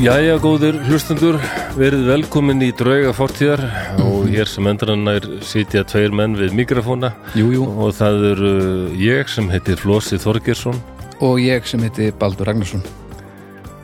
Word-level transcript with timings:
Jæja, 0.00 0.38
góðir 0.40 0.78
hlustendur, 0.88 1.36
verið 1.76 2.06
velkomin 2.08 2.62
í 2.64 2.70
drauga 2.76 3.10
fortíðar 3.16 3.60
og 4.00 4.30
hér 4.32 4.48
sem 4.48 4.64
endranær 4.70 5.26
sitja 5.44 5.82
tveir 5.88 6.14
menn 6.16 6.36
við 6.38 6.54
mikrofóna. 6.56 7.10
Jú, 7.36 7.50
jú, 7.52 7.66
og 7.68 7.92
það 7.98 8.24
eru 8.30 8.52
ég 8.96 9.28
sem 9.28 9.50
heitir 9.52 9.76
Flósi 9.80 10.16
Þorgersson 10.22 10.78
og 11.20 11.36
ég 11.44 11.68
sem 11.68 11.84
heiti 11.84 12.08
Baldur 12.16 12.48
Ragnarsson. 12.48 12.80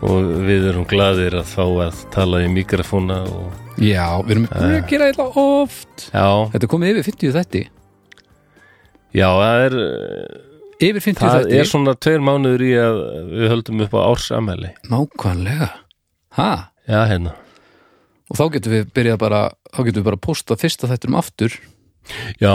Og 0.07 0.33
við 0.47 0.71
erum 0.73 0.89
gladir 0.89 1.37
að 1.37 1.53
fá 1.53 1.65
að 1.85 2.01
tala 2.15 2.41
í 2.47 2.51
mikrofóna 2.53 3.21
og 3.29 3.53
Já, 3.77 4.07
við 4.25 4.37
erum 4.39 4.49
búin 4.49 4.77
að 4.79 4.89
gera 4.89 5.11
þetta 5.11 5.31
oft. 5.45 6.07
Já, 6.15 6.29
Þetta 6.57 6.71
komið 6.73 6.93
yfir 6.95 7.09
50 7.13 7.35
þætti. 7.37 7.65
Já, 9.17 9.29
það 9.37 9.65
er 9.69 9.81
Yfir 10.77 11.03
50 11.13 11.21
það 11.25 11.37
þætti. 11.43 11.59
er 11.61 11.69
svona 11.69 11.95
tveir 11.97 12.25
mánuður 12.25 12.65
í 12.65 12.73
að 12.81 13.03
við 13.37 13.51
höldum 13.53 13.83
upp 13.85 13.95
á 13.97 14.01
ársamæli 14.13 14.73
Nákvæmlega 14.93 15.69
Ha? 16.37 16.51
Já, 16.87 17.01
hérna. 17.11 17.35
Og 18.31 18.39
þá 18.39 18.45
getum 18.57 18.75
við 18.75 18.89
byrjað 18.97 19.21
bara 19.23 19.41
þá 19.73 19.81
getum 19.87 20.01
við 20.03 20.09
bara 20.11 20.19
að 20.19 20.25
posta 20.27 20.57
fyrsta 20.59 20.91
þættinum 20.91 21.19
aftur. 21.21 21.55
Já, 22.43 22.55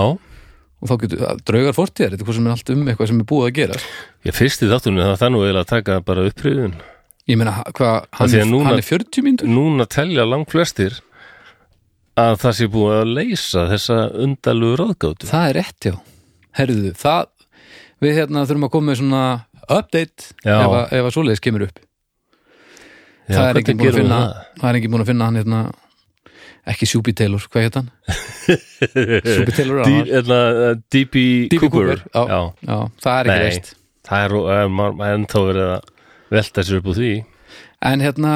og 0.82 0.90
þá 0.90 0.96
getum 1.04 1.22
við, 1.22 1.44
draugar 1.48 1.78
fortíðar, 1.78 2.14
þetta 2.16 2.24
er 2.24 2.30
hvað 2.30 2.38
sem 2.40 2.48
er 2.50 2.56
allt 2.56 2.74
um 2.74 2.88
eitthvað 2.92 3.12
sem 3.12 3.22
er 3.24 3.30
búið 3.32 3.48
að 3.50 3.56
gera. 3.60 3.80
Ég 4.28 4.38
fyrst 4.38 4.64
í 4.66 4.70
þáttunni 4.72 5.06
það 5.06 5.28
eiginlega 5.28 5.64
að 5.66 5.72
taka 5.76 6.00
bara 6.08 6.26
upprýðun 6.30 6.76
Ég 7.30 7.38
meina, 7.38 7.54
hvað, 7.78 8.08
hann, 8.18 8.32
hann 8.66 8.80
er 8.80 8.84
40 8.84 9.24
mínútur? 9.24 9.50
Núna 9.52 9.86
telja 9.86 10.24
langt 10.26 10.50
flestir 10.52 10.98
að 12.20 12.40
það 12.42 12.56
sé 12.58 12.68
búið 12.74 12.96
að 12.98 13.12
leysa 13.16 13.68
þessa 13.70 13.98
undalugu 14.26 14.80
ráðgátu. 14.82 15.30
Það 15.30 15.46
er 15.52 15.58
rétt, 15.60 15.88
já. 15.88 15.94
Herðu, 16.58 16.92
það, 17.00 17.30
við 18.04 18.18
hérna 18.18 18.44
þurfum 18.50 18.68
að 18.68 18.74
koma 18.74 18.90
með 18.92 19.00
svona 19.04 19.22
update 19.70 20.32
Já. 20.44 20.58
ef, 20.58 20.74
að- 20.74 20.98
að 20.98 21.12
svoleiðis 21.16 21.44
kemur 21.46 21.68
upp 21.70 21.80
Já, 23.30 23.36
það 23.38 23.50
er 23.52 23.60
finna 24.00 24.20
það? 24.22 24.36
það 24.62 24.70
er 24.72 24.80
ekki 24.82 24.92
búin 24.94 25.04
að 25.06 25.10
finna 25.12 25.28
hann 25.30 25.40
hérna 25.42 25.62
ekki 26.72 26.88
Sjúbi 26.90 27.14
Taylor, 27.18 27.46
hvað 27.52 27.66
heit 27.68 27.78
hann? 27.80 27.92
Sjúbi 29.36 29.56
Taylor 29.56 29.82
er 29.82 29.86
D- 29.86 29.94
hann 29.96 30.10
hérna, 30.12 30.40
uh, 30.52 30.74
D.B. 30.94 31.24
D.B. 31.52 31.60
Cooper, 31.62 32.04
já, 32.14 32.40
Já. 32.68 32.78
það 33.02 33.20
er 33.20 33.32
ekki 33.32 33.36
Nei. 33.36 33.44
reist 33.48 33.72
það 34.08 34.26
er 34.26 34.36
er 35.06 35.14
ennþá 35.16 35.44
verið 35.48 35.70
að 35.76 35.92
velta 36.32 36.66
sér 36.68 36.82
upp 36.82 36.90
úr 36.92 36.98
því 37.00 37.12
en 37.82 38.04
hérna, 38.06 38.32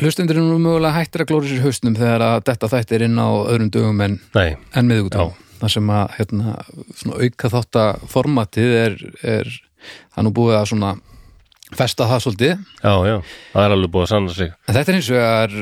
hlustundur 0.00 0.38
er 0.40 0.46
mögulega 0.48 0.96
hættir 0.96 1.24
að 1.24 1.28
glóri 1.32 1.50
sér 1.50 1.64
haustnum 1.66 1.96
þegar 1.98 2.22
að 2.24 2.38
þetta 2.48 2.70
þættir 2.72 3.04
inn 3.04 3.18
á 3.20 3.28
öðrum 3.52 3.68
dögum 3.74 4.00
en, 4.06 4.14
en 4.40 4.88
miðugutá 4.88 5.26
þar 5.60 5.72
sem 5.72 5.90
að 5.92 6.16
hérna, 6.18 6.54
auka 7.16 7.50
þátt 7.52 7.78
að 7.80 8.06
formatið 8.12 8.72
er, 8.80 8.96
er 9.36 9.52
það 10.14 10.26
nú 10.26 10.32
búið 10.36 10.56
að 10.60 10.66
svona 10.72 10.94
festa 11.78 12.06
það 12.10 12.22
svolítið. 12.24 12.52
Já, 12.82 12.94
já, 13.08 13.16
það 13.52 13.64
er 13.66 13.74
alveg 13.76 13.90
búið 13.94 14.04
að 14.06 14.10
sanna 14.12 14.34
sig. 14.36 14.52
En 14.66 14.76
þetta 14.76 14.92
er 14.92 14.96
hins 14.98 15.10
vegar 15.14 15.56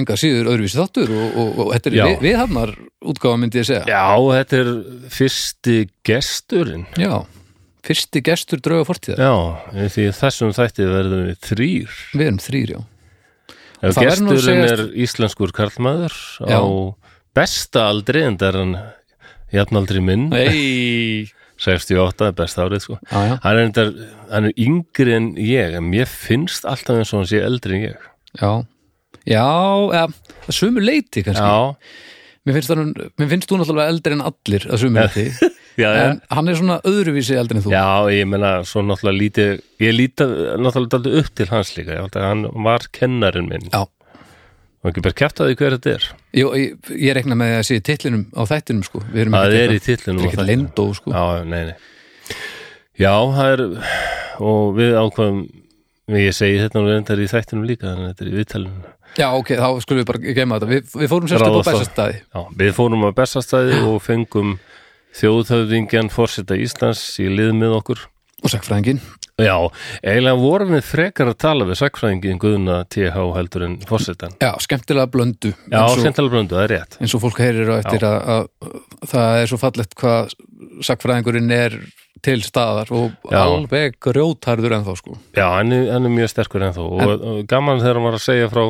enga 0.00 0.16
síður 0.20 0.50
öðruvísi 0.54 0.78
þáttur 0.80 1.12
og, 1.14 1.36
og, 1.44 1.52
og 1.64 1.70
þetta 1.74 1.90
er 1.90 1.96
Já. 1.98 2.04
við, 2.08 2.18
viðhafnar 2.28 2.72
útgáfa 3.14 3.40
myndi 3.42 3.60
ég 3.62 3.68
segja. 3.68 3.84
Já, 3.88 4.04
þetta 4.38 4.60
er 4.62 4.72
fyrsti 5.18 5.76
gesturinn. 6.08 6.86
Já, 7.00 7.12
fyrsti 7.84 8.22
gestur 8.24 8.62
drauga 8.64 8.88
fortíðar. 8.88 9.22
Já, 9.22 9.86
því 9.94 10.08
þessum 10.20 10.54
þætti 10.56 10.88
verðum 10.88 11.24
við 11.28 11.38
þrýr 11.50 11.96
Við 12.14 12.26
erum 12.28 12.42
þrýr, 12.48 12.74
já. 12.74 12.82
Ef 13.84 13.98
gesturinn 14.00 14.40
segjast- 14.40 14.72
er 14.78 14.84
íslenskur 15.04 15.52
karlmaður 15.52 16.14
Já. 16.48 16.56
á 16.56 16.64
besta 17.36 17.88
aldri 17.90 18.22
en 18.24 18.38
það 18.40 18.48
er 18.48 18.58
hann 18.62 18.76
jafnaldri 19.52 20.00
minn. 20.02 20.28
Nei 20.32 21.28
68 21.62 22.28
er 22.28 22.36
besta 22.36 22.64
árið 22.66 22.82
sko. 22.84 22.98
Já, 23.10 23.36
hann 23.44 23.58
er, 23.58 23.64
endar, 23.68 23.92
hann 24.30 24.48
er 24.50 24.56
yngri 24.60 25.14
en 25.16 25.28
ég 25.40 25.76
en 25.78 25.86
mér 25.90 26.08
finnst 26.10 26.66
alltaf 26.68 26.98
eins 26.98 27.12
og 27.14 27.22
hann 27.22 27.30
sé 27.30 27.42
eldri 27.44 27.78
en 27.78 27.86
ég. 27.88 28.08
Já. 28.40 28.50
Já, 29.24 29.46
ja, 29.94 30.06
að 30.44 30.56
sumu 30.58 30.82
leiti 30.84 31.22
kannski. 31.24 31.44
Já, 31.44 32.02
mér, 32.44 32.58
finnst 32.58 32.74
hann, 32.74 32.90
mér 33.20 33.30
finnst 33.30 33.48
þú 33.48 33.60
náttúrulega 33.60 33.94
eldri 33.94 34.18
en 34.18 34.24
allir 34.28 34.66
að 34.68 34.82
sumu 34.82 35.00
leiti 35.00 35.26
já, 35.82 35.88
En 35.88 36.20
hann 36.34 36.50
er 36.50 36.58
svona 36.58 36.80
öðruvísi 36.90 37.38
eldri 37.40 37.60
en 37.60 37.64
þú. 37.64 37.72
Já, 37.72 37.86
ég 38.12 38.28
meina, 38.28 38.56
svo 38.68 38.82
náttúrulega 38.84 39.20
lítið 39.22 39.54
ég 39.86 39.96
líti 39.96 40.28
náttúrulega 40.60 41.22
upp 41.22 41.34
til 41.38 41.48
hans 41.54 41.72
líka. 41.78 42.02
Hann 42.18 42.48
var 42.66 42.90
kennarinn 42.92 43.48
minn. 43.48 43.70
Já. 43.70 43.86
Og 44.84 44.90
ekki 44.90 45.02
bara 45.06 45.16
kæft 45.16 45.40
að 45.40 45.50
því 45.50 45.58
hver 45.60 45.74
þetta 45.78 45.92
er? 45.94 46.06
Jú, 46.36 46.48
ég, 46.60 46.90
ég 47.00 47.16
rekna 47.16 47.36
með 47.40 47.54
að 47.56 47.62
sé 47.70 47.78
titlinum 47.88 48.26
á 48.36 48.42
þættinum 48.50 48.84
sko. 48.84 49.00
Það 49.08 49.56
er 49.56 49.72
í 49.72 49.80
er 49.80 50.26
ekkert 50.28 50.44
lindó 50.44 50.84
sko. 50.96 51.14
Já, 51.14 51.40
nei, 51.48 51.70
nei. 51.70 52.36
Já, 53.00 53.14
það 53.32 53.54
er 53.54 53.64
og 54.44 54.74
við 54.76 54.98
ákvæðum 55.00 55.40
ég 56.20 56.36
segi 56.36 56.60
þetta 56.60 56.82
nú 56.82 56.92
reyndar 56.92 57.24
í 57.24 57.30
þættinum 57.32 57.64
líka 57.68 57.88
þannig 57.88 58.04
að 58.04 58.12
þetta 58.12 58.24
er 58.26 58.30
í 58.30 58.36
viðtalinu. 58.38 58.92
Já, 59.14 59.28
ok, 59.38 59.50
þá 59.56 59.68
skulum 59.80 60.00
við 60.02 60.08
bara 60.10 60.34
gema 60.36 60.58
þetta. 60.58 60.70
Við, 60.74 60.94
við 61.00 61.12
fórum 61.12 61.30
sérst 61.30 61.46
upp 61.46 61.54
á 61.54 61.62
á. 61.64 61.68
bestastæði 61.70 62.16
Já, 62.20 62.40
við 62.60 62.72
fórum 62.76 63.06
á 63.06 63.10
bestastæði 63.16 63.82
og 63.88 64.00
fengum 64.04 64.56
þjóðhöfðingjan 65.14 66.10
fórseta 66.12 66.58
Íslands 66.58 67.04
í 67.22 67.28
lið 67.30 67.54
með 67.56 67.76
okkur. 67.78 68.08
Og 68.44 68.52
sagfræðingin 68.52 69.00
Já, 69.42 69.56
eiginlega 70.06 70.38
vorum 70.38 70.70
við 70.76 70.84
frekar 70.86 71.26
að 71.32 71.38
tala 71.42 71.64
við 71.66 71.80
sakfræðingin 71.80 72.38
Guðuna 72.38 72.76
TH 72.86 73.24
heldur 73.34 73.64
en 73.66 73.72
fórsetan 73.88 74.36
Já, 74.38 74.52
skemmtilega 74.62 75.10
blöndu 75.10 75.50
Já, 75.72 75.80
og- 75.88 75.98
skemmtilega 75.98 76.36
bröndu, 76.36 76.54
það 76.54 76.64
er 76.68 76.72
rétt. 76.76 76.96
eins 77.02 77.14
og 77.18 77.22
fólk 77.24 77.40
heyrir 77.42 77.72
á 77.74 77.74
eftir 77.82 78.06
að, 78.06 78.18
að, 78.36 78.78
það 79.10 79.40
er 79.42 79.50
svo 79.50 79.58
fallegt 79.58 79.96
hvað 79.98 80.34
sakfræðingurinn 80.86 81.50
er 81.56 81.74
til 82.24 82.38
staðar 82.46 82.92
og 82.94 83.10
Já. 83.28 83.40
alveg 83.42 83.98
grjótarður 84.00 84.78
ennþá 84.78 84.94
sko. 85.02 85.18
Já, 85.36 85.48
hann 85.58 85.72
er, 85.76 85.90
hann 85.92 86.06
er 86.06 86.14
mjög 86.14 86.30
sterkur 86.30 86.62
ennþá 86.70 86.86
og, 86.86 87.26
og 87.34 87.42
gaman 87.50 87.82
þegar 87.82 87.98
hann 87.98 88.06
var 88.06 88.16
að 88.20 88.24
segja 88.30 88.48
frá 88.54 88.64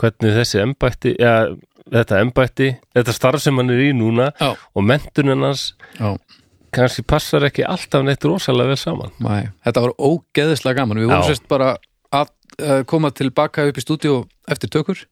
hvernig 0.00 0.34
þessi 0.40 0.62
embætti 0.64 1.12
ja, 1.20 1.34
þetta 1.92 2.20
embætti, 2.24 2.70
þetta 2.96 3.12
starf 3.14 3.42
sem 3.44 3.60
hann 3.60 3.70
er 3.76 3.84
í 3.84 3.92
núna 3.92 4.30
Já. 4.40 4.54
og 4.56 4.86
mentunin 4.88 5.44
hans 5.44 5.74
Já, 6.00 6.14
kannski 6.74 7.04
passar 7.06 7.46
ekki 7.48 7.64
alltaf 7.66 8.04
neitt 8.06 8.24
rosalega 8.26 8.72
vel 8.72 8.80
saman. 8.80 9.12
Nei, 9.24 9.48
þetta 9.66 9.84
var 9.86 9.94
ógeðislega 9.98 10.82
gaman. 10.82 11.00
Við 11.02 11.10
vorum 11.10 11.26
sérst 11.28 11.48
bara 11.50 11.74
að 12.14 12.30
uh, 12.62 12.80
koma 12.90 13.12
tilbaka 13.14 13.66
upp 13.70 13.80
í 13.80 13.84
stúdíu 13.84 14.20
eftir 14.50 14.72
tökur. 14.72 15.02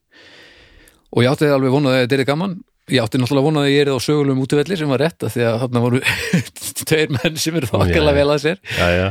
Og 1.14 1.24
ég 1.24 1.32
átti 1.32 1.48
alveg 1.48 1.72
vonað 1.72 1.97
að 1.97 2.04
þetta 2.04 2.18
er 2.18 2.28
gaman. 2.28 2.54
Ég 2.88 3.04
átti 3.04 3.20
náttúrulega 3.20 3.48
vonað 3.50 3.66
að 3.66 3.74
ég 3.74 3.82
er 3.84 3.91
á 3.92 3.98
sögulegum 4.00 4.44
útivelli 4.44 4.78
sem 4.80 4.88
var 4.88 5.02
rétt 5.04 5.26
af 5.26 5.34
því 5.34 5.44
að 5.44 5.58
þarna 5.64 5.82
voru 5.84 6.00
tveir 6.88 7.12
menn 7.18 7.36
sem 7.41 7.58
eru 7.58 7.68
þokkalega 7.68 8.14
Já. 8.14 8.18
vel 8.20 8.30
að 8.32 8.41
sér. 8.47 8.62
Já, 8.78 8.88
já, 8.97 9.08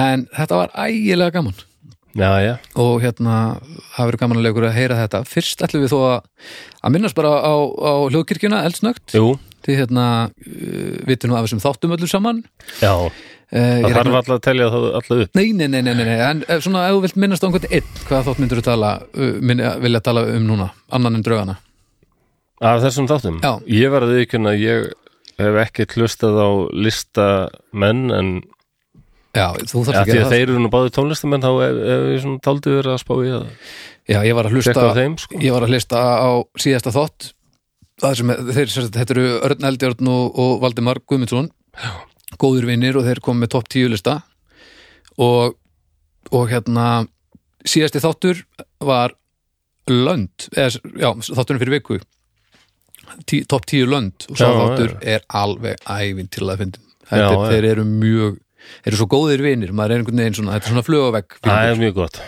en 0.00 0.26
þetta 0.34 0.58
var 0.58 0.74
ægilega 0.86 1.36
gaman. 1.38 1.62
Já, 2.14 2.58
og 2.78 3.00
hérna 3.02 3.36
það 3.96 4.06
verður 4.06 4.20
gaman 4.22 4.38
að 4.38 4.44
leikur 4.46 4.66
að 4.68 4.76
heyra 4.76 4.98
þetta. 5.00 5.20
Fyrst 5.26 5.64
ætlum 5.66 5.82
við 5.82 5.94
þó 5.94 5.98
að, 6.12 6.28
að 6.86 6.94
minnast 6.94 7.18
bara 7.18 7.32
á, 7.42 7.54
á 7.58 7.92
hljóðkirkjuna, 8.06 8.60
eldsnögt 8.68 9.16
jú, 9.18 9.32
því 9.66 9.78
hérna 9.80 10.06
uh, 10.30 10.96
vitum 11.08 11.32
nú 11.32 11.38
af 11.38 11.46
þessum 11.46 11.62
þáttum 11.64 11.94
öllu 11.96 12.08
saman 12.10 12.42
já 12.82 12.92
uh, 12.94 13.10
það 13.54 13.98
þarf 13.98 14.18
alltaf 14.20 14.34
að 14.36 14.42
telja 14.48 14.70
það 14.74 14.88
alltaf 15.00 15.22
upp 15.26 15.38
Nei, 15.40 15.46
nei, 15.52 15.68
nei, 15.68 15.82
nei, 15.86 15.94
nei, 16.00 16.16
en 16.16 16.42
eh, 16.48 16.60
svona 16.64 16.86
ef 16.88 16.96
þú 16.96 17.04
vilt 17.06 17.20
minnast 17.24 17.44
á 17.44 17.46
einhvern 17.48 17.70
einn, 17.70 17.92
hvaða 18.08 18.26
þátt 18.28 18.42
myndur 18.42 18.62
þú 18.62 18.66
tala, 18.70 18.96
uh, 19.14 19.36
minna, 19.40 19.76
vilja 19.84 20.02
tala 20.04 20.26
um 20.34 20.48
núna, 20.48 20.72
annan 20.94 21.20
en 21.20 21.26
draugana? 21.26 21.56
Af 22.64 22.82
þessum 22.84 23.08
þáttum? 23.10 23.40
Já. 23.42 23.52
Ég 23.66 23.90
var 23.92 24.06
að 24.06 24.14
því 24.14 24.42
að 24.48 24.60
ég 24.62 24.84
hef 25.42 25.56
ekki 25.64 25.88
hlustað 25.96 26.36
á 26.38 26.48
listamenn 26.86 28.04
en 28.14 28.34
Já, 29.34 29.48
þú 29.66 29.80
þarf 29.88 29.96
ja, 29.96 30.02
að 30.04 30.20
það. 30.22 30.30
þeir 30.30 30.44
eru 30.44 30.60
nú 30.62 30.68
báði 30.70 30.92
tónlistamenn 30.94 31.42
þá 31.42 31.48
hef 31.58 31.78
hef 31.82 32.04
ég 32.12 32.20
svona 32.22 32.42
taldið 32.44 32.76
verið 32.78 32.92
að 32.92 33.00
spá 33.02 33.14
í 33.16 33.30
það 33.32 33.46
Já, 34.04 34.18
ég 34.20 34.36
var 34.36 34.46
að 34.46 34.54
hlusta, 34.54 34.84
sko. 35.24 35.40
ég 35.40 35.54
var 35.54 35.64
að 35.64 35.72
hlusta 35.72 35.96
á 35.98 36.30
síðasta 36.60 36.92
þátt, 36.92 37.30
það 38.02 38.16
sem, 38.20 38.30
er- 38.34 38.42
þeir, 38.56 38.72
sagt, 38.74 38.94
þetta 38.96 39.14
eru 39.16 39.26
Örn 39.48 39.68
Eldjörn 39.70 40.08
og, 40.10 40.38
og 40.40 40.54
Valdimar 40.64 41.00
Guðmundsson, 41.06 41.50
góður 42.40 42.66
vinnir 42.70 42.96
og 42.98 43.04
þeir 43.06 43.20
kom 43.24 43.38
með 43.42 43.52
topp 43.54 43.68
tíu 43.74 43.90
lista. 43.92 44.20
Og, 45.22 45.54
og 46.34 46.48
hérna, 46.50 47.04
síðasti 47.68 48.00
þáttur 48.02 48.40
var 48.82 49.14
lönd, 49.90 50.48
eða, 50.56 50.80
já, 50.98 51.10
þátturinn 51.28 51.60
fyrir 51.62 51.76
viku, 51.76 51.98
tí, 53.28 53.42
topp 53.46 53.68
tíu 53.70 53.86
lönd. 53.90 54.26
Og 54.32 54.38
sá 54.40 54.48
Já, 54.48 54.56
þáttur 54.58 54.94
já. 54.96 54.98
er 55.14 55.26
alveg 55.28 55.84
ævinn 55.86 56.30
til 56.32 56.48
að. 56.50 56.64
Já, 56.64 56.80
Þetta, 57.04 57.30
já. 57.36 57.48
þeir 57.52 57.66
eru 57.68 57.82
mjög, 57.84 58.36
þeir 58.80 58.90
eru 58.94 58.98
svo 59.02 59.06
góðir 59.12 59.42
vinnir, 59.44 59.72
maður 59.76 59.92
er 59.92 60.00
einhvern 60.02 60.20
veginn 60.22 60.36
svona, 60.38 60.54
þetta 60.56 60.64
er 60.70 60.72
svona 60.72 60.84
flugavegg 60.86 61.34
Það 61.44 61.66
er 61.68 61.80
mjög 61.82 61.94
gott. 61.98 62.20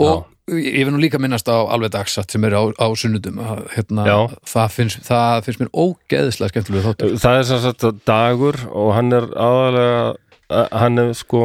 Og 0.00 0.22
ég 0.50 0.84
vil 0.84 0.90
nú 0.94 0.98
líka 1.02 1.20
minnast 1.22 1.46
á 1.48 1.54
alveg 1.70 1.92
dagsatt 1.94 2.30
sem 2.34 2.44
er 2.48 2.56
á, 2.58 2.62
á 2.74 2.86
sunnudum. 2.98 3.38
Að, 3.38 3.60
hérna, 3.76 4.06
það, 4.48 4.70
finnst, 4.74 5.02
það 5.06 5.44
finnst 5.46 5.60
mér 5.62 5.70
ógeðislega 5.84 6.50
skemmtilega 6.54 6.86
þáttur. 6.88 7.14
Það 7.22 7.38
er 7.38 7.46
sem 7.50 7.60
sagt 7.62 7.84
að 7.86 8.00
dagur 8.10 8.58
og 8.72 8.90
hann 8.96 9.12
er 9.12 9.28
aðalega 9.38 10.16
að- 10.50 10.72
hann 10.82 10.98
er 10.98 11.12
sko 11.14 11.44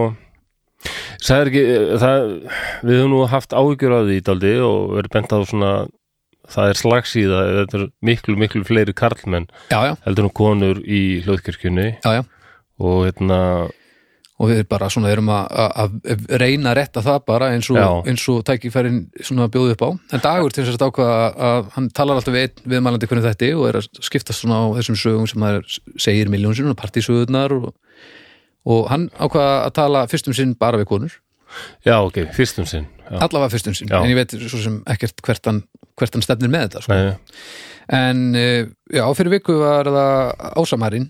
það 1.23 1.37
er 1.41 1.49
ekki 1.51 1.63
það, 2.01 2.25
við 2.87 2.97
höfum 3.01 3.13
nú 3.13 3.21
haft 3.31 3.53
áhyggjur 3.57 3.95
af 3.97 4.07
því 4.09 4.17
daldi 4.27 4.51
og 4.65 4.81
verið 4.97 5.13
bent 5.15 5.33
á 5.33 5.39
svona 5.49 5.71
það 6.47 6.69
er 6.71 6.77
slagsíða, 6.79 7.39
þetta 7.57 7.79
er 7.81 7.87
miklu 8.07 8.35
miklu 8.39 8.61
fleiri 8.63 8.93
karlmenn 8.95 9.47
já, 9.71 9.79
já, 9.89 9.93
heldur 10.05 10.27
nú 10.27 10.31
konur 10.37 10.77
í 10.85 11.21
hljóðkirkjunni. 11.25 11.87
Já, 12.05 12.11
já. 12.21 12.23
Og 12.79 13.07
hérna 13.09 13.39
og 14.37 14.51
við 14.51 14.63
bara 14.69 14.89
svona 14.93 15.09
erum 15.09 15.31
að, 15.33 15.95
reyna 16.37 16.71
að 16.71 16.77
retta 16.77 17.01
það 17.05 17.23
bara 17.25 17.49
eins 17.55 17.69
og, 17.73 17.79
eins 18.07 18.25
og 18.29 18.43
tækifærin 18.45 18.99
svona 19.17 19.47
bjóðu 19.53 19.73
upp 19.73 19.85
á 19.85 19.89
en 20.13 20.23
dagur 20.23 20.53
til 20.53 20.65
þess 20.67 20.77
að 20.77 20.91
ákvaða 20.91 21.47
að 21.47 21.71
hann 21.73 21.87
talar 21.97 22.19
alltaf 22.19 22.35
við 22.35 22.61
viðmælandi 22.69 23.09
hvernig 23.09 23.25
þetta 23.25 23.49
og 23.57 23.65
er 23.71 23.79
að 23.81 23.89
skiptast 24.05 24.43
svona 24.43 24.61
á 24.61 24.65
þessum 24.77 24.99
sögum 25.01 25.29
sem 25.29 25.41
maður 25.41 25.79
segir 25.97 26.29
miljónsinn 26.29 26.69
og 26.69 26.77
partísögurnar 26.77 27.57
og, 27.57 27.71
og 28.69 28.91
hann 28.93 29.09
ákvaða 29.17 29.57
að 29.63 29.73
tala 29.81 30.05
fyrstum 30.11 30.37
sinn 30.37 30.53
bara 30.59 30.83
við 30.83 30.91
konur 30.93 31.17
já, 31.81 31.97
ok, 31.97 32.27
fyrstum 32.37 32.69
sinn 32.69 32.85
já. 33.07 33.17
allavega 33.17 33.51
fyrstum 33.55 33.73
sinn, 33.73 33.89
Já. 33.89 34.03
en 34.03 34.11
ég 34.11 34.19
veit 34.19 34.37
svo 34.37 34.61
sem 34.61 34.81
ekkert 34.93 35.21
hvert 35.25 35.49
hann, 35.49 35.63
hvert 35.97 36.13
hann 36.13 36.25
stefnir 36.25 36.51
með 36.51 36.67
þetta 36.67 36.83
sko. 36.85 36.97
Nei, 36.97 37.15
en 37.97 38.25
eh, 38.37 38.67
já, 38.93 39.05
fyrir 39.17 39.39
viku 39.39 39.55
var 39.63 39.89
það 39.89 40.51
Ásamarinn 40.59 41.07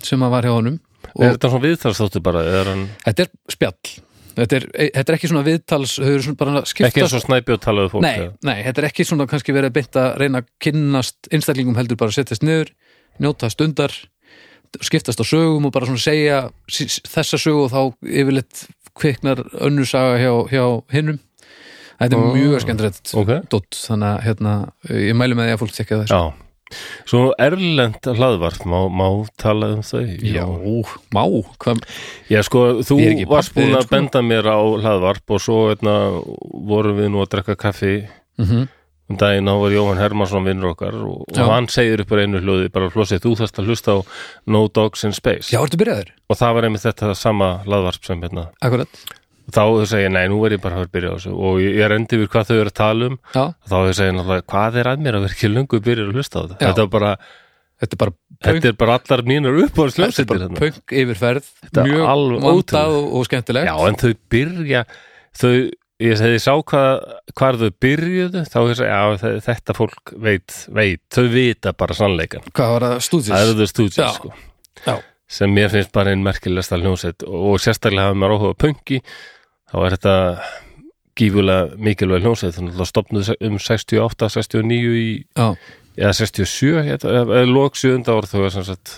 sem 0.00 0.30
var 0.32 0.46
hjá 0.46 0.54
honum 0.54 0.78
er 1.18 1.34
þetta 1.34 1.50
svona 1.50 1.66
viðtalsþáttu 1.66 2.22
bara 2.24 2.44
er 2.46 2.70
hann, 2.70 2.86
þetta 3.06 3.26
er 3.26 3.34
spjall. 3.56 3.92
Þetta 4.30 4.56
er, 4.56 4.66
þetta 4.94 5.10
er 5.10 5.16
ekki 5.16 5.28
svona 5.28 5.42
viðtals 5.44 5.96
svona 5.98 6.60
ekki 6.62 7.02
eins 7.02 7.14
og 7.18 7.24
snæpi 7.24 7.54
og 7.56 7.62
talaðu 7.64 7.90
fólk 7.96 8.04
nei, 8.04 8.28
nei, 8.46 8.60
þetta 8.62 8.80
er 8.80 8.86
ekki 8.88 9.04
svona 9.08 9.26
kannski 9.28 9.54
verið 9.56 9.74
beint 9.74 9.98
að 9.98 10.12
reyna 10.22 10.40
að 10.40 10.52
kynnast 10.62 11.28
einstaklingum 11.34 11.76
heldur 11.76 11.98
bara 12.00 12.14
að 12.14 12.20
setjast 12.20 12.46
niður 12.46 12.70
njóta 13.20 13.50
stundar 13.52 13.94
skiptast 14.86 15.20
á 15.20 15.26
sögum 15.26 15.66
og 15.66 15.74
bara 15.74 15.88
svona 15.88 16.02
segja 16.02 16.44
þessa 16.70 17.40
sögu 17.42 17.66
og 17.66 17.72
þá 17.74 17.80
yfirleitt 18.06 18.62
kviknar 18.96 19.42
önnur 19.58 19.88
saga 19.88 20.14
hjá, 20.22 20.32
hjá 20.52 20.64
hinnum 20.94 21.18
þetta 21.98 22.14
er 22.14 22.22
Ó. 22.22 22.30
mjög 22.36 22.62
skemmtilegt 22.64 23.12
ok, 23.18 23.34
dott, 23.50 23.82
þannig 23.88 24.12
að 24.12 24.22
hérna, 24.28 24.54
ég 24.94 25.18
mælu 25.18 25.38
með 25.38 25.50
því 25.50 25.56
að 25.56 25.62
fólk 25.64 25.76
tekja 25.76 26.00
þessu 26.04 26.20
já 26.20 26.49
svo 27.08 27.30
erlend 27.40 28.00
hlaðvarp, 28.06 28.66
má, 28.70 28.80
má 28.88 29.06
tala 29.40 29.72
um 29.76 29.84
þau? 29.86 30.02
Já, 30.24 30.44
má, 31.14 31.22
hvað 31.62 31.84
Já, 32.30 32.42
sko, 32.46 32.66
þú 32.86 33.00
varst 33.30 33.54
búin 33.56 33.76
að 33.76 33.86
sko. 33.86 33.94
benda 33.94 34.24
mér 34.26 34.50
á 34.50 34.60
hlaðvarp 34.60 35.36
og 35.36 35.42
svo 35.42 35.62
eitna, 35.72 35.96
vorum 36.70 37.00
við 37.00 37.10
nú 37.14 37.24
að 37.24 37.32
drekka 37.36 37.58
kaffi. 37.68 37.96
Mm 38.40 38.68
um 39.10 39.18
daginn, 39.18 39.48
þá 39.50 39.56
var 39.58 39.74
Jóhann 39.74 40.00
Hermansson 40.00 40.46
vinnur 40.46 40.70
okkar 40.70 40.94
og, 41.02 41.24
og 41.26 41.50
hann 41.50 41.66
segir 41.72 42.04
upp 42.04 42.12
á 42.14 42.22
einu 42.22 42.42
hljóði 42.44 42.70
bara 42.70 42.90
flósið, 42.94 43.24
þú 43.24 43.32
þarst 43.40 43.58
að 43.58 43.70
hlusta 43.70 43.96
á 43.96 43.98
No 44.46 44.68
Dogs 44.70 45.02
in 45.08 45.16
Space. 45.16 45.50
Já, 45.50 45.58
ertu 45.64 45.80
byrjaður? 45.80 46.12
og 46.30 46.38
það 46.38 46.54
var 46.56 46.68
einmitt 46.68 46.84
þetta 46.86 47.14
sama 47.18 47.48
hlaðvarp 47.66 48.06
sem 48.06 48.22
hérna, 48.22 48.46
Akkurat 48.62 49.02
þá 49.54 49.60
þau 49.66 49.86
segja, 49.90 50.08
nei, 50.14 50.24
nú 50.32 50.40
er 50.46 50.54
ég 50.56 50.62
bara 50.64 50.80
að 50.84 50.90
byrja 50.94 51.10
á 51.10 51.14
þessu. 51.18 51.34
Og 51.36 51.60
ég, 51.62 51.76
ég 51.80 51.90
rendi 51.92 52.18
við 52.22 52.30
hvað 52.32 52.48
þau 52.50 52.56
eru 52.60 52.70
að 52.72 52.78
tala 52.80 53.10
um. 53.10 53.18
Já, 53.34 53.44
þá 53.66 53.76
þau 53.76 53.92
segja 54.00 54.16
náttúrulega, 54.16 54.46
hvað 54.54 54.80
er 54.82 54.90
að 54.94 55.04
mér 55.06 55.18
að 55.18 55.26
vera 55.26 55.36
ekki 55.38 55.50
lungu 55.54 55.80
byrja 55.86 56.06
að 56.08 56.14
hlusta 56.18 56.38
á 56.38 56.42
þetta? 56.46 56.60
Þetta 56.64 56.84
er 56.86 56.90
bara, 56.96 57.12
þetta 57.80 57.96
er 57.96 58.02
bara 58.04 58.14
punk, 58.16 58.46
þetta 58.46 58.72
er 58.72 58.78
bara 58.84 58.96
allar 59.00 59.24
mínar 59.30 59.60
þetta 59.66 60.22
er 60.24 60.30
bara 60.32 60.48
punk 60.60 60.96
yfirferð. 61.02 61.52
Er 61.74 61.90
mjög 61.90 62.08
vandað 62.46 62.96
og, 63.00 63.12
skemmtilegt. 63.30 63.70
Já, 63.70 63.76
en 63.90 64.00
þau 64.00 64.10
byrja 64.34 64.82
þau, 65.40 65.52
ég 66.00 66.16
hefði 66.24 66.38
sá 66.40 66.52
hvað 66.56 67.02
hvar 67.36 67.58
þau 67.60 67.70
byrjuðu, 67.84 68.42
þá 68.48 68.58
ég 68.70 68.78
segja 68.78 68.94
já, 68.96 69.18
þe- 69.20 69.40
þetta 69.44 69.74
fólk 69.76 70.12
veit, 70.24 70.54
veit 70.72 71.02
þau 71.12 71.26
vita 71.34 71.72
bara 71.76 71.96
sannleikan, 71.98 72.46
Hvað 72.56 72.70
var 72.76 72.86
það? 72.88 73.02
Stúdis? 73.04 73.32
það 73.34 73.44
eru 73.50 73.58
þau 73.58 73.68
stúdíu 73.74 74.00
Já. 74.00 74.08
sko, 74.16 74.32
sem 75.30 75.52
mér 75.54 75.68
finnst 75.70 75.92
bara 75.94 76.10
einn 76.14 76.24
merkilegsta 76.24 76.78
hljónsett 76.80 77.22
og 77.28 77.60
sérstaklega 77.62 78.08
hafa 78.08 78.16
maður 78.18 78.34
áhuga 78.38 78.56
punki, 78.64 79.02
þá 79.70 79.78
er 79.84 79.96
þetta 79.96 80.16
gífulega 81.20 81.80
mikilvæg 81.80 82.24
hljónsett 82.24 82.56
þannig 82.56 82.78
að 82.80 82.90
stopnuð 82.90 83.32
um 83.46 83.58
68 83.60 84.30
69 84.36 84.94
í, 85.00 85.08
eða 85.98 86.12
67 86.16 86.84
hérna, 86.86 87.24
eða 87.24 87.42
lók 87.50 87.78
7. 87.78 88.00
ár 88.08 88.28
þau 88.30 88.44
er 88.46 88.54
sem 88.54 88.66
sagt 88.68 88.94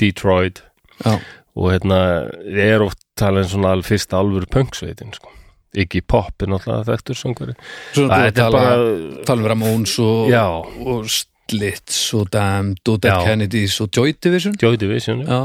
Detroit 0.00 0.62
já. 1.02 1.16
og 1.56 1.70
hérna 1.72 2.00
er 2.44 2.84
oft 2.84 3.00
talað 3.18 3.48
um 3.48 3.54
svona 3.54 3.72
al 3.76 3.84
fyrsta 3.86 4.20
alvöru 4.20 4.48
punksveitin 4.52 5.14
sko. 5.16 5.32
ekki 5.76 6.02
pop 6.06 6.44
er 6.44 6.52
náttúrulega 6.52 6.90
þekktur 6.92 7.20
söngveri 7.22 7.56
Svo 7.92 8.06
erum 8.06 8.12
við 8.12 8.16
að 8.16 8.26
þetta 8.28 8.44
er 8.44 8.44
tala, 8.44 8.60
bara 8.60 9.24
tala 9.28 9.42
um 9.42 9.50
Ramones 9.52 9.98
og, 10.04 10.36
og 10.86 11.10
Slits 11.46 12.00
og 12.16 12.30
Damned 12.34 12.88
og 12.90 13.02
Dead. 13.04 13.22
Kennedys 13.26 13.78
og 13.84 13.90
Joy 13.94 14.16
Division 14.22 14.56
Joy 14.62 14.78
Division 14.80 15.22
já. 15.22 15.30
Já, 15.30 15.42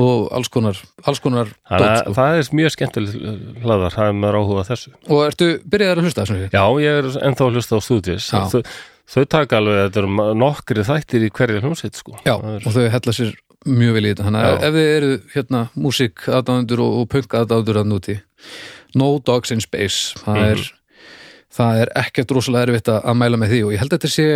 og 0.00 0.28
alls 0.36 0.48
konar 0.52 0.78
alls 1.06 1.20
konar 1.24 1.50
Þannig 1.68 1.84
dót 1.86 2.00
sko. 2.04 2.14
það 2.18 2.38
er 2.40 2.48
mjög 2.60 2.72
skemmtileg 2.76 3.18
hlaðar, 3.64 3.94
það 3.96 4.06
er 4.10 4.16
maður 4.20 4.38
áhuga 4.40 4.64
þessu 4.70 4.92
Og 5.08 5.20
ertu 5.26 5.48
byrjaðar 5.74 6.00
að 6.00 6.08
hlusta 6.08 6.24
þessu? 6.24 6.48
já, 6.54 6.64
ég 6.84 6.98
er 7.02 7.10
ennþá 7.30 7.46
að 7.46 7.54
hlusta 7.58 7.76
á 7.76 7.80
stúdíus 7.86 8.30
Já. 8.30 8.40
þau, 8.54 8.62
þau 9.14 9.24
taka 9.36 9.60
alveg, 9.60 9.78
þetta 9.86 10.02
eru 10.04 10.34
nokkri 10.40 10.86
þættir 10.90 11.26
í 11.26 11.30
hverju 11.34 11.60
hljómsveit 11.64 11.98
sko. 12.00 12.16
Já, 12.24 12.34
Það 12.40 12.56
er, 12.56 12.66
og 12.66 12.76
þau 12.76 12.88
hella 12.96 13.16
sér 13.20 13.32
mjög 13.66 13.92
vel 13.98 14.04
í 14.06 14.10
þetta 14.14 14.26
Þannig 14.30 14.46
að 14.50 14.62
ef 14.70 14.76
þið 14.78 14.90
eru 14.96 15.10
hérna 15.34 15.62
músík 15.76 16.26
aðdáðundur 16.32 16.80
og, 16.86 16.94
og 17.02 17.08
punk 17.12 17.34
aðdáðundur 17.40 17.80
að 17.82 17.90
núti 17.90 18.18
No 18.96 19.10
Dogs 19.22 19.52
in 19.52 19.60
Space 19.60 20.14
það, 20.24 20.38
Mhm. 20.40 20.46
er, 20.54 20.70
það 21.60 21.80
er 21.84 21.90
ekkert 22.00 22.32
rosalega 22.32 22.68
erfitt 22.70 22.88
að 22.94 23.14
mæla 23.20 23.36
með 23.42 23.52
því 23.52 23.60
og 23.66 23.72
ég 23.74 23.82
held 23.82 23.92
að 23.92 23.98
þetta 23.98 24.12
sé 24.14 24.26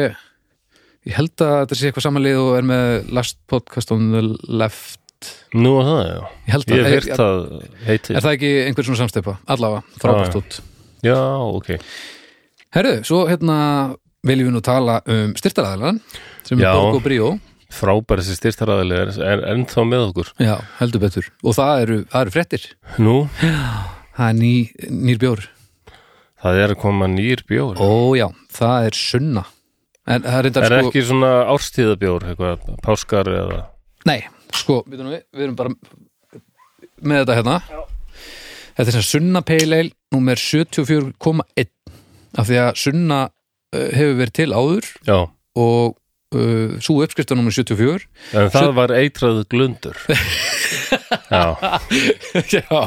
ég 1.05 1.15
held 1.19 1.43
að 1.45 1.55
þetta 1.63 1.77
sé 1.79 1.89
eitthvað 1.91 2.05
samanlið 2.09 2.39
og 2.41 2.53
er 2.59 2.63
með 2.69 3.11
last 3.13 3.37
podcast 3.51 3.91
on 3.93 4.07
the 4.13 4.23
left 4.49 5.01
nú 5.57 5.73
er 5.81 5.89
það, 5.89 6.01
já. 6.09 6.21
Ég 6.45 6.53
held 6.55 6.69
ég 6.69 6.75
að, 6.75 6.85
hef 6.85 6.95
heyrt 6.95 7.21
það 7.21 7.41
heiti 7.89 8.15
er 8.15 8.25
það 8.27 8.37
ekki 8.37 8.53
einhver 8.67 8.89
svona 8.89 9.01
samsteipa? 9.03 9.35
Allavega, 9.55 9.83
frábært 10.03 10.35
Já, 10.35 10.41
út. 10.41 10.59
Já, 11.05 11.19
ok. 11.61 11.71
Herru, 12.75 12.95
svo 13.07 13.25
hérna 13.31 13.57
viljum 14.27 14.51
við 14.51 14.57
nú 14.57 14.63
tala 14.65 15.01
um 15.07 15.35
styrtaræðalan 15.39 16.01
sem 16.45 16.59
Já. 16.61 16.71
er 16.71 16.79
Borg 16.81 16.99
og 16.99 17.05
Bríó. 17.05 17.33
Frábæri 17.75 18.23
þessi 18.25 18.39
styrtaræðilega 18.39 19.17
er, 19.25 19.43
ennþá 19.55 19.85
með 19.89 20.07
okkur. 20.11 20.31
Já, 20.43 20.55
heldur 20.79 21.03
betur. 21.03 21.31
Og 21.43 21.57
það 21.57 21.83
eru, 21.87 21.99
það 22.13 22.21
eru 22.27 22.35
fréttir. 22.35 22.69
Nú, 23.03 23.17
það 23.41 24.29
er 24.29 24.39
ný, 24.39 24.55
nýr 24.91 25.21
bjór. 25.23 25.45
Það 26.45 26.61
er 26.61 26.75
að 26.75 26.81
koma 26.83 27.09
nýr 27.09 27.43
bjór. 27.49 27.81
Ó 27.81 28.15
já, 28.19 28.29
það 28.53 28.89
er 28.91 28.99
sunna. 29.01 29.45
En 30.05 30.25
það 30.27 30.39
er 30.39 30.49
er 30.51 30.67
sko 30.69 30.81
ekki 30.91 31.03
svona 31.09 31.31
árstíðabjór 31.55 32.27
eitthvað, 32.29 32.67
páskar 32.85 33.31
eða 33.33 33.61
Nei, 34.05 34.19
sko, 34.57 34.81
við, 34.89 35.03
við, 35.09 35.25
við 35.35 35.47
erum 35.49 35.59
bara 35.59 35.75
með 37.05 37.25
þetta 37.25 37.39
hérna. 37.41 37.59
Þetta 38.75 38.89
er 38.91 38.97
sem 38.97 39.07
sunna 39.07 39.43
pale 39.47 39.81
ale 39.83 39.93
númer 40.15 40.41
74,1 40.41 41.69
af 42.35 42.49
því 42.49 42.57
að 42.65 42.81
sunna 42.81 43.21
uh, 43.29 43.91
hefur 43.95 44.17
verið 44.19 44.35
til 44.41 44.49
áður 44.55 44.89
já, 45.07 45.19
og 45.55 45.95
uh, 46.35 46.75
svo 46.83 46.99
uppskrifta 47.05 47.37
númer 47.39 47.55
74 47.55 48.09
en 48.35 48.51
það 48.55 48.73
var 48.79 48.95
eitrað 48.99 49.45
glundur. 49.53 49.99
Já, 51.35 51.55
Já, 52.51 52.81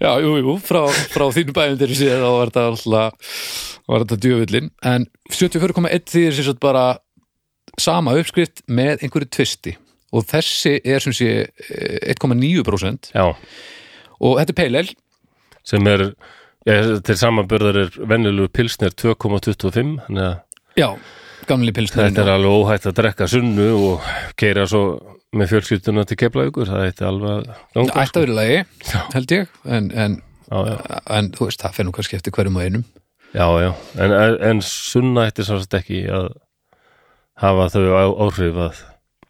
já, 0.00 0.10
jú, 0.20 0.32
jú 0.40 0.54
frá, 0.64 0.82
frá 1.12 1.24
þínu 1.32 1.54
bæjundir 1.56 1.92
í 1.92 1.96
síðan 1.96 2.24
þá 2.24 2.30
var 2.34 2.50
þetta 2.50 2.64
alltaf 2.70 3.32
var 3.86 4.04
þetta 4.04 4.18
djöfullin 4.24 4.70
en 4.90 5.06
74,1 5.32 6.10
því 6.10 6.24
er 6.26 6.36
sér 6.36 6.48
satt 6.50 6.62
bara 6.62 6.84
sama 7.80 8.16
uppskrift 8.18 8.64
með 8.68 9.04
einhverju 9.06 9.30
tvisti 9.36 9.76
og 10.14 10.26
þessi 10.30 10.76
er 10.84 11.02
sem 11.02 11.14
sé 11.16 11.30
eh, 11.46 12.14
1,9% 12.14 13.12
já. 13.14 13.26
Og 14.16 14.38
þetta 14.40 14.62
er 14.62 14.70
ale 14.70 14.86
sem 15.66 15.90
er 15.90 16.08
ég, 16.68 16.90
til 17.06 17.18
samanbörðar 17.18 17.80
er 17.84 18.00
venjulegu 18.06 18.52
pilsnir 18.54 18.94
2,25 18.94 19.96
þannig 20.06 20.26
að 20.28 20.42
Já, 20.76 20.90
gamli 21.48 21.72
pilsnerinn 21.72 22.12
þetta 22.12 22.26
er 22.26 22.34
alveg 22.36 22.52
óhætt 22.60 22.88
að 22.90 22.98
drekka 22.98 23.28
sunnu 23.32 23.68
og 23.74 24.08
keira 24.36 24.66
svo 24.68 25.16
með 25.36 25.52
fjölskylduna 25.52 26.04
til 26.08 26.18
keflaugur, 26.20 26.68
það 26.68 26.88
ætti 26.90 27.06
alveg 27.06 27.48
ætti 27.50 28.20
að 28.20 28.22
vera 28.22 28.36
lagi, 28.36 28.58
held 29.14 29.34
ég. 29.34 29.54
En, 29.64 29.88
en, 29.92 30.18
já, 30.46 30.58
já, 30.70 30.76
en 31.18 31.30
veist, 31.40 31.62
það 31.62 31.78
fer 31.78 31.88
nú 31.88 31.94
kannski 31.96 32.18
eftir 32.18 32.34
hverjum 32.36 32.58
og 32.60 32.66
einum. 32.66 32.84
Já, 33.36 33.46
já. 33.60 33.70
En, 34.00 34.14
en 34.50 34.62
sunna 34.64 35.26
ætti 35.30 35.46
svo 35.46 35.58
ekki 35.80 36.04
að 36.12 36.30
hafa 37.42 37.68
þau 37.74 37.86
áhrif 38.26 38.60
að 38.68 38.84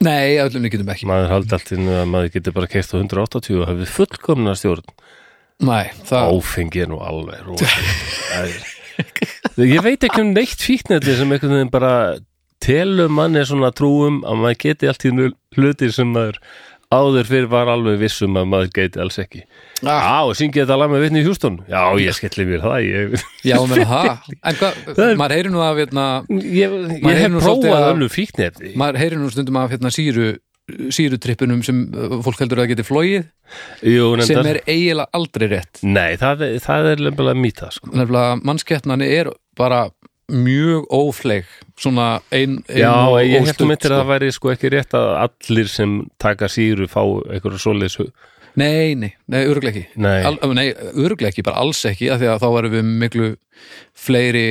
Nei, 0.05 0.37
öllum 0.43 0.67
við 0.67 0.75
getum 0.77 0.91
ekki. 0.93 1.07
Maður 1.09 1.31
haldi 1.33 1.55
allt 1.57 1.73
innu 1.73 1.95
að 1.97 2.09
maður 2.13 2.33
geti 2.35 2.53
bara 2.57 2.69
keirt 2.69 2.93
á 2.93 2.97
180 3.01 3.61
og 3.63 3.69
hefði 3.71 3.87
fullkomna 3.95 4.53
stjórn. 4.59 4.91
Nei, 5.65 5.87
það, 6.05 6.35
áfengi 6.37 6.83
er 6.85 6.91
nú 6.93 6.99
alveg 7.01 7.47
ég 9.65 9.85
veit 9.85 10.05
ekki 10.05 10.21
um 10.21 10.35
neitt 10.37 10.61
fíknetli 10.61 11.17
sem 11.17 11.33
einhvern 11.33 11.57
veginn 11.57 11.73
bara 11.73 11.93
telur 12.65 13.09
manni 13.13 13.45
svona 13.47 13.73
trúum 13.77 14.21
að 14.27 14.43
maður 14.43 14.61
geti 14.67 14.91
allt 14.91 15.07
í 15.07 15.13
einu 15.13 15.31
hluti 15.57 15.89
sem 15.93 16.13
maður 16.13 16.41
áður 16.95 17.27
fyrir 17.27 17.49
var 17.51 17.67
alveg 17.73 17.99
vissum 18.01 18.37
að 18.39 18.47
maður 18.53 18.71
geti 18.79 19.01
alls 19.03 19.19
ekki. 19.19 19.43
Ah, 19.83 20.07
Já, 20.29 20.35
syngi 20.39 20.61
þetta 20.63 20.77
lag 20.79 20.91
með 20.93 21.03
vitni 21.07 21.21
í 21.21 21.27
Hjústun 21.27 21.57
Já, 21.69 21.81
ég 22.01 22.15
skelli 22.17 22.47
mér 22.49 22.63
það 22.65 22.77
Ég, 22.87 23.17
já, 23.45 23.57
menn 23.67 23.83
það 23.91 24.31
En 24.39 24.59
hvað, 24.61 24.81
maður 25.21 25.35
heyrir 25.37 25.53
nú 25.53 25.61
af 25.67 25.81
hérna, 25.83 26.07
ég, 26.31 26.77
ég 27.03 27.21
hef 27.21 27.37
prófað 27.43 27.77
að- 27.77 27.89
önnu 27.95 28.09
fíknetli 28.15 28.73
maður 28.79 29.01
heyrir 29.03 29.21
nú 29.21 29.29
stundum 29.35 29.59
af 29.61 29.75
hérna 29.75 29.93
síru 29.93 30.31
sírutrippunum 30.91 31.61
sem 31.63 31.85
uh, 31.95 32.17
fólk 32.27 32.41
heldur 32.43 32.59
að 32.65 32.73
geti 32.73 32.85
flóið 32.87 33.27
Jú, 33.87 34.09
sem 34.27 34.41
er 34.51 34.59
eiginlega 34.67 35.07
aldrei 35.15 35.47
rétt. 35.53 35.79
Nei, 35.87 36.17
það, 36.19 36.41
það 36.65 36.89
er 36.91 37.03
lefnilega 37.07 37.39
mýta 37.39 37.69
sko. 37.71 37.93
nefnilega 37.95 38.41
mannskettnani 38.43 39.07
er 39.21 39.31
bara 39.59 39.85
mjög 40.33 40.87
ófleig 40.91 41.51
svona 41.79 42.21
ein, 42.35 42.59
ein 42.69 42.81
Já, 42.81 42.93
ég 43.23 43.45
hefði 43.47 43.69
myndir 43.69 43.93
að 43.93 43.99
sko. 43.99 43.99
það 44.01 44.09
væri 44.11 44.31
sko 44.35 44.53
ekki 44.55 44.71
rétt 44.75 44.97
að 44.99 45.11
allir 45.23 45.69
sem 45.71 45.93
taka 46.23 46.49
síru 46.51 46.89
fá 46.91 47.03
einhverju 47.05 47.63
svoleiðis 47.63 48.01
Nei, 48.57 48.95
nei, 48.97 49.11
nei, 49.29 49.43
öruglega 49.45 49.83
ekki 49.83 50.01
Nei. 50.01 50.25
Al, 50.25 50.39
nei, 50.57 50.71
öruglega 50.97 51.29
ekki, 51.29 51.45
bara 51.45 51.61
alls 51.61 51.83
ekki 51.87 52.09
af 52.11 52.23
því 52.23 52.31
að 52.33 52.41
þá 52.41 52.47
erum 52.63 52.73
við 52.73 52.87
miklu 53.05 53.27
fleiri 54.07 54.47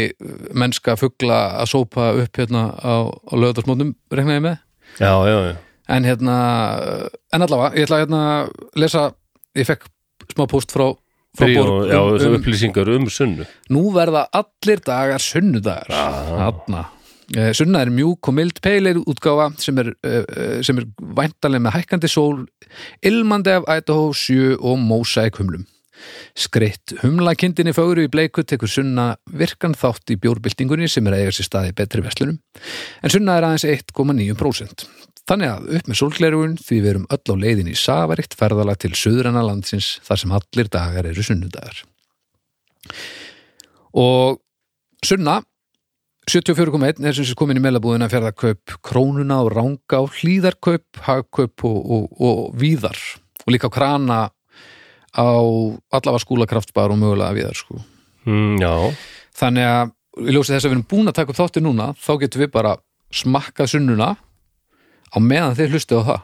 mennska 0.54 0.96
fugla 1.02 1.40
að 1.64 1.72
sópa 1.74 2.12
upp 2.22 2.38
hérna 2.38 2.68
á, 2.78 3.10
á 3.10 3.34
lögðarsmótum 3.34 3.96
reknaði 4.14 4.44
með 4.46 4.60
já, 5.02 5.12
já, 5.26 5.38
já 5.50 5.56
en 5.96 6.06
hérna, 6.08 6.36
en 7.34 7.46
allavega 7.46 7.76
ég 7.78 7.86
ætla 7.86 7.98
að 7.98 8.06
hérna 8.06 8.22
lesa 8.82 9.04
ég 9.58 9.68
fekk 9.70 9.90
smá 10.34 10.46
post 10.50 10.74
frá, 10.74 10.88
frá 11.36 11.48
Bríó, 11.48 11.66
Borg 11.66 11.92
já, 11.92 12.02
um, 12.02 12.16
um, 12.16 12.36
upplýsingar 12.40 12.92
um 12.96 13.08
sunnu. 13.10 13.48
Nú 13.70 13.88
verða 13.96 14.26
allir 14.32 14.84
dagar 14.86 15.24
sunnudagar. 15.24 15.92
Þarna. 15.92 16.86
Eh, 17.34 17.52
Sunna 17.58 17.82
er 17.82 17.90
mjúk 17.90 18.30
og 18.30 18.36
mild 18.38 18.60
peilir 18.62 19.00
útgáfa 19.02 19.48
sem 19.62 19.78
er, 19.82 19.94
uh, 20.06 20.60
sem 20.62 20.78
er 20.78 20.86
væntalega 21.02 21.64
með 21.66 21.80
hækkandi 21.80 22.10
sól, 22.12 22.44
ilmandi 23.02 23.56
af 23.56 23.66
Idaho 23.80 24.12
7 24.14 24.60
og 24.60 24.78
mósæk 24.78 25.42
humlum. 25.42 25.66
Skritt 26.38 26.94
humlakindinni 27.02 27.74
fögru 27.74 28.06
í 28.06 28.12
bleiku 28.12 28.44
tekur 28.44 28.70
Sunna 28.70 29.16
virkan 29.32 29.74
þátt 29.74 30.14
í 30.14 30.20
bjórbyltingunni 30.22 30.90
sem 30.92 31.08
er 31.08 31.18
eiga 31.22 31.34
sér 31.34 31.50
staði 31.50 31.74
betri 31.78 32.04
verslunum, 32.06 32.38
en 33.02 33.14
Sunna 33.14 33.40
er 33.40 33.48
aðeins 33.48 33.66
1,9%. 33.66 34.86
Þannig 35.26 35.50
að 35.50 35.70
upp 35.80 35.88
með 35.90 35.98
sólglerugun 35.98 36.56
því 36.62 36.78
við 36.78 36.92
erum 36.92 37.08
öll 37.10 37.34
á 37.34 37.36
leiðin 37.42 37.72
í 37.72 37.80
safaríkt 37.80 38.36
ferðalag 38.38 38.78
til 38.84 38.94
söðrana 38.94 39.42
landsins 39.46 39.96
þar 40.06 40.22
sem 40.22 40.36
allir 40.38 40.70
dagar 40.70 41.10
eru 41.10 41.26
sunnudagar. 41.26 41.82
Og 43.98 44.42
Sunna 45.06 45.40
74,1 46.30 47.06
er 47.06 47.14
sem 47.14 47.26
sé 47.28 47.36
komin 47.38 47.60
í 47.60 47.62
meilabúðina 47.62 48.08
að 48.08 48.16
fjárða 48.16 48.32
kaup 48.38 48.78
krónuna 48.86 49.42
og 49.46 49.52
ranga 49.54 50.00
og 50.02 50.16
hlýðarkaup, 50.18 51.02
hagkaup 51.06 51.66
og, 51.70 51.76
og, 51.78 52.08
og 52.18 52.40
víðar 52.58 52.98
og 53.46 53.54
líka 53.54 53.70
krana 53.70 54.24
á 55.14 55.30
allavega 55.94 56.24
skúlakraftbar 56.24 56.94
og 56.94 57.00
mögulega 57.02 57.38
víðar 57.38 57.60
sko. 57.60 57.78
mm, 58.26 58.58
Þannig 59.38 59.70
að 59.70 59.94
í 60.26 60.34
ljósi 60.34 60.56
þess 60.56 60.66
að 60.66 60.70
við 60.70 60.76
erum 60.76 60.88
búin 60.90 61.12
að 61.12 61.18
taka 61.20 61.34
upp 61.34 61.40
þátti 61.40 61.62
núna 61.62 61.92
þá 62.02 62.12
getum 62.24 62.46
við 62.46 62.52
bara 62.56 62.76
smakkað 63.14 63.72
sunnuna 63.76 64.10
á 65.12 65.18
meðan 65.22 65.56
þeir 65.58 65.74
hlustu 65.76 66.00
á 66.00 66.04
það. 66.10 66.22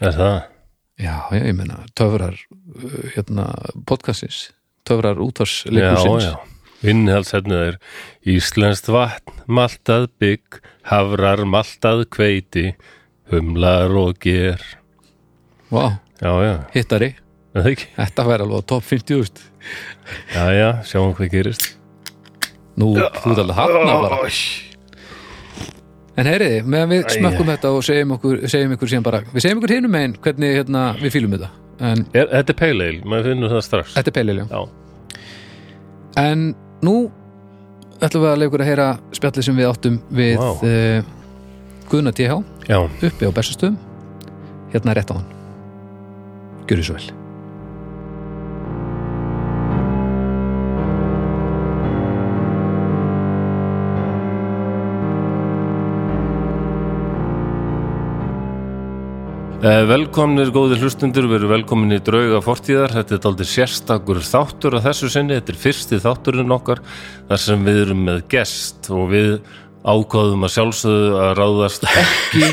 er 0.00 0.16
það 0.18 0.40
Já, 1.02 1.14
já, 1.32 1.38
ég 1.48 1.54
meina, 1.56 1.78
töfrar 1.98 2.36
uh, 2.36 2.96
hérna, 3.14 3.46
podcastis, 3.88 4.50
töfrar 4.86 5.16
Já, 5.16 5.22
útvarsleikusins. 5.24 6.26
já 6.28 6.36
Innhaldsefnið 6.82 7.60
er 7.68 7.76
Íslenskt 8.26 8.88
vatn, 8.90 9.36
maltað 9.46 10.08
bygg, 10.18 10.58
hafrar, 10.90 11.44
maltað 11.46 12.04
kveiti, 12.10 12.72
humlar 13.30 13.94
og 13.94 14.18
ger. 14.22 14.58
Vá, 15.70 15.98
Já, 16.22 16.32
já, 16.42 16.54
hittari, 16.74 17.12
þetta 17.54 18.26
væri 18.26 18.44
alveg 18.46 18.62
á 18.62 18.68
topp 18.74 18.84
50 18.90 19.20
úst. 19.22 19.40
Já, 20.34 20.44
já, 20.54 20.68
sjáum 20.86 21.14
hvað 21.18 21.30
gerist. 21.32 21.70
Nú, 22.78 22.92
þú 22.98 23.32
ert 23.32 23.42
alveg 23.42 23.56
hafna 23.58 23.96
bara. 24.02 24.20
En 26.20 26.26
heyriði, 26.28 26.58
meðan 26.68 26.90
við 26.92 27.04
Æ. 27.06 27.12
smökkum 27.16 27.48
þetta 27.54 27.70
og 27.72 27.84
segjum 27.86 28.10
okkur, 28.18 28.42
segjum 28.52 28.74
ykkur 28.76 28.90
síðan 28.92 29.04
bara, 29.06 29.20
við 29.32 29.44
segjum 29.46 29.62
ykkur 29.62 29.72
hinum 29.78 29.94
megin 29.94 30.16
hvernig 30.20 30.56
hérna, 30.58 30.82
við 31.00 31.14
fýlum 31.14 31.36
þetta. 31.38 31.48
En 31.82 32.02
Er, 32.12 32.26
þetta 32.34 32.52
er 32.58 32.68
ale, 32.68 32.88
maður 33.08 33.30
finnur 33.30 33.54
það 33.54 33.62
strax. 33.64 33.94
þetta 33.96 34.12
er 34.12 34.16
peililjá. 34.18 34.44
Já, 34.52 34.60
En 36.20 36.54
nú 36.84 36.96
ætlum 38.02 38.22
við 38.26 38.28
að 38.32 38.38
leiða 38.42 38.50
ykkur 38.50 38.64
að 38.66 38.68
heyra 38.72 38.88
spjallið 39.16 39.46
sem 39.48 39.56
við 39.56 39.70
áttum 39.70 39.96
við 40.12 40.36
Vá. 40.36 40.50
uh, 40.60 41.02
Guðna 41.88 42.12
TH 42.12 42.36
já, 42.68 42.78
uppi 43.08 43.24
á 43.24 43.30
Bessastöðum 43.32 43.78
hérna 44.74 44.94
rétt 44.98 45.10
á 45.12 45.16
hann 45.16 45.28
Gjörðu 46.68 46.84
svo 46.90 46.98
vel 46.98 47.21
Velkomnir 59.62 60.48
góðir 60.50 60.80
hlustundur, 60.82 61.28
við 61.30 61.36
erum 61.36 61.52
velkomin 61.52 61.94
í 61.94 62.00
drauga 62.02 62.40
fortíðar, 62.42 62.90
þetta 62.96 63.14
er 63.14 63.26
aldrei 63.28 63.46
sérstakur 63.46 64.18
þáttur 64.26 64.74
að 64.74 64.88
þessu 64.88 65.10
sinni, 65.14 65.36
þetta 65.36 65.52
er 65.52 65.58
fyrsti 65.62 65.98
þátturinn 66.02 66.54
okkar 66.56 66.80
þar 67.28 67.40
sem 67.44 67.60
við 67.62 67.76
erum 67.84 68.00
með 68.08 68.24
gest 68.32 68.88
og 68.90 69.04
við 69.12 69.28
ákváðum 69.86 70.42
að 70.48 70.52
sjálfsögðu 70.56 71.12
að 71.22 71.30
ráðast 71.38 71.86
ekki 71.92 72.48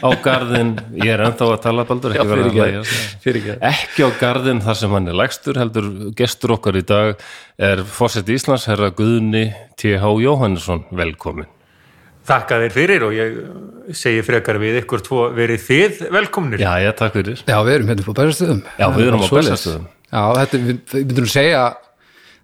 á 0.00 0.08
garðin, 0.24 0.70
ég 0.96 1.12
er 1.12 1.24
ennþá 1.26 1.50
að 1.50 1.60
tala 1.66 1.84
baldur, 1.90 2.16
ekki 2.16 2.30
vera 2.30 2.78
að 2.78 2.94
Fyrir 3.26 3.50
ekki 3.60 4.08
á 4.08 4.10
garðin 4.22 4.62
þar 4.64 4.78
sem 4.80 4.96
hann 4.96 5.10
er 5.12 5.18
lægstur 5.20 5.60
heldur 5.60 5.90
gestur 6.16 6.56
okkar 6.56 6.80
í 6.80 6.86
dag 6.88 7.20
er 7.60 7.84
fórseti 7.84 8.40
Íslands, 8.40 8.64
herra 8.72 8.88
Guðni 8.96 9.50
T.H. 9.76 10.08
Jóhannesson, 10.24 10.86
velkomin 10.88 11.52
Þakka 12.26 12.58
þér 12.64 12.74
fyrir 12.74 13.04
og 13.06 13.14
ég 13.14 13.34
segi 13.94 14.22
frekar 14.26 14.58
við 14.62 14.80
ykkur 14.82 15.02
tvo 15.06 15.24
verið 15.36 15.60
þið 15.62 15.98
velkomnir. 16.16 16.62
Já, 16.62 16.72
ég 16.82 16.96
takk 16.98 17.14
fyrir. 17.20 17.42
Já, 17.46 17.58
við 17.66 17.74
erum 17.78 17.90
hérna 17.92 18.02
upp 18.02 18.10
á 18.10 18.16
Bessastöðum. 18.20 18.62
Já, 18.80 18.86
við 18.96 19.10
erum 19.10 19.22
á. 19.22 19.28
Bessastöðum. 19.30 19.84
Já, 20.10 20.22
þetta, 20.40 20.58
er- 20.58 20.64
við, 20.66 20.80
við 20.94 21.04
myndum 21.10 21.28
að 21.28 21.34
segja 21.36 21.64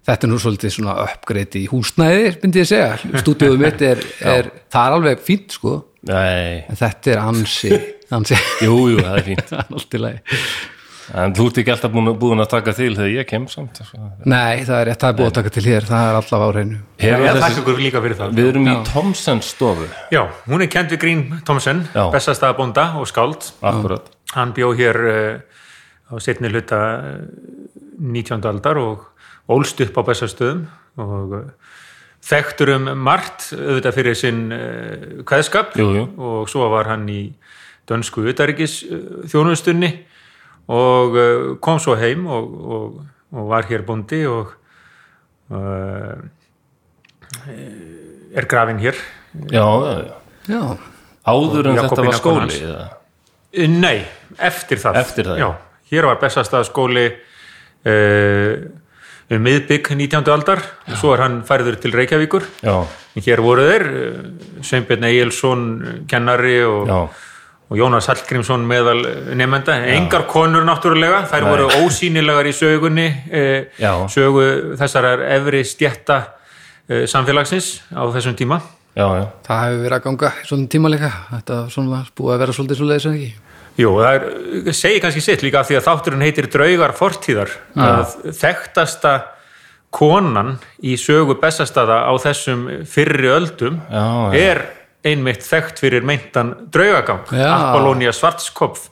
þetta 0.03 0.27
er 0.27 0.31
nú 0.33 0.37
svolítið 0.43 0.73
svona 0.75 0.93
uppgreiti 1.07 1.63
í 1.63 1.67
húsnæði, 1.71 2.29
myndi 2.43 2.61
ég 2.63 2.69
segja. 2.71 2.93
Stúdíóðu 3.23 3.59
mitt 3.63 3.83
er, 3.87 4.03
er 4.19 4.49
það 4.71 4.87
er 4.87 4.97
alveg 4.99 5.25
fínt 5.27 5.57
sko, 5.59 5.75
Nei, 6.03 6.63
en 6.67 6.75
þetta 6.79 7.13
er 7.13 7.19
ansi 7.23 7.69
ansi, 8.13 8.35
jú, 8.65 8.73
jú, 8.91 8.97
það 8.99 9.19
er 9.21 9.27
fínt. 9.29 9.53
Allt 9.63 9.95
í 9.95 10.01
lagi 10.03 10.39
En 11.11 11.33
þú 11.35 11.45
ert 11.49 11.57
ekki 11.61 11.73
alltaf 11.73 11.91
búin, 11.91 12.09
búin 12.19 12.43
að 12.43 12.49
taka 12.53 12.73
til 12.77 12.91
þegar 12.95 13.09
ég 13.11 13.27
kem 13.27 13.47
samt 13.51 13.81
svo. 13.83 13.99
Nei, 14.23 14.63
það 14.63 14.77
er 14.77 14.87
rétt, 14.89 14.99
það 15.01 15.09
er 15.09 15.17
búið 15.19 15.29
að 15.29 15.35
taka 15.39 15.53
til 15.57 15.63
hér 15.67 15.87
það 15.89 16.09
er 16.09 16.19
allavega 16.19 16.47
á 16.47 16.51
reynu 16.57 16.77
ég 17.03 17.39
þakka 17.43 17.63
ykkur 17.63 17.81
líka 17.83 18.03
fyrir 18.05 18.19
það. 18.21 18.35
Við 18.39 18.51
erum 18.53 18.69
í 18.71 18.75
Thomsens 18.87 19.49
stofu 19.55 19.87
Já, 20.13 20.21
hún 20.47 20.63
er 20.63 20.71
kent 20.71 20.93
við 20.95 21.01
Grín 21.03 21.23
Thomsen, 21.47 21.83
Já. 21.91 22.05
bestastæðabónda 22.13 22.85
og 23.01 23.09
skáld. 23.11 23.49
Akkurat 23.61 24.07
Hann 24.33 24.53
bjó 24.55 24.71
hér 24.79 25.01
uh, 25.03 25.41
á 26.09 26.13
setni 26.23 26.49
hluta 26.49 26.79
uh, 27.01 27.73
19. 27.99 28.39
aldar 28.49 28.79
og 28.81 29.03
ólst 29.51 29.81
upp 29.83 29.99
á 29.99 30.01
bestastöðum 30.07 30.63
og 31.03 31.35
uh, 31.37 31.43
þekktur 32.23 32.71
um 32.77 32.89
margt 33.03 33.49
auðvitað 33.51 33.97
fyrir 33.97 34.17
sinn 34.17 34.45
uh, 34.55 35.21
kveðskap 35.27 35.75
Jú, 35.79 35.89
jú. 35.97 36.07
og 36.17 36.49
svo 36.51 36.69
var 36.71 36.87
hann 36.91 37.05
í 37.11 37.21
dönsku 37.89 38.23
utaríkis 38.31 38.79
uh, 38.87 39.23
þjónustunni 39.27 39.91
og 40.71 41.17
uh, 41.17 41.57
kom 41.63 41.79
svo 41.81 41.95
heim 41.99 42.27
og, 42.31 42.53
og, 42.63 43.01
og 43.33 43.49
var 43.49 43.67
hér 43.67 43.83
bóndi 43.87 44.23
og 44.29 44.53
uh, 45.51 46.15
er 48.33 48.47
grafinn 48.49 48.79
hér 48.79 48.99
Já, 49.49 49.65
já, 50.47 50.61
Áður 51.25 51.71
en 51.71 51.79
þetta 51.81 52.05
var 52.05 52.19
skóli 52.19 52.59
eða? 52.61 52.85
Uh, 53.53 53.67
Nei, 53.69 53.99
eftir 54.41 54.79
það. 54.81 54.99
Eftir 55.01 55.27
það, 55.29 55.41
já. 55.41 55.49
Hér 55.93 56.07
var 56.09 56.19
bestastaðskóli 56.21 57.03
uh, 57.09 58.53
um 59.33 59.43
miðbygg 59.45 59.91
19. 59.93 60.29
aldar 60.33 60.61
og 60.61 60.95
svo 60.99 61.13
er 61.15 61.23
hann 61.25 61.39
færður 61.47 61.79
til 61.81 61.93
Reykjavíkur. 61.97 62.45
Já, 62.65 62.75
Hér 63.13 63.43
voru 63.45 63.65
þeir, 63.67 63.83
Sveinbjörn 64.65 65.05
Egilson, 65.05 65.65
kennari 66.09 66.55
og, 66.65 66.89
já, 66.89 66.99
og 67.71 67.77
Jónas 67.79 68.07
Hallgrímsson 68.11 68.65
meðal 68.69 68.99
nefnda. 69.39 69.77
Engar 69.95 70.25
konur 70.29 70.65
náttúrulega, 70.67 71.23
þær 71.31 71.45
Nei. 71.45 71.49
voru 71.49 71.67
ósýnilegar 71.85 72.45
í 72.49 72.53
sögunni, 72.53 73.07
Já. 73.79 73.93
sögu 74.11 74.75
þessarar 74.77 75.23
efri 75.39 75.63
stjætta 75.65 76.17
uh, 76.89 77.05
samfélagsins 77.09 77.79
á 77.95 78.03
þessum 78.13 78.35
tíma. 78.37 78.59
já, 78.93 79.07
já 79.17 79.23
það 79.47 79.63
hefur 79.65 79.79
verið 79.87 79.95
að 79.97 80.03
ganga 80.05 80.29
í 80.29 80.45
svolítið 80.45 80.69
tíma 80.75 80.89
líka 80.93 81.07
þetta 81.31 81.55
svona 81.73 82.01
búið 82.13 82.33
að 82.35 82.41
vera 82.43 82.53
svolítið 82.53 82.77
svolítið 82.77 83.01
sem 83.01 83.15
ekki 83.17 83.31
Jú, 83.81 83.89
það 83.97 84.13
er, 84.13 84.73
segi 84.77 84.99
kannski 85.01 85.21
sitt 85.25 85.41
líka 85.41 85.63
af 85.63 85.69
því 85.71 85.77
að 85.79 85.87
þátturinn 85.87 86.21
heitir 86.27 86.45
Draugar 86.53 86.93
fortíðar 86.93 87.49
að 87.73 88.11
þekktasta 88.37 89.13
konan 89.93 90.59
í 90.85 90.93
sögu 91.01 91.39
bestastaða 91.41 92.03
á 92.05 92.13
þessum 92.21 92.67
fyrri 92.85 93.31
öldum 93.33 93.79
Já, 93.89 94.05
já. 94.29 94.43
er 94.51 94.61
einmitt 95.03 95.43
þekkt 95.45 95.81
fyrir 95.83 96.05
meintan 96.05 96.53
draugagang. 96.71 97.27
Apollonia 97.33 98.13
Svartskopf 98.15 98.89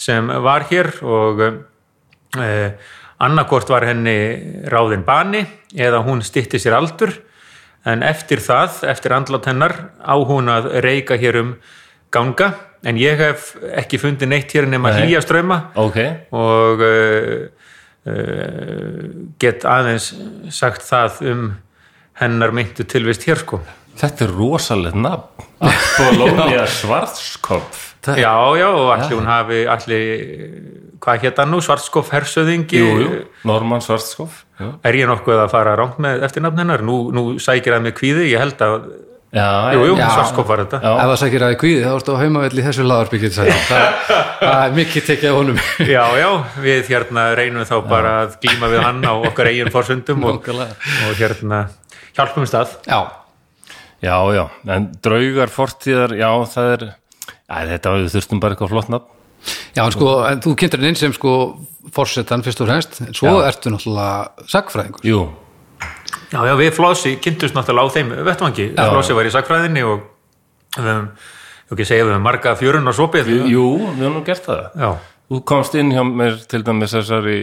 sem 0.00 0.30
var 0.42 0.66
hér 0.70 0.90
og 1.04 1.42
eh, 2.40 2.72
annarkort 3.22 3.70
var 3.70 3.86
henni 3.86 4.16
ráðin 4.72 5.04
bani 5.06 5.44
eða 5.76 6.02
hún 6.06 6.24
stytti 6.26 6.60
sér 6.62 6.78
aldur 6.78 7.14
en 7.86 8.02
eftir 8.06 8.42
það, 8.42 8.82
eftir 8.90 9.14
andlát 9.14 9.48
hennar 9.50 9.74
á 9.98 10.14
hún 10.14 10.50
að 10.50 10.70
reyka 10.84 11.18
hér 11.18 11.40
um 11.42 11.56
ganga 12.14 12.52
en 12.86 12.98
ég 12.98 13.18
hef 13.18 13.52
ekki 13.78 14.00
fundið 14.02 14.32
neitt 14.32 14.54
hér 14.54 14.68
nema 14.70 14.92
Nei. 14.92 15.02
hlýja 15.02 15.22
ströma 15.24 15.58
Ok, 15.78 15.98
og 16.34 16.82
uh, 16.82 17.44
uh, 18.06 19.04
get 19.42 19.66
aðeins 19.68 20.12
sagt 20.50 20.86
það 20.86 21.22
um 21.32 21.44
hennar 22.20 22.54
meintu 22.54 22.86
tilvist 22.86 23.26
hér 23.28 23.42
sko 23.42 23.62
þetta 24.00 24.24
er 24.26 24.32
rosalegt 24.38 24.94
nafn. 24.98 25.48
Apollonia 25.62 26.64
Schwarzkopf. 26.66 27.88
Það- 28.02 28.18
Já, 28.18 28.32
já, 28.58 28.66
og 28.74 28.88
allir 28.96 29.14
hún 29.14 29.26
hafi 29.30 29.58
allir, 29.70 30.96
hvað 30.98 31.20
hétt 31.22 31.36
hann 31.38 31.52
nú, 31.54 31.60
Svartskoff 31.62 32.08
hersöðingi 32.10 32.80
jú, 32.80 32.88
jú, 32.98 33.20
Norman 33.46 33.78
Svartskoff 33.80 34.40
já, 34.58 34.72
Er 34.82 34.92
ég 34.98 35.06
nokkuð 35.06 35.38
að 35.44 35.50
fara 35.52 35.76
rámt 35.78 36.00
með 36.02 36.24
eftirnafn 36.26 36.58
hennar? 36.58 36.82
Nú, 36.82 37.12
nú 37.14 37.38
sækir 37.38 37.76
það 37.76 37.84
með 37.86 37.94
kvíði, 38.00 38.24
ég 38.32 38.42
held 38.42 38.58
að 38.58 38.74
já, 39.32 39.46
Jú, 39.76 39.84
jú, 39.86 39.94
Já. 40.00 40.08
Svartskoff 40.16 40.48
var 40.50 40.64
þetta. 40.64 40.80
Já. 40.82 40.92
ef 40.98 41.06
það 41.12 41.20
sækir 41.22 41.46
að 41.46 41.54
kvíði 41.62 41.84
þá 41.86 41.94
ertu 41.94 42.10
á 42.18 42.22
heimavelli 42.24 42.58
í 42.58 42.66
þessu 42.66 42.88
laðarbyggið 42.90 43.38
það, 43.38 43.54
það 44.42 44.66
er 44.66 44.76
mikið 44.82 45.06
tekið 45.12 45.30
af 45.30 45.38
honum. 45.38 45.62
Já, 45.94 46.04
já, 46.18 46.30
við 46.66 46.90
hérna 46.90 47.28
reynum 47.38 47.64
þá 47.70 47.76
bara 47.86 48.16
að 48.26 48.34
glíma 48.42 48.66
við 48.74 48.82
hann 48.82 49.02
á 49.06 49.14
okkar 49.30 49.46
eigin 49.54 49.70
forsundum 49.70 50.24
og, 50.26 50.42
og 50.50 51.14
hérna 51.22 51.68
hjálpum 52.18 52.50
stað. 52.50 52.74
Já, 52.90 52.98
já, 54.02 54.16
já, 54.36 54.44
en 54.76 54.88
draugar 55.04 55.52
fortíðar, 55.52 56.14
já, 56.18 56.28
það 56.52 56.70
er 56.76 56.84
já, 56.88 57.56
þetta 57.72 57.92
við 57.98 58.08
þurftum 58.16 58.40
bara 58.42 58.56
eitthvað 58.56 58.72
flott 58.74 58.90
nafn. 58.92 59.08
Já 59.74 59.82
en 59.84 59.92
sko 59.94 60.08
en 60.28 60.40
þú 60.44 60.52
kynntir 60.58 60.78
hann 60.82 60.92
inn 60.92 60.98
sem 61.00 61.12
sko 61.16 61.32
forsetan 61.94 62.44
fyrst 62.46 62.60
og 62.62 62.68
fremst 62.70 63.00
en 63.02 63.14
svo 63.16 63.32
Já. 63.40 63.48
ertu 63.50 63.72
náttúrulega 63.74 64.46
sagfræðingur 64.46 65.02
Jú, 65.08 65.22
Já, 66.30 66.38
já, 66.46 66.52
við 66.56 66.70
Flossi 66.76 67.16
kynntumst 67.20 67.56
náttúrulega 67.56 67.90
á 67.90 67.94
þeim 67.96 68.12
vettvangi. 68.28 68.66
Flossi 68.78 69.16
var 69.18 69.26
í 69.26 69.32
sakfræðinni 69.34 69.82
og 69.84 70.04
við 70.78 70.86
höfum, 70.86 71.08
ég 71.12 71.74
ekki 71.74 71.86
segja, 71.88 72.04
við 72.06 72.14
höfum 72.14 72.24
marga 72.28 72.54
fjörun 72.60 72.88
og 72.88 72.94
sopið. 72.96 73.32
Jú, 73.50 73.64
við 73.82 74.04
höfum 74.06 74.14
nú 74.20 74.22
gert 74.28 74.46
það. 74.46 74.62
Já, 74.78 74.92
Þú 75.32 75.38
komst 75.48 75.74
inn 75.80 75.90
hjá 75.94 76.02
mér 76.04 76.34
til 76.44 76.60
dæmis 76.62 76.92
þessari 76.92 77.36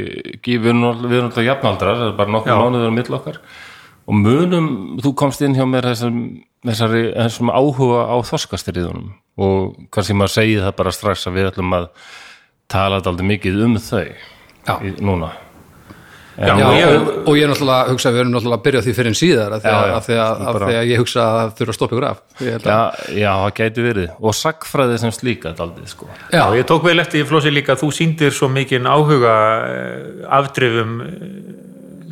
við 0.45 0.67
erum 0.69 0.81
náttúrulega- 0.85 1.45
jafnaldrar, 1.47 1.95
það 1.97 2.07
er 2.11 2.17
bara 2.19 2.31
nokkur 2.35 2.51
Já. 2.53 2.57
mánuður 2.61 2.89
á 2.89 2.93
mill 2.93 3.15
okkar 3.17 3.37
og 4.09 4.15
munum, 4.17 4.69
þú 5.03 5.11
komst 5.21 5.43
inn 5.45 5.53
hjá 5.57 5.65
mér 5.69 5.85
þessum, 5.91 6.21
þessari, 6.65 7.03
þessum 7.13 7.51
áhuga 7.53 8.07
á 8.09 8.15
þorskastriðunum 8.31 9.11
og 9.39 9.75
kannski 9.93 10.15
maður 10.17 10.33
segi 10.39 10.57
það 10.63 10.73
bara 10.81 10.95
strax 10.95 11.27
að 11.29 11.37
við 11.37 11.51
ætlum 11.51 11.77
að 11.77 11.85
tala 12.69 12.99
aldrei 13.05 13.27
mikið 13.35 13.61
um 13.67 13.77
þau 13.81 14.01
Já. 14.67 14.73
í, 14.83 14.95
núna. 15.01 15.29
Já, 16.39 16.53
Já, 16.55 16.63
og 16.63 16.75
ég, 16.77 17.07
og, 17.27 17.33
ég 17.35 17.43
er 17.43 17.49
náttúrulega 17.51 17.83
að 17.83 17.89
hugsa 17.91 18.07
að 18.09 18.13
við 18.15 18.21
erum 18.21 18.29
náttúrulega 18.31 18.57
að 18.59 18.65
byrja 18.67 18.81
því 18.85 18.91
fyrir 18.95 19.09
en 19.11 19.17
síðar 19.19 19.55
af 19.57 19.63
því 19.63 19.69
að, 19.69 19.79
Já, 19.79 19.87
já. 19.89 19.95
af 19.99 20.05
því 20.05 20.13
að, 20.15 20.29
af 20.29 20.53
Bara- 20.55 20.67
því 20.69 20.75
að 20.79 20.85
ég 20.91 21.01
hugsa 21.01 21.23
að 21.23 21.39
það 21.39 21.49
þurfa 21.57 21.73
að 21.73 21.77
stoppa 21.77 21.95
ykkur 21.97 22.07
af. 22.09 22.21
Já, 22.39 22.77
já, 23.19 23.31
það 23.41 23.51
gæti 23.59 23.83
verið. 23.87 24.13
Og 24.23 24.37
sagfræði 24.39 24.99
sem 25.01 25.11
slíka 25.17 25.51
daldið 25.57 25.89
sko. 25.91 26.07
Já, 26.31 26.43
ég 26.55 26.69
tók 26.69 26.85
vel 26.87 26.95
eftir 27.03 27.27
Flossi 27.27 27.51
líka. 27.51 27.75
Að 27.75 27.83
þú 27.83 27.89
sýndir 27.97 28.31
svo 28.37 28.47
mikinn 28.55 28.87
áhuga 28.87 29.35
eh, 29.67 30.31
afdrifum 30.39 30.93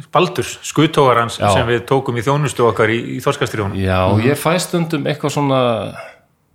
eh, 0.07 0.11
Baldurs, 0.15 0.57
skutógarans 0.65 1.39
sem 1.39 1.67
við 1.69 1.85
tókum 1.89 2.17
í 2.17 2.25
þjónustu 2.25 2.67
okkar 2.67 2.93
í, 2.93 2.99
í 3.17 3.23
Þorskastriðunum 3.23 3.79
Já, 3.82 3.99
og 4.08 4.23
ég 4.25 4.39
fæ 4.39 4.53
stundum 4.63 5.08
eitthvað 5.10 5.36
svona 5.38 5.62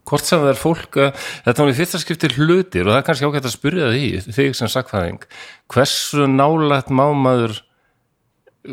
hvort 0.09 0.27
sem 0.27 0.41
það 0.43 0.51
er 0.51 0.61
fólk 0.61 0.99
að 0.99 1.27
þetta 1.47 1.63
var 1.63 1.73
í 1.73 1.77
fyrsta 1.79 2.01
skipti 2.03 2.31
hlutir 2.37 2.87
og 2.87 2.95
það 2.95 2.99
er 2.99 3.07
kannski 3.07 3.29
ágætt 3.29 3.49
að 3.49 3.55
spyrja 3.55 3.91
því, 3.93 4.07
þig 4.35 4.57
sem 4.59 4.73
sakfæðing 4.73 5.27
hversu 5.73 6.27
nálægt 6.31 6.91
mámaður 6.93 7.61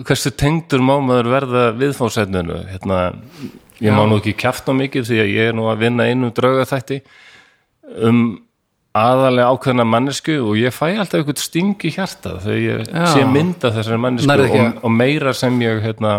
hversu 0.05 0.33
tengdur 0.37 0.83
mámaður 0.85 1.31
verða 1.33 1.63
viðfáðsætninu 1.77 2.59
hérna, 2.69 2.99
ég 3.81 3.95
má 3.95 4.03
nú 4.09 4.19
ekki 4.19 4.35
kjafta 4.41 4.75
mikið 4.77 5.07
því 5.09 5.23
að 5.23 5.33
ég 5.33 5.51
er 5.51 5.57
nú 5.57 5.69
að 5.71 5.85
vinna 5.85 6.09
einum 6.09 6.33
draugaþætti 6.35 7.01
um 8.05 8.21
aðalega 8.97 9.53
ákveðna 9.53 9.85
mannesku 9.85 10.39
og 10.41 10.57
ég 10.57 10.73
fæ 10.73 10.95
alltaf 10.95 11.19
eitthvað 11.19 11.43
sting 11.43 11.85
í 11.85 11.93
hjarta 11.93 12.39
þegar 12.41 12.59
ég 12.63 12.89
Já. 12.89 13.05
sé 13.13 13.23
mynda 13.29 13.71
þessari 13.75 14.01
mannesku 14.01 14.35
og, 14.49 14.83
og 14.83 14.93
meira 14.93 15.33
sem 15.37 15.61
ég 15.61 15.83
hérna 15.83 16.13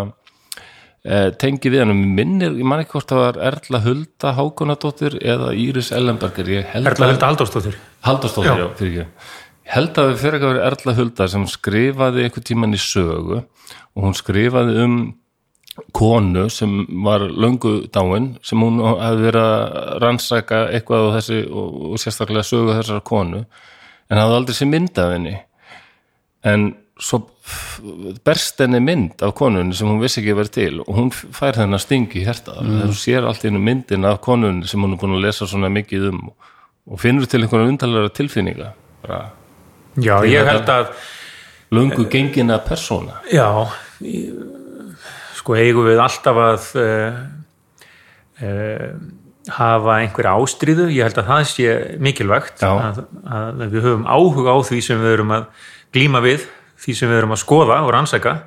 eh, 1.03 1.29
tengi 1.41 1.73
við 1.73 1.83
hann 1.83 1.93
minnir, 2.15 2.55
ég 2.55 2.67
man 2.67 2.83
ekki 2.83 2.95
hvort 2.95 3.11
það 3.11 3.23
var 3.25 3.39
Erla 3.51 3.83
Hulda 3.85 4.33
Hákonadóttir 4.39 5.19
eða 5.19 5.51
Íris 5.57 5.91
Ellenberger 5.95 6.51
Erla 6.63 7.11
Hulda 7.11 7.31
Halldórsdóttir. 7.31 7.79
Halldórsdóttir, 8.07 8.67
fyrir 8.79 9.01
ekki. 9.03 9.31
Held 9.71 9.99
að 10.01 10.09
við 10.09 10.21
fyrir 10.23 10.37
ekki 10.37 10.47
að 10.47 10.53
vera 10.55 10.69
Erla 10.71 10.97
Hulda 10.97 11.27
sem 11.31 11.47
skrifaði 11.47 12.25
einhvern 12.25 12.47
tímann 12.47 12.75
í 12.75 12.81
sögu 12.81 13.41
og 13.41 14.05
hún 14.05 14.15
skrifaði 14.15 14.79
um 14.85 14.95
konu 15.95 16.49
sem 16.51 16.85
var 17.03 17.23
löngu 17.29 17.87
dáin 17.93 18.35
sem 18.43 18.59
hún 18.59 18.81
hefði 18.83 19.27
verið 19.29 19.45
að 19.45 19.99
rannsaka 20.03 20.65
eitthvað 20.75 21.07
á 21.07 21.15
þessi 21.17 21.39
og, 21.47 21.77
og 21.91 22.01
sérstaklega 22.01 22.43
sögu 22.47 22.75
þessar 22.75 23.03
konu 23.07 23.45
en 24.11 24.19
hafði 24.19 24.39
aldrei 24.39 24.57
sér 24.57 24.71
mynd 24.71 24.99
af 24.99 25.13
henni. 25.15 25.37
En 26.43 26.67
svo 27.01 27.21
berst 28.25 28.59
henni 28.61 28.81
mynd 28.83 29.23
af 29.23 29.33
konunni 29.37 29.75
sem 29.77 29.87
hún 29.89 30.01
vissi 30.03 30.21
ekki 30.21 30.35
vera 30.37 30.53
til 30.53 30.81
og 30.83 30.91
hún 30.97 31.09
fær 31.11 31.57
þennan 31.57 31.81
sting 31.81 32.11
í 32.19 32.25
hérta 32.27 32.57
mm. 32.59 32.67
þegar 32.67 32.91
hún 32.91 32.99
sér 33.01 33.27
allt 33.29 33.45
í 33.45 33.49
hennu 33.49 33.63
myndin 33.63 34.07
af 34.09 34.19
konunni 34.25 34.69
sem 34.69 34.83
hún 34.83 34.95
er 34.95 35.01
búin 35.01 35.17
að 35.17 35.25
lesa 35.25 35.47
svona 35.49 35.71
mikið 35.71 36.11
um 36.11 36.23
og 36.91 36.99
finnur 36.99 37.29
til 37.29 37.43
einhverja 37.45 37.71
undarlega 37.71 38.11
tilfinninga 38.17 38.71
bara. 39.05 39.21
Já, 40.01 40.15
ég 40.27 40.47
held 40.47 40.69
að 40.71 40.91
löngu 41.71 42.05
gengina 42.11 42.59
persóna. 42.63 43.21
Já, 43.31 43.67
í- 44.03 44.59
sko 45.41 45.57
eigum 45.57 45.89
við 45.89 46.01
alltaf 46.03 46.39
að 46.41 46.67
uh, 46.81 47.17
uh, 48.45 48.87
hafa 49.51 49.97
einhverja 50.03 50.35
ástríðu, 50.37 50.87
ég 50.93 51.07
held 51.07 51.17
að 51.17 51.29
það 51.31 51.43
sé 51.49 51.75
mikilvægt 52.03 52.61
að, 52.67 53.03
að 53.25 53.63
við 53.63 53.87
höfum 53.87 54.05
áhuga 54.05 54.53
á 54.53 54.57
því 54.69 54.81
sem 54.85 55.01
við 55.01 55.15
erum 55.15 55.35
að 55.39 55.47
glíma 55.95 56.21
við, 56.23 56.45
því 56.81 56.97
sem 56.99 57.09
við 57.09 57.21
erum 57.23 57.35
að 57.35 57.41
skoða 57.41 57.81
og 57.87 57.93
rannsaka. 57.95 58.37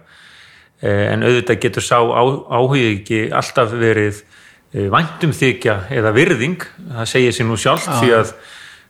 Uh, 0.85 1.04
en 1.11 1.26
auðvitað 1.26 1.62
getur 1.66 1.87
sá 1.87 1.98
á, 1.98 2.22
áhugi 2.22 2.87
ekki 2.92 3.20
alltaf 3.35 3.74
verið 3.74 4.22
uh, 4.22 4.87
væntumþykja 4.94 5.78
eða 5.98 6.14
virðing, 6.14 6.62
það 6.94 7.11
segir 7.11 7.35
sér 7.35 7.50
nú 7.50 7.59
sjálft 7.61 7.90
því 8.02 8.18
að 8.20 8.37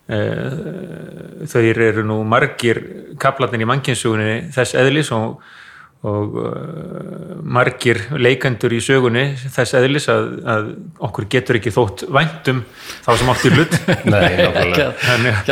þau 0.05 1.61
eru 1.65 2.03
nú 2.05 2.19
margir 2.29 2.77
kaplarnir 3.17 3.63
í 3.65 3.69
mannkynnsugunni 3.71 4.51
þess 4.53 4.77
eðlis 4.77 5.09
og, 5.17 5.39
og 6.05 6.35
uh, 6.37 7.37
margir 7.41 8.03
leikendur 8.21 8.75
í 8.77 8.81
sögunni 8.85 9.25
þess 9.41 9.77
eðlis 9.79 10.09
að, 10.13 10.27
að 10.53 10.67
okkur 11.09 11.29
getur 11.33 11.59
ekki 11.61 11.73
þótt 11.73 12.05
væntum 12.13 12.61
þá 13.07 13.11
sem 13.21 13.33
hlut. 13.55 13.79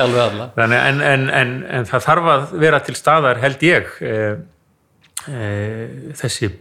Alveg 0.03 0.23
alla. 0.27 0.51
Þannig, 0.59 0.79
en, 0.91 1.01
en, 1.09 1.27
en, 1.41 1.55
en 1.79 1.89
það 1.89 2.07
þarf 2.09 2.31
að 2.35 2.55
vera 2.67 2.83
til 2.85 2.97
staðar 2.99 3.41
held 3.41 3.65
ég 3.65 3.89
e, 4.05 4.13
e, 5.25 5.49
þessi 6.21 6.53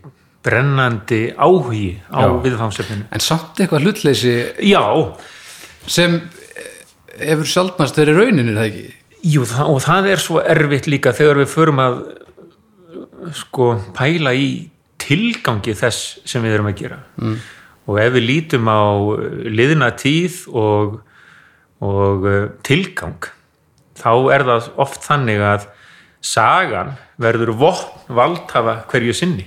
brennandi 0.41 1.21
áhugi 1.35 1.91
á 2.09 2.25
Já. 2.25 2.31
viðfámsefninu 2.47 3.09
en 3.11 3.23
samt 3.23 3.59
eitthvað 3.61 3.85
hlutleysi 3.85 4.33
Já, 4.71 4.81
sem 5.85 6.17
hefur 7.19 7.49
sjálfnast 7.49 7.99
verið 7.99 8.23
rauninni 8.23 8.55
það 8.55 8.71
ekki? 8.71 8.87
Jú, 9.21 9.45
það, 9.45 9.67
og 9.69 9.83
það 9.83 10.07
er 10.15 10.21
svo 10.23 10.41
erfitt 10.41 10.87
líka 10.89 11.13
þegar 11.13 11.43
við 11.43 11.51
förum 11.51 11.81
að 11.83 11.99
sko 13.35 13.73
pæla 13.97 14.33
í 14.37 14.47
tilgangi 15.01 15.75
þess 15.77 16.21
sem 16.29 16.43
við 16.45 16.57
erum 16.57 16.71
að 16.71 16.79
gera 16.83 17.01
mm. 17.17 17.37
og 17.89 18.01
ef 18.03 18.15
við 18.15 18.27
lítum 18.29 18.69
á 18.71 18.83
uh, 18.93 19.27
liðna 19.49 19.91
tíð 19.99 20.43
og, 20.53 20.97
og 21.83 22.27
uh, 22.29 22.41
tilgang 22.65 23.31
þá 24.01 24.11
er 24.33 24.47
það 24.47 24.73
oft 24.81 25.05
þannig 25.05 25.45
að 25.45 25.69
sagan 26.21 26.93
verður 27.21 27.53
vopn 27.57 28.13
valdhafa 28.13 28.75
hverju 28.91 29.13
sinni 29.17 29.45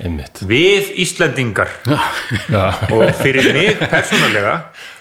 einmitt 0.00 0.40
við 0.48 0.90
Íslendingar 1.04 1.68
Já. 2.54 2.72
og 2.88 3.04
fyrir 3.20 3.50
mig 3.52 3.76
persónulega 3.80 4.54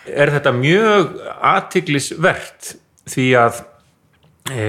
er 0.03 0.33
þetta 0.35 0.53
mjög 0.57 1.13
athyglisvert 1.53 2.73
því 3.13 3.27
að 3.39 3.61
e, 4.51 4.67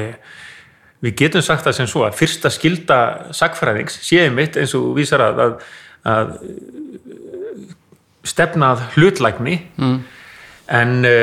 við 1.05 1.17
getum 1.21 1.45
sagt 1.45 1.67
það 1.67 1.79
sem 1.79 1.89
svo 1.91 2.05
að 2.07 2.19
fyrsta 2.19 2.51
skilda 2.53 2.99
sagfræðings 3.37 3.99
séum 4.07 4.37
mitt 4.39 4.57
eins 4.61 4.75
og 4.79 4.95
vísar 4.97 5.25
að, 5.25 5.43
að, 5.45 5.57
að 6.15 6.37
stefnað 8.25 8.87
hlutlægni. 8.97 9.59
Mm. 9.77 9.99
en 10.75 10.93
e, 11.05 11.17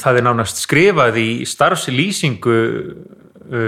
það 0.00 0.20
er 0.20 0.26
nánast 0.28 0.60
skrifað 0.62 1.18
í 1.18 1.30
starfslýsingu 1.48 2.58
e, 3.50 3.62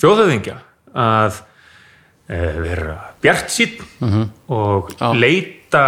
þjóðhöfðingja 0.00 0.56
að 0.96 1.42
e, 2.24 2.38
vera 2.64 2.96
bjart 3.20 3.52
sín 3.52 3.76
og 4.48 4.94
leita 5.20 5.84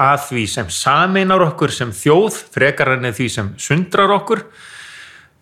að 0.00 0.30
því 0.30 0.46
sem 0.48 0.70
sameinar 0.72 1.44
okkur 1.50 1.74
sem 1.76 1.92
þjóð 1.92 2.40
frekar 2.54 2.94
enn 2.96 3.12
því 3.12 3.28
sem 3.36 3.52
sundrar 3.60 4.16
okkur. 4.16 4.46
uh, 4.48 4.73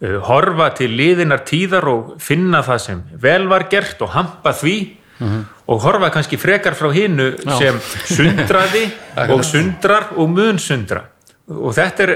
horfa 0.03 0.73
til 0.75 0.91
liðinar 0.99 1.45
tíðar 1.47 1.87
og 1.87 2.11
finna 2.23 2.63
það 2.67 2.81
sem 2.83 3.03
vel 3.23 3.47
var 3.51 3.69
gert 3.71 4.03
og 4.03 4.11
hampa 4.17 4.55
því 4.57 4.77
og 5.71 5.83
horfa 5.85 6.11
kannski 6.11 6.39
frekar 6.41 6.75
frá 6.75 6.89
hinnu 6.95 7.29
sem 7.59 7.79
sundraði 8.11 8.89
og 9.33 9.45
sundrar 9.47 10.11
og 10.19 10.31
mun 10.33 10.59
sundra. 10.59 11.05
Og 11.53 11.75
þetta 11.77 12.07
er 12.07 12.13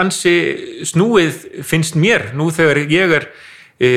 ansi 0.00 0.34
snúið 0.88 1.62
finnst 1.66 1.98
mér 1.98 2.32
nú 2.38 2.48
þegar 2.54 2.82
ég 2.90 3.14
er 3.20 3.28
e, 3.78 3.90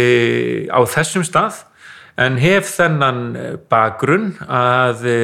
á 0.69 0.81
þessum 0.89 1.25
stað 1.25 1.63
en 2.21 2.37
hef 2.41 2.69
þennan 2.75 3.21
bakgrunn 3.71 4.35
að 4.45 5.05
e, 5.09 5.21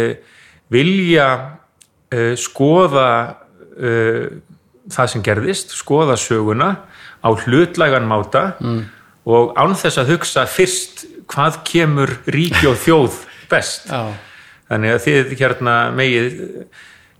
vilja 0.73 1.29
e, 2.09 2.33
skoða 2.39 3.09
það 4.93 5.11
sem 5.13 5.23
gerðist, 5.25 5.75
skoða 5.77 6.17
söguna 6.19 6.71
á 7.23 7.29
hlutlægan 7.33 8.07
máta 8.07 8.43
mm. 8.61 8.81
og 9.29 9.55
án 9.59 9.75
þess 9.77 10.01
að 10.01 10.13
hugsa 10.15 10.45
fyrst 10.49 11.05
hvað 11.27 11.61
kemur 11.67 12.13
ríki 12.31 12.67
og 12.69 12.77
þjóð 12.83 13.23
best 13.51 13.89
Já. 13.91 14.13
þannig 14.71 14.95
að 14.95 15.01
þið 15.07 15.33
hérna 15.39 15.79
megið 15.95 16.37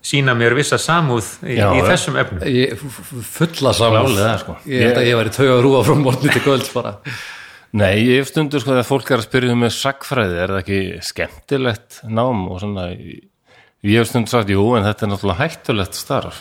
sína 0.08 0.36
mér 0.38 0.56
vissa 0.56 0.80
samúð 0.80 1.30
í, 1.44 1.58
Já, 1.58 1.72
í 1.76 1.82
þessum 1.84 2.20
efnum 2.22 2.46
Ég, 2.48 2.84
fulla 3.28 3.74
saman 3.76 4.06
Klálega, 4.08 4.36
sko. 4.44 4.60
Ég 4.70 4.86
held 4.86 5.02
að 5.02 5.10
ég 5.10 5.20
væri 5.20 5.34
tauga 5.36 5.58
rúa 5.66 5.82
frá 5.84 5.98
morgunni 6.00 6.36
til 6.36 6.44
kvölds 6.46 6.70
bara 6.76 6.96
Nei, 7.78 7.98
ég 8.08 8.22
hef 8.22 8.30
stundur 8.32 8.64
sko 8.64 8.72
þegar 8.72 8.88
fólk 8.88 9.10
er 9.12 9.20
að 9.20 9.26
spyrja 9.28 9.54
um 9.54 9.60
með 9.66 9.74
sagfræði, 9.76 10.38
er 10.40 10.54
það 10.54 10.62
ekki 10.62 10.78
skemmtilegt 11.04 11.98
nám 12.08 12.46
og 12.48 12.62
svona 12.64 12.86
ég 12.96 14.00
hef 14.00 14.08
stundur 14.08 14.32
sagt, 14.32 14.54
jú, 14.54 14.64
en 14.78 14.88
þetta 14.88 15.04
er 15.04 15.12
náttúrulega 15.12 15.42
hættulegt 15.44 16.00
starf 16.00 16.40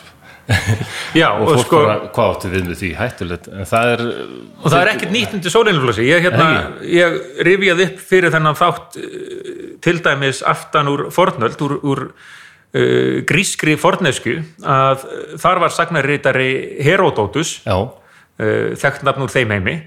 Já, 1.17 1.27
og, 1.35 1.49
og, 1.49 1.59
sko, 1.65 1.81
bara, 1.83 1.95
hvað 2.15 2.33
áttu 2.33 2.49
við 2.53 2.67
með 2.69 2.79
því? 2.79 2.89
Hættulegt, 2.95 3.47
en 3.51 3.67
það 3.67 3.93
er 3.93 4.03
og 4.07 4.67
það 4.71 4.79
er 4.79 4.91
ekkert 4.93 5.13
nýtt 5.15 5.35
undir 5.35 5.53
sólinflósi 5.53 6.07
ég, 6.07 6.23
hérna, 6.23 6.49
ég 6.87 7.17
rifjaði 7.47 7.87
upp 7.89 8.03
fyrir 8.13 8.31
þennan 8.31 8.59
þátt 8.59 8.99
eh, 9.01 9.57
til 9.83 9.97
dæmis 10.05 10.41
aftan 10.47 10.91
úr 10.91 11.07
fornöld 11.13 11.63
úr, 11.67 11.75
úr 11.83 12.03
uh, 12.07 13.19
grískri 13.27 13.77
fornesku 13.79 14.39
að 14.63 15.05
uh, 15.05 15.37
þar 15.41 15.63
var 15.65 15.75
sagnarritari 15.75 16.51
Herodótus 16.85 17.57
uh, 17.67 17.89
þekkt 18.77 19.05
nafn 19.07 19.25
úr 19.25 19.33
þeim 19.33 19.55
heimi. 19.55 19.79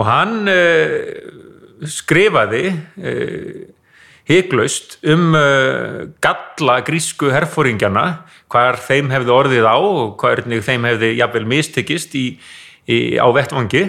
Og 0.00 0.06
hann 0.08 0.48
uh, 0.48 1.86
skrifaði 1.88 2.74
hygglaust 4.30 4.98
um 5.08 5.32
galla 6.20 6.74
grísku 6.84 7.30
herfóringjana 7.32 8.04
hvar 8.50 8.78
þeim 8.82 9.10
hefði 9.14 9.34
orðið 9.34 9.66
á 9.70 9.76
og 9.78 10.14
hvernig 10.20 10.64
þeim 10.66 10.86
hefði 10.90 11.14
jafnvel 11.18 11.46
mistekist 11.50 12.14
í, 12.18 12.26
í, 12.90 12.98
á 13.18 13.26
vettvangi. 13.34 13.86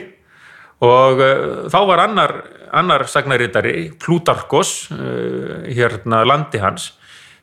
Og 0.86 1.22
uh, 1.22 1.70
þá 1.72 1.80
var 1.90 2.06
annar, 2.08 2.36
annar 2.74 3.06
sagnaritari, 3.10 3.92
Plutarkos 4.02 4.90
uh, 4.94 5.62
hérna 5.70 6.24
landi 6.28 6.62
hans 6.62 6.92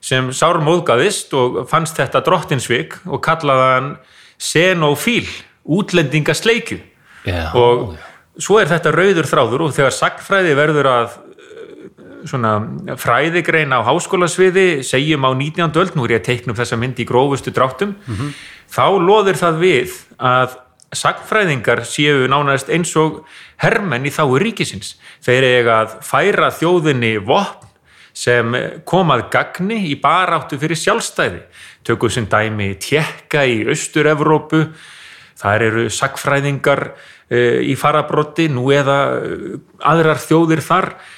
sem 0.04 0.30
sár 0.34 0.60
móðgaðist 0.62 1.32
og 1.34 1.64
fannst 1.70 1.98
þetta 1.98 2.22
drottinsvik 2.26 3.00
og 3.08 3.22
kallaði 3.24 3.70
hann 3.72 3.88
xenofíl, 4.38 5.26
útlendingasleikju 5.68 6.78
já, 7.26 7.50
og 7.58 7.96
svo 8.38 8.60
er 8.60 8.70
þetta 8.70 8.92
rauður 8.94 9.28
þráður 9.28 9.64
og 9.66 9.74
þegar 9.76 9.96
sagnfræði 9.96 10.54
verður 10.58 10.90
að 10.92 11.08
eh, 11.10 11.27
svona 12.30 12.52
fræðigrein 13.00 13.74
á 13.74 13.80
háskólasviði 13.86 14.84
segjum 14.86 15.26
á 15.26 15.30
19. 15.32 15.74
öld, 15.80 15.96
nú 15.96 16.06
er 16.06 16.16
ég 16.16 16.22
að 16.22 16.30
teikna 16.30 16.54
um 16.54 16.60
þessa 16.60 16.78
mynd 16.80 17.00
í 17.00 17.08
grófustu 17.08 17.52
dráttum 17.54 17.96
þá 18.70 18.86
loður 19.00 19.40
það 19.40 19.62
við 19.62 19.94
að 20.18 20.58
sagnfræðingar 20.96 21.82
séu 21.84 22.28
nánast 22.30 22.70
eins 22.72 22.94
og 22.96 23.24
hermenn 23.60 24.06
í 24.08 24.12
þáu 24.12 24.38
ríkisins. 24.40 24.96
Þeir 25.24 25.44
eiga 25.44 25.80
að 25.82 25.96
færa 26.06 26.48
þjóðinni 26.54 27.18
vopn 27.24 27.66
sem 28.18 28.54
komað 28.88 29.28
gagni 29.32 29.82
í 29.92 29.98
baráttu 30.00 30.58
fyrir 30.58 30.78
sjálfstæði. 30.78 31.42
Tökum 31.86 32.10
sem 32.10 32.26
dæmi 32.26 32.72
tjekka 32.80 33.44
í 33.46 33.60
Austur-Evrópu. 33.68 34.64
Þar 35.38 35.66
eru 35.68 35.84
sagfræðingar 35.92 36.82
uh, 36.88 37.60
í 37.62 37.76
farabrotti 37.78 38.48
nú 38.50 38.72
eða 38.74 38.98
uh, 39.20 39.60
aðrar 39.86 40.18
þjóðir 40.24 40.64
þar. 40.64 40.90
mm, 40.96 41.17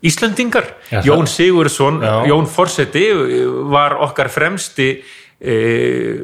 Íslandingar 0.00 0.76
Já, 0.92 1.02
Jón 1.02 1.26
Sigurðsson, 1.26 2.02
Já. 2.02 2.26
Jón 2.28 2.46
Forseti 2.46 3.06
var 3.70 3.96
okkar 4.04 4.28
fremsti 4.30 4.90
uh, 5.00 6.18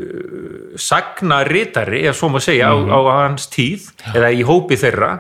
sagnaritari 0.79 2.05
ef 2.07 2.19
svo 2.19 2.29
má 2.31 2.41
segja 2.45 2.71
á, 2.71 2.75
á 2.77 3.01
hans 3.25 3.49
tíð 3.51 3.91
eða 4.15 4.31
í 4.31 4.45
hópi 4.47 4.79
þeirra. 4.79 5.13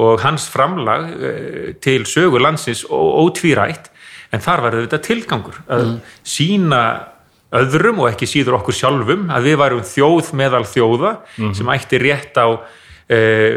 Og 0.00 0.22
hans 0.22 0.46
framlag 0.48 1.10
uh, 1.12 1.72
til 1.82 2.06
sögu 2.08 2.40
landsins 2.40 2.86
ótvírætt. 2.88 3.90
En 4.30 4.40
þar 4.40 4.62
var 4.64 4.78
þetta 4.78 5.02
tilgangur 5.04 5.58
að 5.66 5.96
sína 6.22 6.82
öðrum 7.50 7.98
og 8.04 8.12
ekki 8.12 8.28
síður 8.30 8.60
okkur 8.60 8.76
sjálfum 8.78 9.26
að 9.34 9.48
við 9.50 9.56
varum 9.58 9.82
þjóð 9.82 10.28
meðal 10.38 10.62
þjóða 10.70 11.16
sem 11.58 11.72
ætti 11.74 11.98
rétt 11.98 12.38
á 12.38 12.46
uh, 12.46 13.56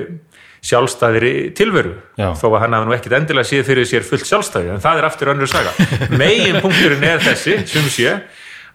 sjálfstæðri 0.64 1.34
tilveru 1.58 1.96
Já. 2.20 2.30
þó 2.40 2.46
að 2.54 2.60
hann 2.64 2.76
hafa 2.78 2.88
nú 2.88 2.94
ekkit 2.96 3.16
endilega 3.18 3.50
síð 3.50 3.66
fyrir 3.68 3.88
sér 3.90 4.06
fullt 4.08 4.28
sjálfstæði 4.30 4.72
en 4.78 4.84
það 4.84 5.02
er 5.02 5.08
aftur 5.10 5.32
önnur 5.34 5.52
saga 5.52 5.74
megin 6.22 6.62
punkturinn 6.64 7.04
er 7.04 7.20
þessi 7.26 7.58
sem 7.68 7.90
sé 7.92 8.14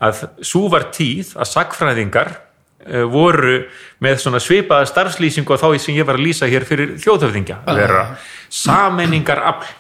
að 0.05 0.21
svo 0.45 0.69
var 0.71 0.91
tíð 0.95 1.33
að 1.41 1.49
sagfræðingar 1.55 2.29
uh, 2.37 3.07
voru 3.11 3.57
með 4.05 4.21
svona 4.23 4.39
svipaða 4.43 4.87
starfslýsingu 4.93 5.57
og 5.57 5.63
þá 5.65 5.69
sem 5.83 5.97
ég 5.99 6.07
var 6.07 6.19
að 6.21 6.27
lýsa 6.29 6.47
hér 6.51 6.67
fyrir 6.69 6.93
þjóðhöfðingja 7.03 7.57
vera 7.67 8.05
sammenningar 8.53 9.41
afl 9.49 9.73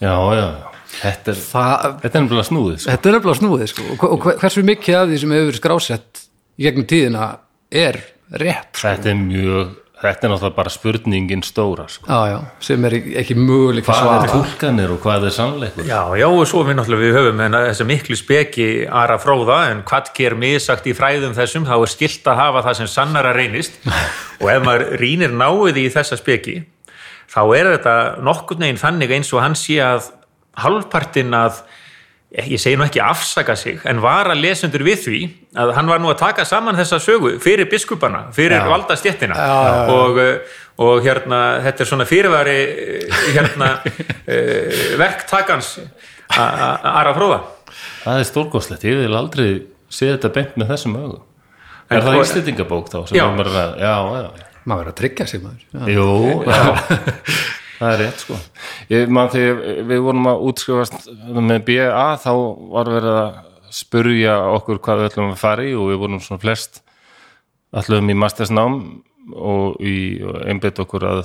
já, 0.00 0.14
já, 0.38 0.46
þetta 1.00 1.32
er 1.34 1.40
Það, 1.42 1.84
þetta 2.04 2.18
er 2.18 2.22
nefnilega 2.26 2.48
snúðið, 2.50 2.78
sko. 2.82 2.90
þetta 2.94 3.08
er 3.10 3.16
nefnilega 3.18 3.40
snúið 3.42 3.66
sko. 3.74 3.84
og, 3.96 4.06
og 4.14 4.24
hver- 4.26 4.38
hversu 4.44 4.64
mikið 4.70 4.98
af 5.00 5.10
því 5.10 5.20
sem 5.24 5.34
hefur 5.36 5.50
verið 5.50 5.60
skrásett 5.62 6.22
í 6.56 6.66
gegnum 6.68 6.86
tíðina 6.94 7.28
er 7.82 7.98
rétt 8.40 8.72
sko. 8.78 8.86
þetta 8.94 9.12
er 9.12 9.20
mjög 9.26 9.74
þetta 10.02 10.26
er 10.26 10.32
náttúrulega 10.32 10.56
bara 10.56 10.72
spurningin 10.72 11.42
stóra, 11.46 11.86
sko. 11.88 12.04
Já, 12.10 12.32
já, 12.32 12.38
sem 12.68 12.84
er 12.88 12.96
ekki 13.22 13.36
möguleik 13.38 13.88
að 13.88 14.02
hvað 14.04 14.26
er 14.26 14.32
tólkanir 14.34 14.92
og 14.92 15.00
hvað 15.02 15.26
er 15.28 15.34
sannleikur? 15.38 15.88
Já, 15.88 16.00
já, 16.20 16.26
og 16.28 16.44
svo 16.50 16.62
við 16.68 16.78
náttúrulega 16.80 17.04
við 17.06 17.18
höfum 17.20 17.42
en 17.46 17.58
þessa 17.58 17.88
miklu 17.88 18.20
speki 18.20 18.68
Ara 18.92 19.18
fróða 19.22 19.58
en 19.70 19.82
hvað 19.88 20.12
ger 20.16 20.36
misagt 20.38 20.86
í 20.86 20.94
fræðum 20.96 21.34
þessum 21.36 21.66
þá 21.68 21.76
er 21.78 21.92
skilt 21.94 22.28
að 22.28 22.40
hafa 22.42 22.64
það 22.68 22.80
sem 22.82 22.92
sannara 22.92 23.34
reynist. 23.36 23.80
Og 24.42 24.48
ef 24.52 24.64
maður 24.64 24.88
rínir 25.00 25.32
náið 25.32 25.80
í 25.86 25.90
þessa 25.94 26.20
speki 26.20 26.60
þá 27.32 27.40
er 27.56 27.72
þetta 27.74 27.96
nokkurn 28.24 28.64
veginn 28.64 28.80
þannig 28.80 29.16
eins 29.18 29.32
og 29.34 29.42
hann 29.42 29.56
sé 29.58 29.80
að 29.82 30.12
halvpartinn 30.62 31.34
að 31.36 31.60
ég 32.36 32.60
segi 32.60 32.76
nú 32.76 32.84
ekki 32.84 33.00
afsaka 33.00 33.54
sig 33.56 33.80
en 33.88 34.00
var 34.04 34.28
að 34.32 34.42
lesendur 34.44 34.82
við 34.84 34.98
því 35.06 35.20
að 35.56 35.70
hann 35.78 35.88
var 35.88 36.00
nú 36.02 36.10
að 36.12 36.18
taka 36.20 36.44
saman 36.44 36.76
þessa 36.76 36.98
sögu 37.00 37.36
fyrir 37.40 37.68
biskupana, 37.70 38.26
fyrir 38.36 38.58
Já. 38.60 38.66
valdastjettina 38.68 39.34
Já, 39.38 39.46
já, 39.46 39.70
já. 39.72 39.94
og, 39.94 40.18
uh, 40.20 40.58
og 40.86 41.04
hérna 41.06 41.40
þetta 41.64 41.84
er 41.86 41.90
svona 41.92 42.06
fyrirværi 42.08 42.56
uh, 42.66 43.20
hérna 43.36 43.70
uh, 43.80 44.82
verktakans 45.02 45.78
a- 46.36 46.42
a- 46.42 46.92
Ara 47.00 47.14
fróða 47.16 47.40
það 48.04 48.20
er 48.20 48.28
stórkoslegt, 48.28 48.84
ég 48.84 49.00
vil 49.06 49.16
aldrei 49.16 49.48
sé 49.88 50.10
þetta 50.12 50.32
beint 50.36 50.56
með 50.60 50.74
þessum 50.74 50.98
En 51.00 51.96
er 51.96 52.02
það 52.02 52.12
hvað- 52.16 52.24
íslendingabók 52.26 52.88
þá? 52.90 52.98
sem 53.08 53.16
Já. 53.20 53.24
er 53.30 53.36
bara, 53.38 53.64
já, 53.78 53.94
já, 54.26 54.46
maður 54.66 54.80
verður 54.80 54.92
að 54.92 54.98
tryggja 55.00 55.26
sig 55.30 55.42
maður 55.44 55.62
já. 55.70 55.80
Jú, 55.94 56.08
já, 56.50 56.62
það 57.78 57.92
er 57.92 58.00
rétt 58.04 58.24
sko. 58.24 58.38
Ég 58.92 59.12
man 59.12 59.30
þegar 59.32 59.82
við 59.90 60.04
vorum 60.06 60.30
að 60.30 60.46
útskrifast 60.50 61.10
með 61.36 61.66
BA 61.68 62.06
þá 62.22 62.32
var 62.76 62.92
verið 62.96 63.18
að 63.22 63.42
spurja 63.76 64.38
okkur 64.54 64.80
hvað 64.84 65.02
við 65.02 65.10
ætlum 65.10 65.32
að 65.34 65.42
fara 65.42 65.66
í 65.66 65.74
og 65.76 65.90
við 65.90 66.00
vorum 66.04 66.22
svona 66.22 66.42
flest 66.42 66.80
ætlum 67.76 68.12
í 68.12 68.16
mastersnám 68.16 68.78
og 69.34 69.80
í 69.82 69.96
einbeitt 70.46 70.78
okkur 70.82 71.06
að 71.10 71.22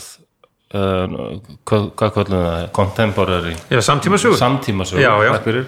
uh, 0.76 1.38
hvað, 1.70 1.90
hvað 2.00 2.14
kallum 2.18 2.46
það? 2.46 2.64
Contemporary. 2.76 3.56
Samtíma 3.78 4.18
samtímasögur. 4.18 5.04
Já. 5.04 5.12
takk 5.36 5.50
fyrir. 5.50 5.68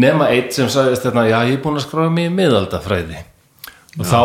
nema 0.00 0.30
eitt 0.32 0.56
sem 0.56 0.70
sagðist 0.72 1.04
þetta 1.06 1.26
já 1.28 1.38
ég 1.50 1.58
er 1.58 1.64
búin 1.64 1.80
að 1.80 1.86
skráða 1.86 2.14
mig 2.14 2.30
í 2.30 2.34
miðaldafræði 2.38 3.20
og 3.96 4.04
þá 4.04 4.22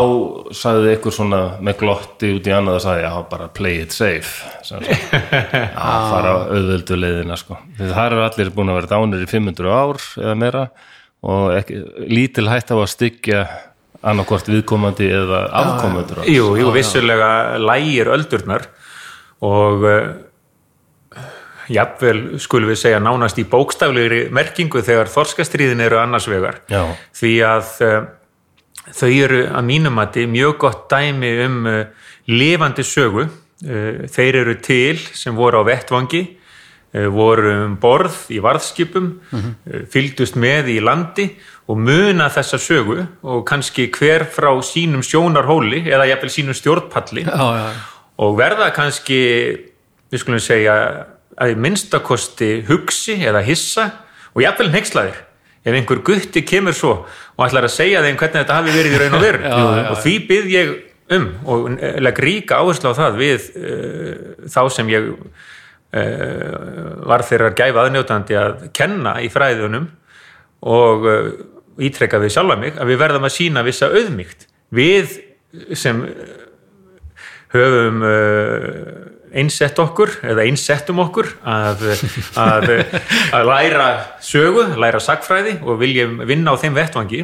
sagði 0.60 0.96
ykkur 0.98 1.16
svona 1.16 1.42
með 1.64 1.78
glotti 1.80 2.32
út 2.36 2.48
í 2.50 2.54
annað 2.54 2.80
og 2.80 2.84
sagði 2.84 3.06
já 3.06 3.14
bara 3.32 3.50
play 3.56 3.84
it 3.86 3.96
safe. 3.96 4.44
Já 4.74 5.92
fara 6.12 6.34
auðvöldu 6.52 6.98
leiðina 7.00 7.38
sko. 7.40 7.58
Það 7.80 8.02
eru 8.06 8.24
allir 8.26 8.52
búin 8.56 8.74
að 8.74 8.82
vera 8.82 8.92
dánir 8.92 9.24
í 9.24 9.30
500 9.32 9.72
ár 9.72 10.02
eða 10.20 10.36
meira 10.40 10.64
og 11.24 11.54
ekki, 11.56 11.80
lítil 12.12 12.50
hætt 12.52 12.74
á 12.74 12.76
að 12.76 12.90
styggja 12.92 13.44
annarkvort 14.04 14.50
viðkomandi 14.52 15.08
eða 15.16 15.46
afkomendur 15.62 16.22
hans. 16.22 16.32
Jú, 16.32 16.52
jú, 16.60 16.72
vissulega 16.76 17.32
lægir 17.64 18.12
öldurnar 18.12 18.68
og 19.44 19.86
uh, 19.88 21.22
jafnvel 21.72 22.42
skulum 22.44 22.74
við 22.74 22.82
segja 22.84 23.00
nánast 23.04 23.40
í 23.40 23.48
bókstaflegri 23.48 24.26
merkingu 24.36 24.84
þegar 24.84 25.12
þorskastríðin 25.14 25.86
eru 25.86 26.02
annars 26.02 26.28
vegar. 26.32 26.60
Já. 26.72 26.84
því 27.16 27.34
að 27.48 27.72
uh, 27.88 28.02
þau 28.92 29.12
eru 29.12 29.42
að 29.48 29.68
mínum 29.68 29.96
mati 29.96 30.26
mjög 30.28 30.58
gott 30.66 30.86
dæmi 30.92 31.32
um 31.46 31.66
uh, 31.70 31.82
lifandi 32.28 32.84
sögu. 32.84 33.28
Uh, 33.64 34.06
þeir 34.12 34.42
eru 34.42 34.56
til 34.60 35.00
sem 35.16 35.36
voru 35.36 35.62
á 35.62 35.68
vettvangi 35.68 36.24
uh, 36.26 37.08
voru 37.14 37.54
um 37.64 37.78
borð 37.80 38.26
í 38.34 38.42
varðskipum 38.44 39.10
uh, 39.32 39.50
fylgdust 39.92 40.36
með 40.36 40.74
í 40.76 40.78
landi 40.84 41.30
og 41.72 41.80
muna 41.80 42.28
þessa 42.34 42.60
sögu 42.60 43.00
og 43.24 43.46
kannski 43.48 43.88
hver 43.94 44.28
frá 44.28 44.52
sínum 44.66 45.04
sjónarhóli 45.06 45.86
eða 45.88 46.10
jafnvel 46.12 46.34
sínum 46.34 46.58
stjórnpalli. 46.58 47.24
Já, 47.24 47.46
já, 47.56 47.68
og 48.20 48.38
verða 48.38 48.70
kannski 48.76 49.20
við 50.12 50.22
skulum 50.22 50.44
segja 50.44 50.76
að 51.42 51.56
minnstakosti 51.58 52.60
hugsi 52.68 53.16
eða 53.26 53.42
hissa 53.46 53.88
og 54.34 54.44
jafnvel 54.44 54.74
nexlaðir 54.74 55.22
ef 55.64 55.72
einhver 55.74 56.04
gutti 56.06 56.44
kemur 56.46 56.76
svo 56.76 56.94
og 57.38 57.46
ætlar 57.48 57.68
að 57.68 57.76
segja 57.76 58.02
þeim 58.06 58.18
hvernig 58.20 58.42
þetta 58.42 58.58
hafi 58.60 58.76
verið 58.76 58.96
í 58.96 59.00
raun 59.02 59.18
og 59.18 59.24
veru. 59.24 59.54
Og 59.94 60.02
því 60.04 60.18
byð 60.30 60.52
ég 60.54 60.74
um 61.14 61.26
og 61.46 61.66
legg 62.00 62.20
ríka 62.24 62.60
áherslu 62.62 62.94
á 62.94 63.00
það 63.00 63.18
við 63.20 63.48
uh, 63.60 64.14
þá 64.50 64.62
sem 64.72 64.92
ég 64.94 65.10
uh, 65.12 65.18
var 67.10 67.26
þeirra 67.28 67.52
gæfa 67.58 67.84
aðnjótandi 67.84 68.38
að 68.40 68.64
kenna 68.76 69.18
í 69.24 69.30
fræðunum 69.34 69.90
og 70.64 71.10
uh, 71.10 71.28
ítrekka 71.84 72.22
við 72.24 72.36
sjálfa 72.38 72.58
mig 72.62 72.80
að 72.80 72.94
við 72.94 73.02
verðum 73.04 73.28
að 73.28 73.36
sína 73.36 73.66
vissa 73.68 73.92
auðmygt 73.92 74.48
við 74.74 75.20
sem 75.78 76.00
höfum 77.54 78.00
einsett 79.34 79.80
okkur 79.82 80.12
eða 80.24 80.46
einsettum 80.48 81.02
okkur 81.04 81.30
að, 81.48 81.86
að, 82.40 82.68
að 83.34 83.48
læra 83.50 83.88
sögu, 84.24 84.66
læra 84.80 85.02
sagfræði 85.04 85.58
og 85.62 85.80
viljum 85.82 86.20
vinna 86.30 86.54
á 86.54 86.56
þeim 86.62 86.78
vettvangi. 86.78 87.24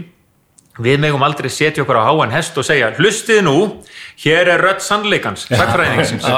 Við 0.80 1.02
megum 1.04 1.24
aldrei 1.28 1.50
setja 1.52 1.84
okkur 1.84 2.00
á 2.00 2.08
háan 2.08 2.32
hest 2.32 2.56
og 2.58 2.64
segja 2.66 2.94
hlustið 2.96 3.42
nú, 3.44 3.58
hér 4.24 4.54
er 4.56 4.64
rödd 4.64 4.80
sannleikans, 4.84 5.50
sagfræðingsins 5.52 6.30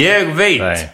ég 0.00 0.34
veit. 0.34 0.88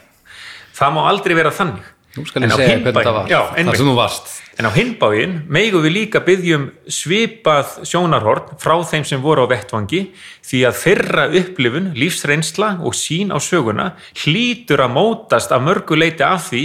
Það 0.76 0.94
má 0.96 1.02
aldrei 1.08 1.36
vera 1.38 1.52
þannig 1.54 1.88
Nú 2.16 2.24
skal 2.26 2.42
En 2.42 2.50
ég 2.50 2.58
segja 2.58 2.78
hvernig 2.82 3.06
það 3.06 3.14
var. 3.14 3.34
Einmitt. 3.56 3.76
sem 3.78 3.86
þú 3.86 3.94
varst. 3.94 4.30
En 4.58 4.66
á 4.66 4.70
hinbáin 4.74 5.34
megum 5.48 5.84
við 5.84 5.92
líka 5.94 6.20
byggjum 6.26 6.64
svipað 6.90 7.76
sjónarhorn 7.86 8.56
frá 8.60 8.74
þeim 8.90 9.06
sem 9.06 9.22
voru 9.22 9.46
á 9.46 9.52
vettvangi 9.52 10.00
því 10.44 10.62
að 10.66 10.80
þeirra 10.82 11.26
upplifun, 11.40 11.92
lífsreynsla 11.94 12.72
og 12.82 12.96
sín 12.98 13.30
á 13.30 13.38
söguna 13.38 13.92
hlýtur 14.24 14.82
að 14.82 14.94
mótast 14.98 15.54
af 15.54 15.62
mörgu 15.62 15.96
leiti 15.96 16.26
af 16.26 16.50
því 16.50 16.64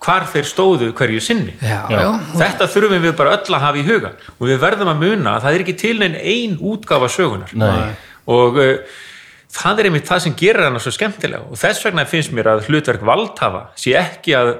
hvar 0.00 0.24
þeir 0.32 0.46
stóðu 0.48 0.92
hverju 0.96 1.20
sinni. 1.20 1.52
Já, 1.60 1.82
já, 1.92 2.06
Þetta 2.38 2.70
þurfum 2.72 3.02
við 3.04 3.16
bara 3.18 3.34
öll 3.36 3.52
að 3.52 3.64
hafa 3.66 3.82
í 3.82 3.84
huga. 3.84 4.14
Og 4.38 4.48
við 4.48 4.62
verðum 4.62 4.94
að 4.94 5.02
muna 5.02 5.34
að 5.34 5.44
það 5.44 5.54
er 5.58 5.64
ekki 5.66 5.76
til 5.82 5.96
neinn 6.00 6.16
ein 6.16 6.56
útgáfa 6.56 7.10
sögunar 7.12 7.52
Nei. 7.52 7.90
og 8.30 8.56
uh, 8.56 8.70
það 9.50 9.80
er 9.80 9.88
einmitt 9.90 10.08
það 10.08 10.22
sem 10.26 10.36
gerir 10.38 10.68
hana 10.68 10.82
svo 10.82 10.92
skemmtilega 10.94 11.48
og 11.50 11.58
þess 11.60 11.84
vegna 11.86 12.06
finnst 12.08 12.34
mér 12.36 12.52
að 12.54 12.68
hlutverk 12.68 13.04
valdhafa 13.06 13.66
sé 13.78 13.96
ekki 13.98 14.36
að 14.38 14.54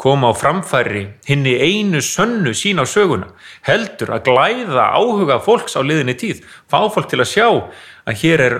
koma 0.00 0.30
á 0.30 0.34
framfæri 0.34 1.04
hinni 1.28 1.54
einu 1.62 2.02
sönnu 2.02 2.54
sín 2.58 2.82
á 2.82 2.84
söguna 2.88 3.30
heldur 3.66 4.16
að 4.16 4.26
glæða 4.26 4.88
áhuga 4.98 5.38
fólks 5.44 5.78
á 5.78 5.82
liðinni 5.86 6.16
tíð 6.18 6.42
fá 6.66 6.80
fólk 6.90 7.12
til 7.12 7.22
að 7.22 7.30
sjá 7.30 7.48
að 7.50 8.18
hér 8.24 8.44
er 8.48 8.56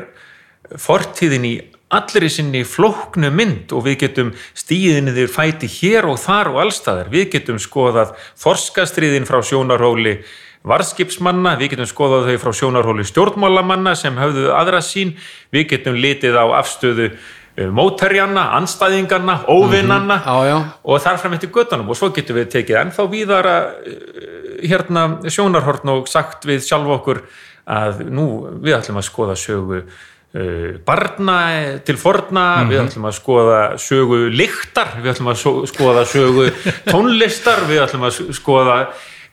fortíðin 0.80 1.48
í 1.48 1.54
allri 1.94 2.30
sinni 2.32 2.62
flóknu 2.66 3.30
mynd 3.34 3.72
og 3.74 3.84
við 3.87 3.98
getum 4.04 4.32
stíðinni 4.56 5.14
þér 5.14 5.30
fæti 5.32 5.70
hér 5.70 6.08
og 6.10 6.18
þar 6.22 6.50
og 6.52 6.60
allstaðar. 6.64 7.10
Við 7.12 7.28
getum 7.37 7.60
skoðað 7.62 8.14
þorskastriðin 8.40 9.28
frá 9.28 9.40
sjónarhóli 9.44 10.16
varskipsmanna, 10.64 11.55
við 11.61 11.74
getum 11.74 11.88
skoðað 11.88 12.31
þau 12.31 12.42
frá 12.42 12.53
sjónarhóli 12.61 13.05
stjórnmálamanna 13.09 13.94
sem 13.98 14.16
höfðu 14.16 14.50
aðra 14.57 14.81
sín, 14.85 15.12
við 15.53 15.68
getum 15.74 15.98
litið 16.00 16.38
á 16.40 16.44
afstöðu 16.61 17.11
eh, 17.11 17.68
mótherjanna, 17.68 18.46
anstæðinganna, 18.61 19.42
óvinnanna 19.53 20.20
já, 20.24 20.37
já. 20.48 20.57
og 20.81 21.05
þar 21.05 21.20
fram 21.20 21.37
eftir 21.37 21.53
göttunum 21.53 21.92
og 21.92 22.00
svo 22.00 22.09
getum 22.16 22.40
við 22.40 22.48
tekið 22.57 22.81
ennþá 22.81 23.09
víðara 23.12 23.59
eh, 23.85 24.24
hérna 24.64 25.07
sjónarhorn 25.29 25.92
og 25.98 26.09
sagt 26.09 26.48
við 26.48 26.64
sjálf 26.64 26.96
okkur 26.98 27.24
að 27.68 28.05
nú 28.12 28.27
við 28.64 28.79
ætlum 28.79 29.00
að 29.00 29.09
skoða 29.09 29.37
sögu 29.40 29.79
uh, 29.81 30.77
barna 30.85 31.38
til 31.87 31.96
forna. 32.00 32.64
Við 32.68 32.83
ætlum 32.83 33.09
að 33.09 33.16
skoða 33.16 33.61
sögu 33.81 34.18
lyktar, 34.35 34.98
við 35.00 35.14
ætlum 35.14 35.33
að 35.33 35.64
skoða 35.70 36.05
sögu 36.11 36.50
tónlistar, 36.92 37.64
við 37.70 37.85
ætlum 37.87 38.05
að 38.11 38.20
skoða 38.37 38.79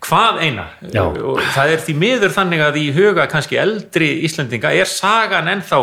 hvað 0.02 0.40
eina? 0.46 0.68
Já. 0.94 1.04
og 1.06 1.42
það 1.56 1.74
er 1.74 1.84
því 1.86 1.98
miður 2.02 2.34
þannig 2.36 2.64
að 2.66 2.80
í 2.82 2.86
huga 2.96 3.28
kannski 3.32 3.60
eldri 3.62 4.10
Íslendinga 4.28 4.74
er 4.74 4.90
sagan 4.90 5.52
ennþá 5.52 5.82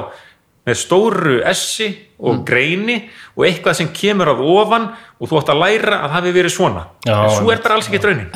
með 0.69 0.81
stóru 0.83 1.37
essi 1.49 1.89
og 2.19 2.43
greini 2.47 2.99
og 3.37 3.47
eitthvað 3.47 3.79
sem 3.79 3.93
kemur 3.95 4.33
af 4.35 4.43
ofan 4.43 4.89
og 5.19 5.31
þú 5.31 5.39
átt 5.41 5.53
að 5.55 5.63
læra 5.63 6.01
að 6.05 6.17
hafi 6.17 6.35
verið 6.35 6.55
svona. 6.55 6.83
Já, 7.07 7.15
en 7.15 7.37
svo 7.37 7.53
er 7.55 7.63
bara 7.65 7.79
alls 7.79 7.89
ekki 7.89 8.03
draunin. 8.03 8.29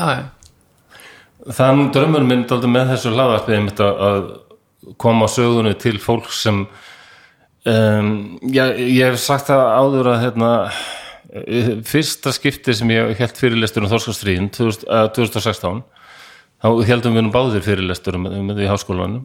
Þann 1.59 1.90
drömmur 1.95 2.25
minn 2.25 2.47
dálítið 2.47 2.73
með 2.73 2.95
þessu 2.95 3.12
hlaðarpið 3.16 3.59
einmitt 3.59 3.83
að, 3.83 4.03
að 4.09 4.97
koma 5.03 5.29
sögunni 5.31 5.75
til 5.83 5.97
fólk 6.03 6.31
sem 6.35 6.62
um, 7.66 8.12
já, 8.55 8.64
ég 8.79 9.11
hef 9.11 9.21
sagt 9.23 9.51
það 9.51 9.64
áður 9.83 10.12
að 10.14 10.21
hérna, 10.27 10.53
fyrsta 11.88 12.33
skipti 12.35 12.75
sem 12.77 12.90
ég 12.92 13.16
held 13.16 13.38
fyrirlestur 13.38 13.87
um 13.87 13.90
Þorskastríðin 13.92 14.51
2000, 14.53 14.85
uh, 14.88 15.07
2016 15.16 15.81
þá 16.62 16.68
heldum 16.90 17.16
við 17.16 17.27
nú 17.27 17.33
báðir 17.35 17.64
fyrirlestur 17.64 18.18
um, 18.18 18.29
um 18.29 18.53
þetta 18.53 18.66
í 18.66 18.71
háskólanum. 18.71 19.25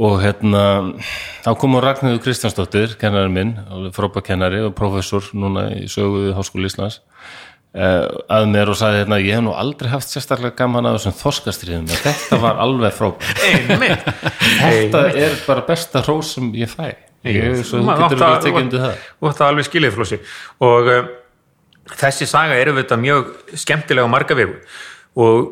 Og 0.00 0.20
hérna 0.22 0.62
þá 1.42 1.50
kom 1.58 1.74
Ragnhildur 1.82 2.22
Kristjánsdóttir 2.22 2.94
kennari 3.00 3.30
minn, 3.34 3.56
frábæk 3.94 4.28
kennari 4.30 4.62
og 4.62 4.76
professor 4.78 5.26
núna 5.34 5.66
í 5.74 5.88
sögu 5.90 6.28
við 6.28 6.36
Háskóli 6.38 6.70
Íslands 6.70 7.00
eh, 7.74 8.06
að 8.30 8.46
mér 8.52 8.70
og 8.70 8.78
sagði 8.78 9.02
hérna 9.02 9.18
ég 9.18 9.34
hef 9.34 9.44
nú 9.48 9.56
aldrei 9.58 9.90
haft 9.90 10.14
sérstaklega 10.14 10.54
gaman 10.62 10.86
að 10.92 11.00
þessum 11.00 11.18
þorskastriðum 11.24 11.90
þetta 11.90 12.38
var 12.46 12.62
alveg 12.62 12.94
frábært. 13.00 13.44
Þetta 14.62 15.04
er 15.10 15.38
bara 15.48 15.66
besta 15.66 16.06
hrós 16.06 16.36
sem 16.36 16.52
ég 16.54 16.70
fæ 16.70 17.09
Maður 17.84 18.04
átt 18.06 18.12
að- 18.26 18.44
og 19.20 19.32
þetta 19.32 19.48
alveg 19.48 19.66
skilið 19.68 19.96
flósi. 19.96 20.18
Og 20.64 20.88
uh, 20.88 21.00
þessi 22.00 22.28
saga 22.28 22.56
er 22.56 22.70
auðvitað 22.72 23.02
mjög 23.02 23.32
skemmtilega 23.60 24.08
á 24.08 24.14
marga 24.14 24.36
vegu. 24.38 24.54
Og 25.20 25.50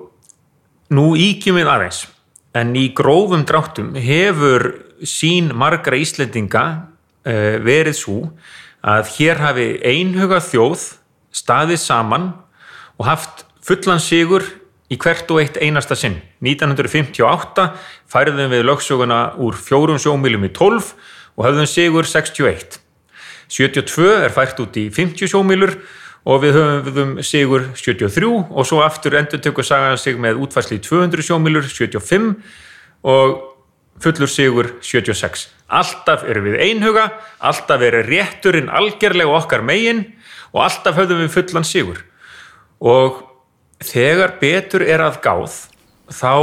nú 0.94 1.10
íkjum 1.16 1.58
við 1.60 1.68
aðeins. 1.68 2.06
En 2.56 2.72
í 2.76 2.88
grófum 2.96 3.44
dráttum 3.44 3.92
hefur 4.00 4.70
sín 5.04 5.52
margra 5.54 5.98
Íslendinga 6.00 6.64
uh, 7.28 7.56
verið 7.62 7.98
svo 8.00 8.20
að 8.82 9.10
hér 9.18 9.42
hafi 9.42 9.68
einhuga 9.84 10.38
þjóð 10.40 10.86
staðið 11.34 11.80
saman 11.82 12.30
og 12.98 13.06
haft 13.06 13.44
fullan 13.60 14.00
sigur 14.00 14.46
í 14.88 14.96
hvert 14.96 15.28
og 15.30 15.42
eitt 15.42 15.58
einasta 15.60 15.96
sinn. 15.98 16.16
1958 16.40 17.66
færðum 18.08 18.48
við 18.54 18.64
lögsöguna 18.64 19.18
úr 19.36 19.58
fjórum 19.60 20.00
sjómílum 20.00 20.46
í 20.48 20.52
12 20.56 20.94
og 21.38 21.46
höfðum 21.46 21.68
sigur 21.70 22.06
61. 22.08 22.80
72 23.48 24.08
er 24.26 24.34
fært 24.34 24.58
út 24.60 24.76
í 24.76 24.88
50 24.92 25.30
sjómílur 25.30 25.76
og 26.28 26.42
við 26.42 26.58
höfum 26.58 27.12
sigur 27.24 27.68
73 27.78 28.26
og 28.28 28.66
svo 28.66 28.82
aftur 28.84 29.16
endur 29.16 29.40
tökur 29.40 29.64
sagan 29.64 30.00
sig 30.00 30.18
með 30.20 30.42
útfærsli 30.42 30.80
í 30.80 30.82
200 30.84 31.24
sjómílur 31.24 31.68
75 31.70 32.34
og 33.06 33.38
fullur 34.02 34.30
sigur 34.30 34.72
76. 34.82 35.46
Alltaf 35.68 36.24
erum 36.26 36.48
við 36.48 36.58
einhuga, 36.64 37.08
alltaf 37.38 37.82
er 37.86 38.02
rétturinn 38.06 38.70
algerlega 38.70 39.38
okkar 39.38 39.62
megin 39.62 40.04
og 40.52 40.64
alltaf 40.66 40.98
höfðum 40.98 41.24
við 41.24 41.34
fullan 41.34 41.66
sigur. 41.66 42.02
Og 42.78 43.22
þegar 43.84 44.36
betur 44.42 44.84
er 44.86 45.02
að 45.04 45.20
gáð, 45.24 45.56
þá 46.10 46.34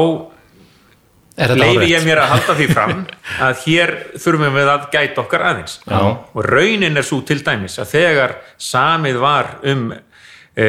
Árétt? 1.35 1.83
ég 1.89 2.03
mér 2.05 2.21
að 2.23 2.29
halda 2.31 2.53
því 2.55 2.65
fram 2.71 2.99
að 3.43 3.63
hér 3.65 3.91
þurfum 4.23 4.55
við 4.55 4.69
að 4.71 4.83
gæta 4.93 5.21
okkar 5.25 5.41
aðeins 5.49 5.79
Já. 5.83 5.97
og 6.31 6.45
raunin 6.47 6.95
er 6.95 7.03
svo 7.03 7.19
til 7.27 7.41
dæmis 7.43 7.75
að 7.81 7.89
þegar 7.91 8.35
samið 8.61 9.17
var 9.19 9.49
um 9.67 9.89
e, 9.91 10.67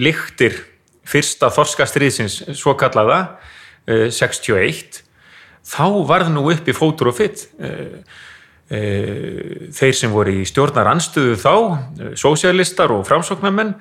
lyktir 0.00 0.56
fyrsta 1.04 1.50
þorskastriðsins 1.52 2.38
svo 2.56 2.72
kallaða 2.80 3.18
e, 3.84 4.08
61 4.08 5.02
þá 5.68 5.84
varð 6.08 6.32
nú 6.32 6.46
upp 6.54 6.64
í 6.72 6.76
fótur 6.76 7.12
og 7.12 7.18
fytt 7.18 7.44
e, 7.60 7.74
e, 8.72 8.80
þeir 9.68 9.94
sem 10.00 10.16
voru 10.16 10.38
í 10.40 10.48
stjórnar 10.48 10.88
anstöðu 10.94 11.36
þá, 11.44 11.54
sósialistar 12.16 12.96
og 12.96 13.04
framsóknarmenn 13.04 13.76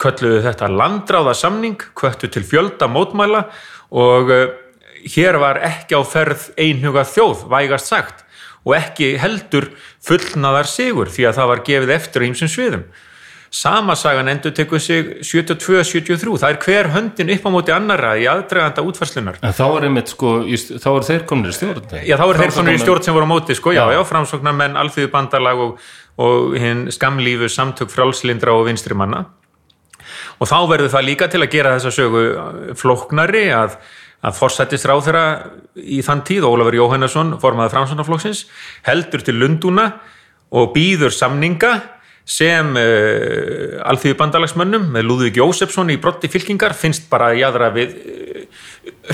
kölluðu 0.00 0.40
þetta 0.48 0.72
landráða 0.72 1.36
samning 1.36 1.76
kvöttu 1.92 2.32
til 2.32 2.46
fjölda 2.48 2.88
mótmæla 2.88 3.44
og 3.92 4.32
hér 5.14 5.38
var 5.40 5.60
ekki 5.64 5.96
á 5.96 6.02
ferð 6.04 6.50
einhuga 6.60 7.04
þjóð, 7.08 7.46
vægast 7.50 7.90
sagt 7.90 8.24
og 8.66 8.74
ekki 8.76 9.14
heldur 9.20 9.70
fullnaðar 10.04 10.68
sigur 10.68 11.08
því 11.08 11.30
að 11.30 11.38
það 11.38 11.48
var 11.54 11.62
gefið 11.64 11.94
eftir 11.94 12.24
á 12.24 12.28
ýmsum 12.28 12.50
sviðum. 12.52 12.82
Sama 13.50 13.96
sagan 13.98 14.28
endur 14.30 14.52
tekur 14.54 14.78
sig 14.78 15.24
72-73, 15.26 16.36
það 16.38 16.52
er 16.52 16.58
hver 16.62 16.88
höndin 16.94 17.32
upp 17.34 17.48
á 17.48 17.50
móti 17.50 17.72
annara 17.74 18.12
í 18.14 18.28
aðdraganda 18.30 18.84
útfarslunar. 18.86 19.40
en 19.42 19.56
þá 19.56 19.64
er 19.66 19.86
einmitt 19.88 20.12
sko 20.12 20.44
þá 20.46 20.86
er 20.92 21.06
þeir 21.08 21.24
komnir 21.26 21.50
í 21.50 21.56
stjórn 21.56 21.88
Já, 22.06 22.14
þá 22.14 22.26
er 22.28 22.38
þeir 22.44 22.54
svona 22.54 22.76
í 22.76 22.78
stjórn 22.78 23.02
sem 23.02 23.16
voru 23.16 23.26
á 23.26 23.32
móti, 23.32 23.56
sko, 23.58 23.72
já, 23.74 23.82
Já. 23.90 23.96
já, 23.98 24.04
framsóknarmenn, 24.06 24.78
alþýðu 24.78 25.10
bandalag 25.10 25.64
og, 25.64 25.82
og 26.22 26.54
skamlífu 26.94 27.50
samtök 27.50 27.90
frálslindra 27.90 28.54
og 28.54 28.68
vinstri 28.70 28.94
manna. 28.94 29.24
Og 30.38 30.46
þá 30.46 30.58
verður 30.70 30.94
það 30.94 31.08
líka 31.08 31.28
til 31.28 31.42
að 31.42 31.50
gera 31.50 31.74
þessa 31.74 31.90
sögu 31.90 32.22
flóknari 32.78 33.48
að, 33.50 33.74
að 34.20 34.36
forsættist 34.36 34.88
ráþeira 34.88 35.24
í 35.80 36.00
þann 36.04 36.24
tíð, 36.28 36.46
Ólafur 36.48 36.76
Jóhannesson, 36.76 37.36
formaður 37.40 37.76
framsóknarflokksins, 37.76 38.44
heldur 38.88 39.24
til 39.24 39.38
Lundúna 39.40 39.86
og 40.50 40.74
býður 40.74 41.14
samninga 41.14 41.76
sem 42.30 42.74
uh, 42.78 43.80
alþýðu 43.90 44.18
bandalagsmönnum 44.20 44.90
með 44.94 45.06
Lúðvík 45.08 45.40
Jósefsson 45.40 45.90
í 45.90 45.98
brotti 46.02 46.30
fylkingar 46.30 46.76
finnst 46.78 47.08
bara 47.10 47.32
jæðra 47.34 47.70
við 47.74 47.96
uh, 47.96 48.44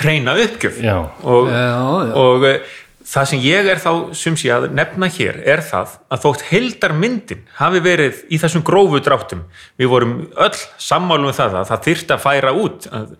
reyna 0.05 0.35
uppgjöf 0.43 0.83
Já. 0.83 0.99
og, 1.23 1.49
Já, 1.49 1.71
já. 2.11 2.13
og 2.21 2.45
eh, 2.49 2.75
það 3.07 3.29
sem 3.31 3.43
ég 3.47 3.71
er 3.71 3.81
þá 3.81 3.91
sem 4.19 4.37
sé 4.39 4.51
að 4.53 4.69
nefna 4.77 5.09
hér 5.15 5.39
er 5.49 5.63
það 5.65 5.97
að 6.13 6.23
þótt 6.25 6.45
heildarmyndin 6.51 7.45
hafi 7.61 7.83
verið 7.85 8.21
í 8.29 8.41
þessum 8.43 8.65
grófu 8.67 9.01
dráttum 9.07 9.45
við 9.79 9.91
vorum 9.93 10.17
öll 10.35 10.63
sammálum 10.83 11.31
um 11.31 11.37
það 11.37 11.61
að 11.63 11.69
það 11.71 11.85
þyrft 11.89 12.15
að 12.17 12.25
færa 12.27 12.55
út 12.59 12.89
að, 12.91 13.13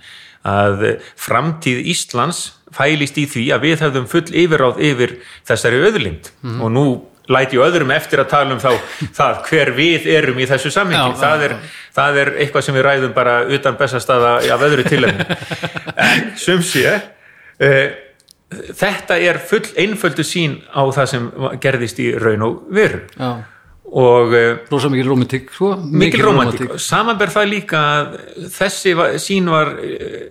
að 0.47 0.87
framtíð 1.19 1.83
Íslands 1.93 2.45
fælist 2.77 3.19
í 3.19 3.27
því 3.31 3.45
að 3.57 3.65
við 3.67 3.83
hefðum 3.87 4.07
full 4.11 4.27
yfirráð 4.45 4.81
yfir 4.91 5.17
þessari 5.49 5.83
öðlind 5.91 6.31
Mhm. 6.43 6.61
og 6.63 6.71
nú 6.75 6.87
læti 7.27 7.57
ég 7.59 7.65
öðrum 7.67 7.91
eftir 7.91 8.21
að 8.23 8.29
tala 8.31 8.55
um 8.55 8.61
þá 8.63 8.71
það 9.17 9.41
hver 9.49 9.71
við 9.75 10.05
erum 10.15 10.39
í 10.39 10.47
þessu 10.47 10.71
samhengi. 10.71 11.17
Það, 11.19 11.57
það 11.97 12.19
er 12.23 12.29
eitthvað 12.45 12.63
sem 12.63 12.75
við 12.77 12.85
ræðum 12.87 13.15
bara 13.17 13.33
utan 13.51 13.77
bestastaða 13.81 14.37
af 14.55 14.61
öðru 14.63 14.85
tilefni. 14.87 15.27
En 16.07 16.31
sum 16.39 16.63
sé 16.63 16.85
uh, 16.93 17.89
þetta 18.79 19.17
er 19.19 19.39
full 19.43 19.65
einföldu 19.81 20.23
sín 20.23 20.61
á 20.71 20.87
það 20.95 21.07
sem 21.11 21.27
gerðist 21.65 21.99
í 22.05 22.13
raun 22.21 22.43
og 22.47 22.61
veru. 22.71 23.01
Já, 23.19 23.33
og 23.87 24.35
uh, 24.35 24.59
rosa 24.71 24.91
mikil 24.91 25.11
romantík 25.13 25.51
sko. 25.55 25.75
mikil 25.77 26.25
romantík 26.27 26.77
samanber 26.83 27.31
það 27.31 27.51
líka 27.53 27.83
að 27.95 28.17
þessi 28.57 28.95
sín 29.23 29.51
var 29.53 29.73
uh, 29.79 30.29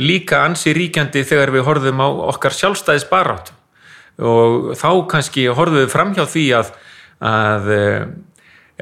líka 0.00 0.44
ansi 0.46 0.72
ríkjandi 0.76 1.24
þegar 1.28 1.52
við 1.54 1.66
horfðum 1.68 2.00
á 2.04 2.08
okkar 2.32 2.56
sjálfstæðis 2.56 3.08
barátt 3.10 3.52
og 4.20 4.72
þá 4.76 4.90
kannski 5.08 5.46
horfðum 5.48 5.84
við 5.86 5.92
framhjá 5.94 6.26
því 6.28 6.46
að, 6.58 6.74
að 7.24 7.70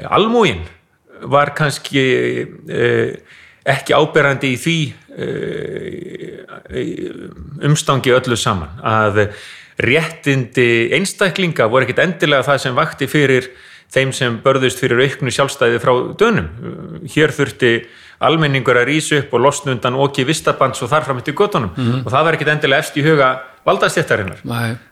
almúin 0.03 0.65
var 1.31 1.53
kannski 1.55 2.03
ekki 3.63 3.95
áberandi 3.95 4.51
í 4.51 4.59
því 4.59 4.75
umstangi 7.69 8.11
öllu 8.11 8.35
saman. 8.39 8.75
Að 8.83 9.29
réttindi 9.79 10.91
einstaklinga 10.95 11.69
voru 11.71 11.87
ekkit 11.87 12.03
endilega 12.03 12.47
það 12.49 12.63
sem 12.65 12.75
vakti 12.75 13.07
fyrir 13.07 13.47
þeim 13.93 14.11
sem 14.13 14.37
börðust 14.43 14.81
fyrir 14.81 15.01
auknu 15.05 15.33
sjálfstæði 15.33 15.79
frá 15.81 15.93
dönum. 16.19 16.49
Hér 17.09 17.33
þurfti 17.33 17.73
almenningur 18.25 18.77
að 18.77 18.89
rýsa 18.91 19.21
upp 19.21 19.33
og 19.33 19.43
losna 19.45 19.73
undan 19.73 19.97
oki 19.99 20.25
vistabands 20.27 20.81
og 20.83 20.91
þar 20.91 21.07
fram 21.07 21.21
eftir 21.21 21.37
göttunum 21.39 21.71
og 22.03 22.11
það 22.11 22.27
var 22.27 22.37
ekkit 22.37 22.51
endilega 22.53 22.83
efst 22.83 22.99
í 22.99 23.05
huga 23.05 23.29
valdastjættarinnar. 23.67 24.43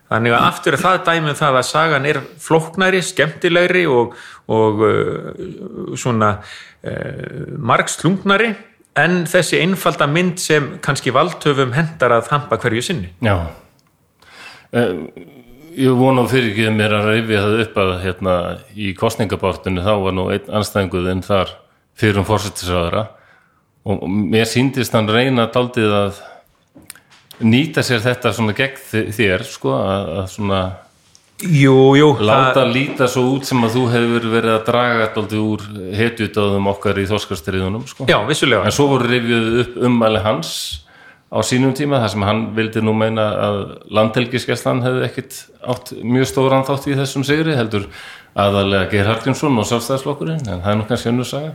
Þannig 0.07 0.33
að 0.37 0.45
aftur 0.47 0.77
er 0.77 0.81
það 0.81 0.97
dæmið 1.09 1.37
það 1.41 1.59
að 1.59 1.67
sagan 1.67 2.07
er 2.07 2.21
flóknari, 2.39 3.01
skemmtilegri 3.03 3.83
og, 3.91 4.15
og 4.47 4.83
uh, 4.87 5.93
svona 5.99 6.37
uh, 6.39 7.55
margslungnari 7.59 8.53
en 8.97 9.25
þessi 9.29 9.59
einfalda 9.61 10.07
mynd 10.09 10.39
sem 10.41 10.77
kannski 10.83 11.13
valdhöfum 11.13 11.75
hendar 11.75 12.15
að 12.15 12.31
hampa 12.31 12.57
hverju 12.63 12.85
sinni. 12.87 13.11
Já 13.21 13.35
um, 14.71 15.03
Ég 15.77 15.93
vona 15.93 16.23
fyrir 16.29 16.49
ekki 16.51 16.71
mér 16.73 16.95
að 16.97 17.11
reyfi 17.11 17.37
það 17.37 17.59
upp 17.63 17.75
að 17.83 17.91
hérna 18.01 18.35
í 18.73 18.93
kostningabártunni 18.97 19.83
þá 19.85 19.93
var 20.01 20.15
nú 20.17 20.25
einn 20.33 20.49
anstæðinguðinn 20.59 21.21
þar 21.27 21.53
fyrir 21.97 22.21
um 22.21 22.25
fórsetisraðara 22.25 23.03
og 23.87 24.07
mér 24.09 24.49
síndist 24.49 24.95
hann 24.97 25.09
reyna 25.11 25.45
daldið 25.53 25.93
að 25.99 26.19
nýta 27.45 27.83
sér 27.85 28.01
þetta 28.01 28.33
svona 28.33 28.55
gegn 28.57 29.11
þér 29.13 29.45
sko 29.45 29.75
að, 29.77 30.11
að 30.23 30.27
svona 30.33 30.61
Jú, 31.37 31.93
jú. 31.93 32.07
láta 32.25 32.63
líta 32.65 33.05
svo 33.05 33.27
út 33.35 33.45
sem 33.45 33.61
að 33.61 33.75
þú 33.75 33.81
hefur 33.93 34.23
verið 34.31 34.53
að 34.55 34.63
draga 34.71 35.09
daldið 35.13 35.43
úr 35.43 35.65
hetjutáðum 35.93 36.69
okkar 36.71 36.97
í 36.97 37.05
þorskastriðunum 37.11 37.83
sko 37.85 38.07
Já, 38.09 38.17
vissulega. 38.25 38.65
En 38.65 38.73
svo 38.73 38.87
voru 38.95 39.05
rifjuð 39.11 39.59
upp 39.61 39.75
ummæli 39.85 40.23
hans 40.25 40.55
á 41.27 41.39
sínum 41.43 41.73
tíma 41.75 41.99
þar 41.99 42.11
sem 42.13 42.23
hann 42.23 42.43
vildi 42.55 42.81
nú 42.83 42.93
meina 42.95 43.25
að 43.43 43.57
landhelgiskeslan 43.91 44.79
hefði 44.85 45.03
ekkit 45.09 45.39
átt 45.73 45.91
mjög 45.99 46.29
stóran 46.31 46.63
þátt 46.67 46.87
í 46.87 46.95
þessum 46.95 47.25
sigri 47.27 47.57
heldur 47.57 47.89
aðalega 48.37 48.87
Geir 48.93 49.09
Hallgrímsson 49.09 49.59
og 49.59 49.67
sjálfstæðslokkurinn 49.67 50.45
en 50.45 50.63
það 50.63 50.71
er 50.71 50.79
nú 50.79 50.87
kannski 50.87 51.11
önnur 51.11 51.27
saga. 51.27 51.53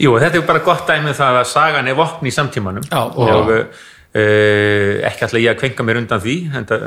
Jú, 0.00 0.14
þetta 0.16 0.40
er 0.40 0.46
bara 0.48 0.62
gott 0.64 0.88
dæmið 0.88 1.18
það 1.18 1.40
að 1.42 1.50
sagan 1.50 1.90
er 1.90 1.98
vopn 1.98 2.28
í 2.28 2.32
samtímanum 2.32 2.86
Já, 2.88 3.02
og 3.04 3.52
uh, 3.52 3.66
ekki 4.16 5.26
ætla 5.26 5.42
ég 5.42 5.52
að 5.52 5.60
kvenka 5.60 5.86
mér 5.86 6.00
undan 6.00 6.22
því 6.22 6.36
en 6.56 6.68
það, 6.70 6.86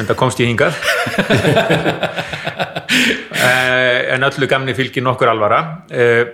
en 0.00 0.10
það 0.10 0.18
komst 0.24 0.42
ég 0.42 0.50
hingað. 0.50 0.74
Uh, 3.38 4.00
en 4.16 4.26
öllu 4.26 4.50
gamni 4.50 4.74
fylgir 4.74 5.06
nokkur 5.06 5.30
alvara. 5.30 5.62
Uh, 5.94 6.24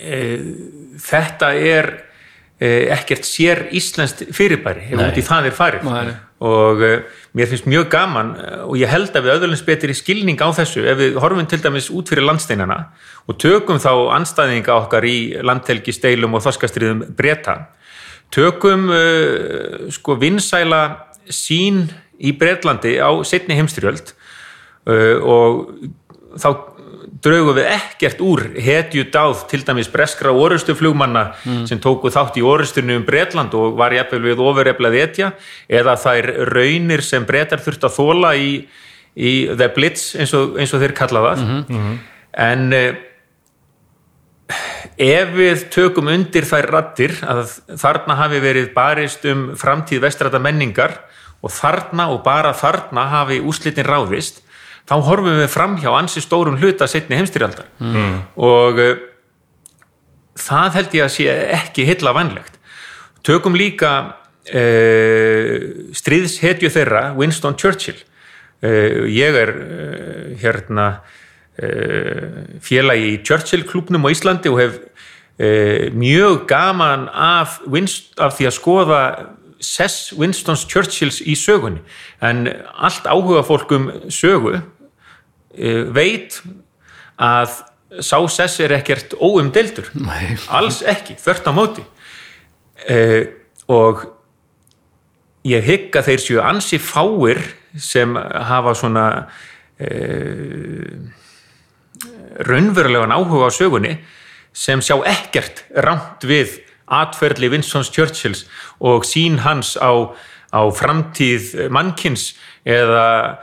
uh, 0.00 0.48
þetta 1.12 1.52
er 1.60 1.92
ekkert 2.94 3.26
sér 3.28 3.66
íslenskt 3.76 4.24
fyrirbæri 4.34 4.88
ef 4.92 5.02
út 5.02 5.18
í 5.20 5.24
það 5.24 5.48
er 5.50 5.56
farið. 5.56 5.88
Nei. 5.90 6.14
og 6.44 6.82
uh, 6.84 6.94
mér 7.36 7.48
finnst 7.50 7.68
mjög 7.70 7.88
gaman 7.92 8.34
uh, 8.36 8.64
og 8.68 8.76
ég 8.80 8.90
held 8.90 9.14
að 9.14 9.26
við 9.26 9.34
öðvöldins 9.36 9.64
betri 9.66 9.96
skilning 9.96 10.40
á 10.40 10.48
þessu 10.56 10.84
ef 10.90 10.98
við 11.00 11.18
horfum 11.22 11.48
til 11.50 11.60
dæmis 11.64 11.90
út 11.94 12.10
fyrir 12.10 12.26
landsteinana 12.26 12.78
og 13.28 13.38
tökum 13.40 13.80
þá 13.82 13.92
anstæðinga 14.18 14.76
okkar 14.76 15.06
í 15.08 15.16
landhelgi 15.44 15.94
steilum 15.94 16.36
og 16.36 16.44
þorskastriðum 16.44 17.04
breyta 17.16 17.58
tökum 18.34 18.88
uh, 18.92 19.90
sko 19.94 20.18
vinsæla 20.20 20.84
sín 21.32 21.86
í 22.20 22.34
Bretlandi 22.38 22.98
á 23.00 23.10
setni 23.26 23.56
heimstyrjöld 23.58 24.14
uh, 24.88 25.18
og 25.20 25.68
þá 26.40 26.48
draugum 27.24 27.56
við 27.56 27.70
ekkert 27.72 28.20
úr 28.24 28.42
hetju 28.60 29.06
dáð 29.12 29.46
til 29.50 29.62
dæmis 29.64 29.88
breskra 29.92 30.32
orustuflugmanna 30.36 31.24
sem 31.68 31.80
tóku 31.82 32.12
þátt 32.12 32.36
í 32.40 32.44
orustunni 32.44 32.98
um 32.98 33.06
Bretland 33.06 33.54
og 33.56 33.78
var 33.80 33.96
jafnvel 33.96 34.22
við 34.26 34.42
ofureflað 34.44 34.98
etja 35.00 35.32
eða 35.68 35.96
þær 36.00 36.30
raunir 36.52 37.02
sem 37.02 37.24
bretar 37.24 37.62
þurft 37.64 37.88
að 37.88 37.96
þóla 37.96 38.34
í, 38.36 38.52
í 39.16 39.32
The 39.48 39.70
Blitz 39.74 40.12
eins 40.18 40.36
og, 40.36 40.58
eins 40.60 40.74
og 40.76 40.84
þeir 40.84 40.96
kalla 41.00 41.24
það. 41.30 41.42
En 42.44 42.68
uh, 42.74 42.94
ef 45.00 45.34
við 45.34 45.66
tökum 45.72 46.12
undir 46.12 46.46
þær 46.46 46.70
rattir 46.76 47.16
að 47.24 47.56
þarna 47.80 48.20
hafi 48.20 48.40
verið 48.44 48.72
barist 48.76 49.24
um 49.30 49.52
framtíð 49.58 50.04
vestrata 50.04 50.38
menningar 50.42 51.00
og 51.44 51.52
þarna 51.52 52.10
og 52.12 52.22
bara 52.24 52.54
þarna 52.56 53.08
hafi 53.12 53.40
úslitin 53.40 53.88
ráðist 53.88 54.43
þá 54.88 54.94
horfum 55.06 55.38
við 55.40 55.50
fram 55.52 55.76
hjá 55.80 55.90
ansi 55.96 56.22
stórum 56.24 56.58
hluta 56.60 56.88
setni 56.90 57.16
heimstyrjaldar 57.18 57.68
mm. 57.80 58.16
og 58.36 58.80
uh, 58.82 58.92
það 60.40 60.78
held 60.78 60.98
ég 60.98 61.06
að 61.06 61.14
sé 61.14 61.36
ekki 61.58 61.88
heilla 61.88 62.14
vannlegt 62.16 62.58
tökum 63.24 63.56
líka 63.58 63.94
uh, 64.04 65.54
stríðshetju 65.96 66.72
þeirra 66.74 67.06
Winston 67.16 67.56
Churchill. 67.60 68.00
Uh, 68.64 69.04
ég 69.12 69.36
er 69.36 69.52
hérna 70.40 70.88
félagi 71.54 73.12
í 73.12 73.18
Churchill 73.22 73.62
klubnum 73.62 74.02
á 74.02 74.10
Íslandi 74.10 74.50
og 74.50 74.56
hef 74.58 74.80
mjög 75.94 76.48
gaman 76.50 77.04
af, 77.14 77.60
Winst, 77.70 78.08
af 78.18 78.34
því 78.34 78.48
að 78.48 78.54
skoða 78.56 79.02
sess 79.64 80.12
Winstons 80.18 80.64
Churchills 80.68 81.20
í 81.22 81.36
sögunni. 81.38 81.82
En 82.22 82.48
allt 82.74 83.06
áhuga 83.08 83.44
fólk 83.46 83.72
um 83.76 83.88
sögu 84.12 84.58
veit 85.94 86.40
að 87.20 87.60
sá 88.02 88.18
sess 88.30 88.60
er 88.62 88.74
ekkert 88.74 89.14
óumdeldur 89.20 89.90
Nei. 89.94 90.34
alls 90.50 90.82
ekki, 90.86 91.16
þvert 91.20 91.50
á 91.50 91.52
móti 91.54 91.84
uh, 92.90 93.22
og 93.70 94.06
ég 95.46 95.64
hygg 95.66 95.98
að 95.98 96.10
þeir 96.10 96.24
séu 96.24 96.40
ansi 96.42 96.80
fáir 96.82 97.40
sem 97.78 98.16
hafa 98.16 98.74
svona 98.78 99.06
uh, 99.78 100.92
raunverulegan 102.44 103.14
áhuga 103.14 103.50
á 103.50 103.52
sögunni 103.54 103.98
sem 104.54 104.82
sjá 104.82 104.96
ekkert 105.10 105.64
rámt 105.74 106.24
við 106.26 106.60
atferðli 106.84 107.50
Winston 107.52 107.86
Churchills 107.86 108.44
og 108.82 109.06
sín 109.08 109.40
hans 109.44 109.74
á, 109.78 110.12
á 110.52 110.62
framtíð 110.74 111.70
mannkins 111.72 112.32
eða 112.66 113.40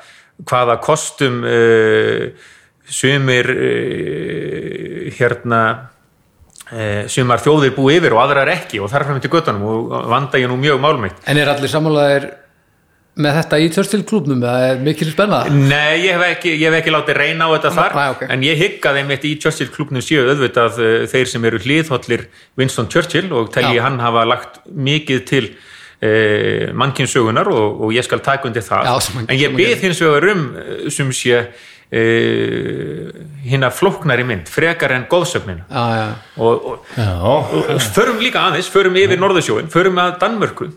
hvaða 0.49 0.77
kostum 0.83 1.41
uh, 1.45 2.27
sumir 2.91 3.49
uh, 3.53 5.07
hérna 5.17 5.61
uh, 6.71 7.07
sumar 7.11 7.41
þjóðir 7.43 7.75
búi 7.77 7.97
yfir 7.99 8.15
og 8.15 8.23
aðrar 8.25 8.51
ekki 8.57 8.81
og 8.81 8.91
þar 8.91 9.07
fram 9.09 9.23
til 9.23 9.33
göttunum 9.33 9.65
og 9.71 9.97
vanda 10.11 10.41
ég 10.41 10.51
nú 10.51 10.59
mjög 10.61 10.81
málmeitt 10.83 11.27
En 11.29 11.39
er 11.39 11.51
allir 11.51 11.71
sammálaðir 11.71 12.29
með 13.21 13.35
þetta 13.41 13.57
í 13.59 13.65
Churchill 13.75 14.05
klubnum 14.07 14.39
eða 14.39 14.69
er 14.69 14.77
mikil 14.85 15.09
spenna? 15.11 15.41
Nei, 15.51 16.05
ég 16.05 16.15
hef 16.15 16.21
ekki, 16.29 16.53
ég 16.55 16.71
hef 16.71 16.77
ekki 16.79 16.93
látið 16.95 17.17
reyna 17.19 17.49
á 17.51 17.53
þetta 17.57 17.71
þar 17.75 17.97
Nei, 17.97 18.05
ok. 18.13 18.21
en 18.31 18.45
ég 18.47 18.61
hygg 18.61 18.87
að 18.87 19.01
einmitt 19.01 19.25
í 19.27 19.33
Churchill 19.43 19.67
klubnum 19.73 20.05
séu 20.05 20.23
auðvitað 20.29 20.79
þeir 21.11 21.31
sem 21.33 21.47
eru 21.49 21.59
hlýðhollir 21.59 22.23
Winston 22.59 22.87
Churchill 22.87 23.27
og 23.35 23.51
telji 23.51 23.81
Já. 23.81 23.83
hann 23.89 23.99
hafa 23.99 24.23
lagt 24.29 24.61
mikið 24.71 25.27
til 25.27 25.51
uh, 26.01 26.71
mannkynnssögunar 26.77 27.49
og, 27.51 27.81
og 27.85 27.93
ég 27.95 28.05
skal 28.05 28.21
taka 28.23 28.49
undir 28.49 28.65
það. 28.65 28.89
Já, 28.89 29.21
en 29.27 29.37
ég 29.37 29.55
byrð 29.57 29.85
hins 29.87 30.01
vegar 30.03 30.29
um 30.33 30.43
uh, 30.55 30.87
sem 30.93 31.11
sé 31.15 31.41
uh, 31.41 33.11
hinn 33.45 33.67
að 33.67 33.77
flóknari 33.79 34.25
mynd 34.27 34.49
frekar 34.51 34.95
en 34.95 35.07
góðsögnina 35.11 35.65
Já, 35.67 35.83
já, 35.97 36.07
og, 36.37 36.65
og, 36.73 36.89
Já, 36.97 37.11
og 37.21 37.85
förum 37.97 38.21
líka 38.23 38.47
aðeins, 38.47 38.71
förum 38.71 38.97
yfir 38.99 39.21
Norðursjóin, 39.21 39.71
förum 39.71 39.99
að 40.01 40.17
Danmörku. 40.23 40.71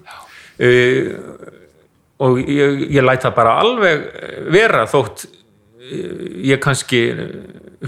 Uh, 0.55 1.14
og 2.25 2.39
ég, 2.39 2.85
ég 2.95 3.03
læt 3.03 3.25
það 3.27 3.39
bara 3.41 3.57
alveg 3.62 4.05
vera 4.55 4.85
þótt 4.87 5.27
ég 5.85 6.61
kannski 6.62 7.01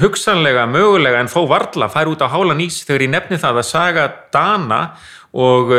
hugsanlega, 0.00 0.66
mögulega 0.68 1.22
en 1.22 1.30
þó 1.32 1.46
varla 1.48 1.88
fær 1.92 2.10
út 2.10 2.20
á 2.20 2.28
hálan 2.28 2.60
ís 2.64 2.82
þegar 2.84 3.04
ég 3.06 3.12
nefni 3.14 3.38
það 3.40 3.60
að 3.62 3.68
saga 3.70 4.06
Dana 4.34 4.80
og 5.32 5.72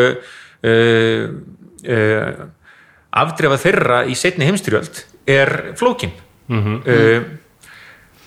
afdrefa 3.18 3.58
þeirra 3.62 4.00
í 4.10 4.16
setni 4.18 4.48
heimstyrjöld 4.48 5.04
er 5.28 5.74
flókin 5.80 6.12
mm 6.48 6.64
-hmm. 6.64 7.24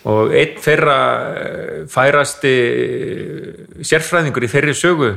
og 0.04 0.32
einn 0.32 0.56
þeirra 0.60 0.98
færasti 1.90 2.54
sérfræðingur 3.82 4.44
í 4.44 4.52
þeirri 4.52 4.74
sögu 4.74 5.12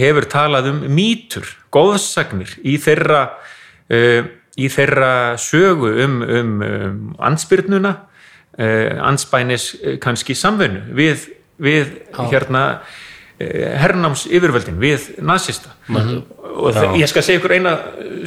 hefur 0.00 0.24
talað 0.30 0.70
um 0.70 0.84
mýtur, 0.88 1.44
góðsagnir 1.70 2.58
í 2.62 2.78
þeirra 2.78 3.38
í 4.56 4.68
þeirra 4.68 5.36
sögu 5.38 5.90
um, 6.04 6.22
um, 6.22 6.62
um 6.62 7.16
ansbyrnuna 7.18 7.94
anspænis 9.00 9.76
kannski 10.02 10.34
samfunnu 10.34 10.94
við, 10.94 11.28
við 11.58 12.00
hérna 12.30 12.80
hernáms 13.40 14.26
yfirvöldin 14.28 14.78
við 14.80 15.06
nazista. 15.24 15.72
Og 15.90 16.74
það, 16.76 16.96
ég 17.00 17.08
skal 17.08 17.24
segja 17.24 17.40
ykkur 17.40 17.54
eina 17.56 17.74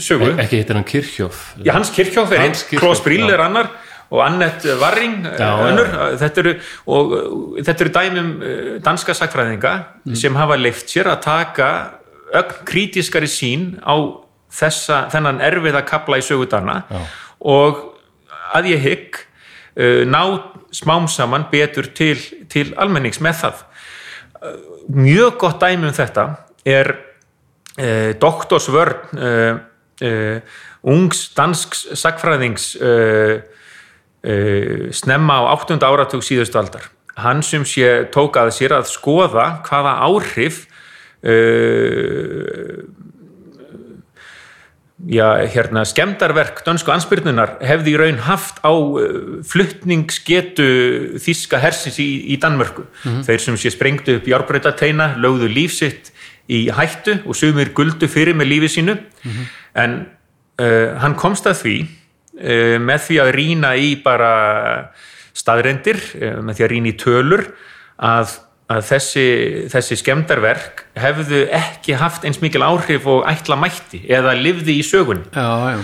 sögu. 0.02 0.32
Ekki 0.42 0.62
hittir 0.62 0.80
hann 0.80 0.88
Kirchhoff? 0.88 1.52
Já, 1.62 1.76
hans 1.78 1.92
Kirchhoff 1.94 2.34
er 2.34 2.48
einn, 2.48 2.56
Klaus 2.80 3.04
Brill 3.06 3.30
er 3.30 3.44
annar 3.46 3.70
og 4.14 4.22
Annette 4.22 4.76
Warring 4.82 5.26
önnur, 5.26 5.90
þetta 6.22 6.42
eru, 6.44 6.54
og, 6.94 7.14
þetta 7.66 7.86
eru 7.86 7.94
dæmum 7.96 8.32
danska 8.86 9.16
sakfræðinga 9.18 9.74
mm. 10.04 10.18
sem 10.20 10.38
hafa 10.38 10.58
leift 10.60 10.92
sér 10.92 11.10
að 11.14 11.24
taka 11.26 11.70
ögn 12.34 12.60
krítiskari 12.70 13.30
sín 13.30 13.72
á 13.82 13.98
þessa, 14.54 15.08
þennan 15.14 15.42
erfiða 15.46 15.82
kapla 15.88 16.20
í 16.22 16.26
sögudana 16.26 16.84
og 17.42 17.82
að 18.54 18.74
ég 18.76 18.86
hygg 18.86 19.22
ná 20.06 20.22
smám 20.74 21.10
saman 21.10 21.48
betur 21.50 21.90
til, 21.98 22.18
til 22.54 22.70
almennings 22.78 23.22
með 23.24 23.40
það 23.46 23.64
mjög 24.88 25.38
gott 25.40 25.62
dæmi 25.62 25.88
um 25.88 25.96
þetta 25.96 26.26
er 26.66 26.92
eh, 27.78 28.12
doktorsvörn 28.20 29.18
eh, 29.18 29.56
eh, 30.04 30.42
ungs 30.84 31.30
dansks 31.38 31.88
sakfræðings 32.00 32.74
snemma 34.96 35.36
á 35.40 35.44
8. 35.56 35.80
áratug 35.84 36.24
síðustu 36.24 36.60
aldar 36.60 36.90
hann 37.20 37.44
sem 37.44 37.64
sé 37.68 38.08
tók 38.12 38.38
að 38.40 38.54
sér 38.56 38.76
að 38.80 38.90
skoða 38.92 39.48
hvaða 39.68 39.98
áhrif 40.08 40.64
já, 45.08 45.28
hérna, 45.52 45.84
skemdarverk 45.86 46.62
dönsku 46.66 46.92
ansbyrnunar 46.94 47.58
hefði 47.64 47.94
í 47.94 48.00
raun 48.00 48.20
haft 48.24 48.62
á 48.64 48.72
uh, 48.72 49.40
fluttningsgetu 49.48 51.20
þíska 51.22 51.60
hersins 51.64 52.00
í, 52.00 52.10
í 52.34 52.40
Danmörku. 52.40 52.86
Mm 52.86 53.12
-hmm. 53.12 53.24
Þeir 53.28 53.40
sem 53.40 53.58
sé 53.58 53.74
sprengtu 53.74 54.18
upp 54.20 54.28
járbreytateina, 54.28 55.16
lögðu 55.18 55.50
lífsitt 55.52 56.14
í 56.48 56.70
hættu 56.72 57.20
og 57.26 57.36
sumir 57.36 57.74
guldu 57.76 58.08
fyrir 58.08 58.36
með 58.36 58.52
lífi 58.52 58.70
sínu 58.80 58.96
mm 58.96 59.32
-hmm. 59.32 59.46
en 59.74 59.92
uh, 60.60 61.00
hann 61.00 61.16
komst 61.16 61.48
að 61.48 61.60
því 61.64 61.76
uh, 61.84 62.80
með 62.80 63.00
því 63.08 63.20
að 63.24 63.32
rína 63.36 63.76
í 63.76 63.96
bara 64.04 64.92
staðrendir, 65.34 66.00
uh, 66.22 66.42
með 66.44 66.56
því 66.56 66.64
að 66.64 66.72
rína 66.72 66.88
í 66.90 66.98
tölur 66.98 67.46
að 67.98 68.40
að 68.74 68.86
þessi, 68.88 69.26
þessi 69.72 69.98
skemdarverk 70.00 70.86
hefðu 71.00 71.44
ekki 71.54 71.98
haft 72.00 72.26
eins 72.28 72.40
mikil 72.44 72.64
áhrif 72.66 73.06
og 73.10 73.28
ætla 73.30 73.58
mætti 73.60 74.04
eða 74.08 74.36
livði 74.40 74.78
í 74.80 74.86
sögun 74.88 75.24
já, 75.34 75.48
já. 75.76 75.84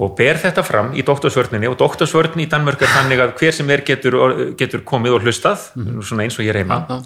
og 0.00 0.14
ber 0.18 0.40
þetta 0.42 0.64
fram 0.66 0.92
í 0.94 1.04
doktorsvörninni 1.06 1.70
og 1.70 1.78
doktorsvörninni 1.80 2.46
í 2.46 2.50
Danmörk 2.52 2.84
er 2.84 2.92
þannig 2.94 3.24
að 3.24 3.34
hver 3.40 3.56
sem 3.56 3.72
er 3.72 3.84
getur, 3.86 4.18
getur 4.60 4.84
komið 4.86 5.18
og 5.18 5.26
hlustað 5.26 5.70
mm. 5.78 5.98
svona 6.04 6.26
eins 6.26 6.38
og 6.38 6.46
ég 6.46 6.56
reyma 6.56 6.82
Já, 6.86 7.00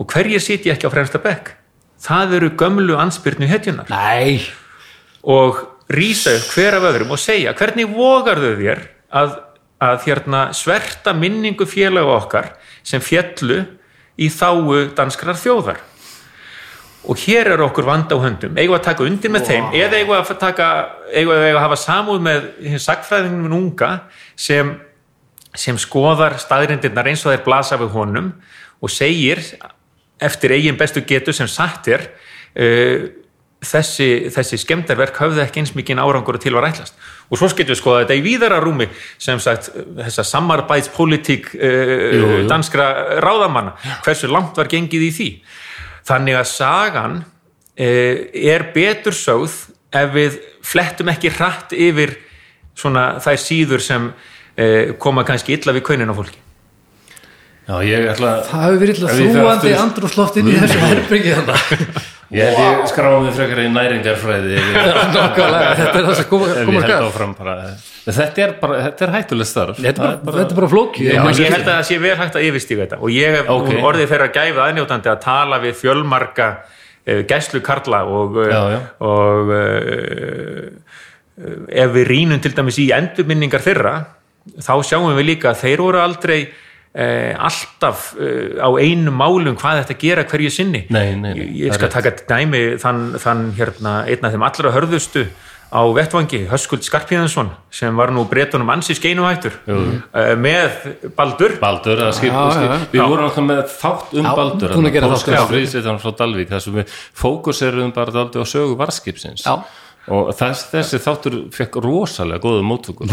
og 0.00 0.08
hverjir 0.14 0.42
sitja 0.42 0.76
ekki 0.76 0.88
á 0.88 0.94
fremsta 0.94 1.20
bekk? 1.22 1.54
Það 2.02 2.38
eru 2.40 2.54
gömlu 2.58 2.96
ansbyrnu 2.98 3.46
hetjunar 3.50 3.90
Nei, 3.92 4.40
og 5.22 5.60
rýsa 5.92 6.34
upp 6.38 6.56
hver 6.56 6.78
af 6.78 6.88
öðrum 6.90 7.14
og 7.14 7.20
segja 7.20 7.54
hvernig 7.58 7.90
vogar 7.92 8.40
þau 8.40 8.54
þér 8.58 8.82
að, 9.12 9.36
að 9.82 10.08
hérna, 10.08 10.42
sverta 10.56 11.14
minningu 11.16 11.66
félaga 11.68 12.16
okkar 12.16 12.52
sem 12.86 13.02
fjallu 13.02 13.62
í 14.18 14.28
þáu 14.32 14.92
danskrar 14.96 15.38
þjóðar. 15.40 15.80
Og 17.02 17.18
hér 17.18 17.54
er 17.54 17.62
okkur 17.64 17.86
vanda 17.88 18.14
á 18.14 18.22
höndum. 18.22 18.54
Eigum 18.54 18.76
að 18.76 18.84
taka 18.86 19.06
undir 19.06 19.32
með 19.32 19.42
wow. 19.42 19.48
þeim 19.50 19.78
eða 19.80 19.98
eigum 19.98 20.16
að, 20.16 20.32
taka, 20.38 20.66
eigum 21.10 21.34
að 21.34 21.58
hafa 21.58 21.78
samúð 21.82 22.20
með 22.22 22.50
sagfræðingum 22.84 23.56
unga 23.56 23.90
sem, 24.38 24.76
sem 25.54 25.80
skoðar 25.82 26.38
staðrindirnar 26.42 27.10
eins 27.10 27.24
og 27.26 27.34
þeir 27.34 27.46
blasa 27.46 27.80
við 27.80 27.96
honum 27.96 28.30
og 28.82 28.92
segir 28.92 29.42
eftir 30.22 30.54
eigin 30.54 30.78
bestu 30.78 31.02
getu 31.06 31.34
sem 31.34 31.50
satt 31.50 31.90
er 31.90 32.06
uh, 32.06 33.10
þessi, 33.62 34.08
þessi 34.34 34.58
skemdarverk 34.60 35.18
höfðu 35.22 35.42
ekki 35.44 35.62
eins 35.62 35.72
mikið 35.76 36.00
árangur 36.02 36.38
til 36.42 36.54
var 36.56 36.66
ætlast. 36.68 36.96
Og 37.30 37.38
svo 37.38 37.48
getur 37.52 37.74
við 37.74 37.80
skoða 37.80 38.02
þetta 38.02 38.18
í 38.18 38.24
víðara 38.24 38.58
rúmi 38.62 38.88
sem 39.22 39.40
sagt 39.42 39.70
þessa 40.00 40.24
samarbæðspolitík 40.32 41.52
uh, 41.54 42.42
danskra 42.50 43.20
ráðamanna. 43.22 43.76
Hversu 44.04 44.30
langt 44.30 44.58
var 44.58 44.70
gengið 44.72 45.06
í 45.06 45.12
því? 45.18 45.30
Þannig 46.08 46.40
að 46.40 46.50
sagan 46.50 47.16
uh, 47.22 48.18
er 48.32 48.68
betur 48.74 49.16
sögð 49.16 49.56
ef 49.92 50.14
við 50.14 50.38
flettum 50.64 51.12
ekki 51.12 51.32
hratt 51.36 51.74
yfir 51.76 52.16
svona 52.78 53.20
þær 53.22 53.40
síður 53.40 53.84
sem 53.84 54.08
uh, 54.12 54.94
koma 55.02 55.26
kannski 55.28 55.54
illa 55.58 55.76
við 55.76 55.86
kaunin 55.92 56.10
á 56.10 56.16
fólki. 56.16 56.40
Já, 57.62 57.76
ég 57.86 58.08
ætla 58.10 58.40
það 58.48 58.64
hefur 58.66 58.80
verið 58.80 58.96
illa 58.98 59.12
þúandi 59.14 59.72
andrúsloft 59.78 60.40
inn 60.40 60.48
í 60.50 60.56
þessu 60.58 60.80
herbyggi 60.82 61.36
þannig 61.36 62.00
Ég 62.32 62.48
held 62.56 62.80
ég 62.82 62.86
skráði 62.88 63.32
frekar 63.36 63.60
í 63.60 63.64
næringarfræði 63.72 64.60
Nákvæmlega, 65.16 65.72
þetta 65.80 65.98
er 65.98 66.06
það 66.06 66.14
sem 66.18 66.28
koma, 66.30 66.46
ef 66.48 66.68
koma 66.68 67.32
bara 67.38 67.56
þetta 68.06 68.44
er, 68.44 68.54
bara, 68.62 68.78
þetta 68.86 69.06
er 69.06 69.12
hættuleg 69.16 69.48
starf 69.50 69.80
Þetta 69.82 70.06
er 70.06 70.16
bara, 70.22 70.36
þetta 70.38 70.56
er 70.56 70.60
bara 70.60 70.70
flóki 70.72 71.08
Já, 71.08 71.18
ég 71.28 71.52
held 71.52 71.66
að 71.66 71.72
það 71.72 71.84
sé 71.90 71.98
vel 72.02 72.14
hægt 72.22 72.38
að 72.38 72.46
yfirstíga 72.48 72.86
þetta 72.86 73.00
og 73.02 73.12
ég 73.12 73.36
hef 73.36 73.52
Ok. 73.52 73.66
okay. 73.66 73.82
orðið 73.90 74.14
þeirra 74.14 74.30
gæfið 74.38 74.62
aðnjótandi 74.66 75.12
að 75.12 75.20
tala 75.26 75.60
við 75.62 75.76
fjölmarga 75.82 76.48
uh, 76.56 77.20
gæslu 77.28 77.62
karla 77.68 78.02
og, 78.08 78.40
uh, 78.40 78.48
Já, 78.48 78.62
já. 78.72 78.80
og 79.12 79.54
uh, 79.58 80.66
ef 81.84 81.94
við 81.98 82.10
rínum 82.10 82.42
til 82.42 82.54
dæmis 82.56 82.80
í 82.80 82.88
endurminningar 82.96 83.64
þeirra 83.64 83.96
þá 84.62 84.74
sjáum 84.88 85.12
við 85.16 85.34
líka 85.34 85.52
að 85.52 85.66
þeir 85.66 85.84
voru 85.84 86.02
aldrei 86.02 86.40
alltaf 86.92 88.10
uh, 88.20 88.60
á 88.60 88.68
einum 88.76 89.16
málum 89.16 89.56
hvað 89.56 89.82
þetta 89.82 89.96
gera 90.02 90.26
hverju 90.28 90.50
sinni 90.52 90.84
Nei, 90.92 91.14
nei, 91.16 91.32
nei, 91.32 91.32
ég, 91.40 91.54
ég 91.64 91.72
það 91.72 91.78
skal 91.80 91.94
taka 91.94 92.12
dæmi 92.28 92.60
þann, 92.82 93.00
þann 93.22 93.46
hérna, 93.56 93.94
einn 94.04 94.28
af 94.28 94.34
þeim 94.36 94.44
allra 94.50 94.74
hörðustu 94.76 95.24
á 95.72 95.80
vettvangi, 95.96 96.42
Höskuld 96.50 96.84
Skarpíðansson 96.84 97.48
sem 97.72 97.96
var 97.96 98.10
nú 98.12 98.26
breytunum 98.28 98.68
ansi 98.74 98.92
skeinuhættur 98.98 99.54
uh, 99.72 100.34
með 100.36 100.74
Baldur 101.16 101.54
Baldur, 101.62 102.02
að 102.10 102.18
skip, 102.18 102.28
Já, 102.28 102.42
já, 102.44 102.50
skip, 102.58 102.74
já. 102.74 102.90
við 102.92 103.06
vorum 103.14 103.28
alltaf 103.30 103.46
með 103.46 103.62
þátt 103.78 104.12
um 104.12 104.28
Já, 104.28 104.32
Baldur 104.36 104.74
búin 104.76 104.90
að 104.90 104.98
gera 104.98 105.08
þátt, 105.14 105.30
já. 105.32 105.46
friðsveitan 105.48 106.02
frá 106.02 106.12
Dalvík 106.18 106.52
þar 106.52 106.64
sem 106.66 106.76
við 106.76 106.98
fókuserum 107.22 107.94
bara 107.96 108.12
daldi 108.18 108.44
á 108.44 108.46
sögu 108.52 108.76
varskipsins 108.82 109.46
Já. 109.48 109.54
Og 110.10 110.32
þess, 110.34 110.64
þessi 110.72 110.98
þáttur 110.98 111.34
fekk 111.54 111.76
rosalega 111.84 112.42
góðu 112.42 112.62
móttökur. 112.66 113.06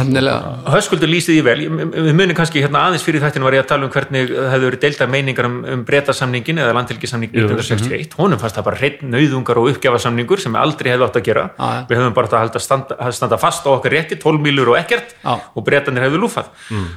Höskuldur 0.74 1.10
lýsti 1.12 1.36
því 1.36 1.44
vel, 1.46 1.60
við 1.94 2.16
munum 2.18 2.34
kannski 2.38 2.64
hérna 2.64 2.88
aðeins 2.88 3.04
fyrir 3.06 3.22
þættinu 3.22 3.46
var 3.46 3.54
ég 3.54 3.62
að 3.62 3.68
tala 3.70 3.86
um 3.86 3.92
hvernig 3.94 4.32
það 4.34 4.48
hefur 4.56 4.66
verið 4.66 4.82
deildar 4.86 5.12
meiningar 5.14 5.46
um, 5.46 5.60
um 5.76 5.84
breytasamningin 5.86 6.62
eða 6.64 6.74
landhelgisamningin 6.80 7.46
1961, 7.46 8.16
honum 8.18 8.42
fannst 8.42 8.58
það 8.58 8.66
bara 8.72 8.80
hreinn 8.82 9.14
nauðungar 9.14 9.62
og 9.62 9.70
uppgjafasamningur 9.76 10.42
sem 10.42 10.58
aldrei 10.58 10.90
hefðu 10.96 11.06
átt 11.06 11.20
að 11.22 11.28
gera, 11.30 11.46
Já, 11.54 11.68
já. 11.70 11.84
við 11.92 12.02
hefðum 12.02 12.18
bara 12.18 12.30
átt 12.30 12.34
að 12.40 12.44
halda 12.46 12.64
standa, 12.66 12.98
standa 13.20 13.38
fast 13.46 13.70
á 13.70 13.72
okkar 13.76 13.94
rétti, 13.94 14.18
12 14.18 14.42
mílur 14.48 14.74
og 14.74 14.80
ekkert 14.82 15.14
Já. 15.22 15.38
og 15.54 15.68
breytanir 15.68 16.08
hefðu 16.08 16.24
lúfað. 16.26 16.50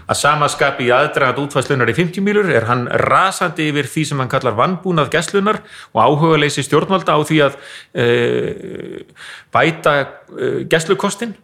Að 0.09 0.21
samaskapi 0.23 0.89
í 0.89 0.93
aðdragand 0.97 1.45
útfæslunar 1.45 1.93
í 1.93 1.97
50 2.01 2.25
mílur 2.25 2.49
er 2.49 2.65
hann 2.71 2.89
rasandi 3.05 3.69
yfir 3.69 3.93
því 3.93 4.09
sem 4.09 4.25
hann 4.25 4.33
kallar 4.33 4.57
vannbúnað 4.57 5.13
bæta 9.83 9.97
e, 10.03 10.53
gæslukostin 10.71 11.35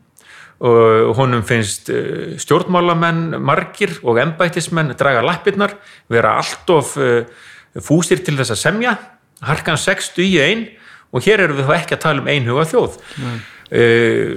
og 0.59 1.14
honum 1.14 1.45
finnst 1.47 1.91
eh, 1.91 2.34
stjórnmálamenn 2.41 3.39
margir 3.39 3.95
og 4.03 4.18
embættismenn 4.18 4.97
draga 4.99 5.22
lappirnar, 5.22 5.76
vera 6.11 6.34
allt 6.41 6.70
of 6.74 6.97
eh, 6.99 7.28
fúsir 7.78 8.24
til 8.26 8.34
þess 8.41 8.57
að 8.57 8.62
semja. 8.64 8.97
Harkan 9.47 9.78
60 9.78 10.24
í 10.24 10.41
ein. 10.43 10.66
Og 11.14 11.22
hér 11.24 11.45
erum 11.45 11.61
við 11.61 11.70
þá 11.70 11.76
ekki 11.78 11.95
að 11.95 12.03
tala 12.03 12.20
um 12.20 12.26
einhuga 12.28 12.66
þjóð. 12.68 12.97
Uh, 13.68 14.32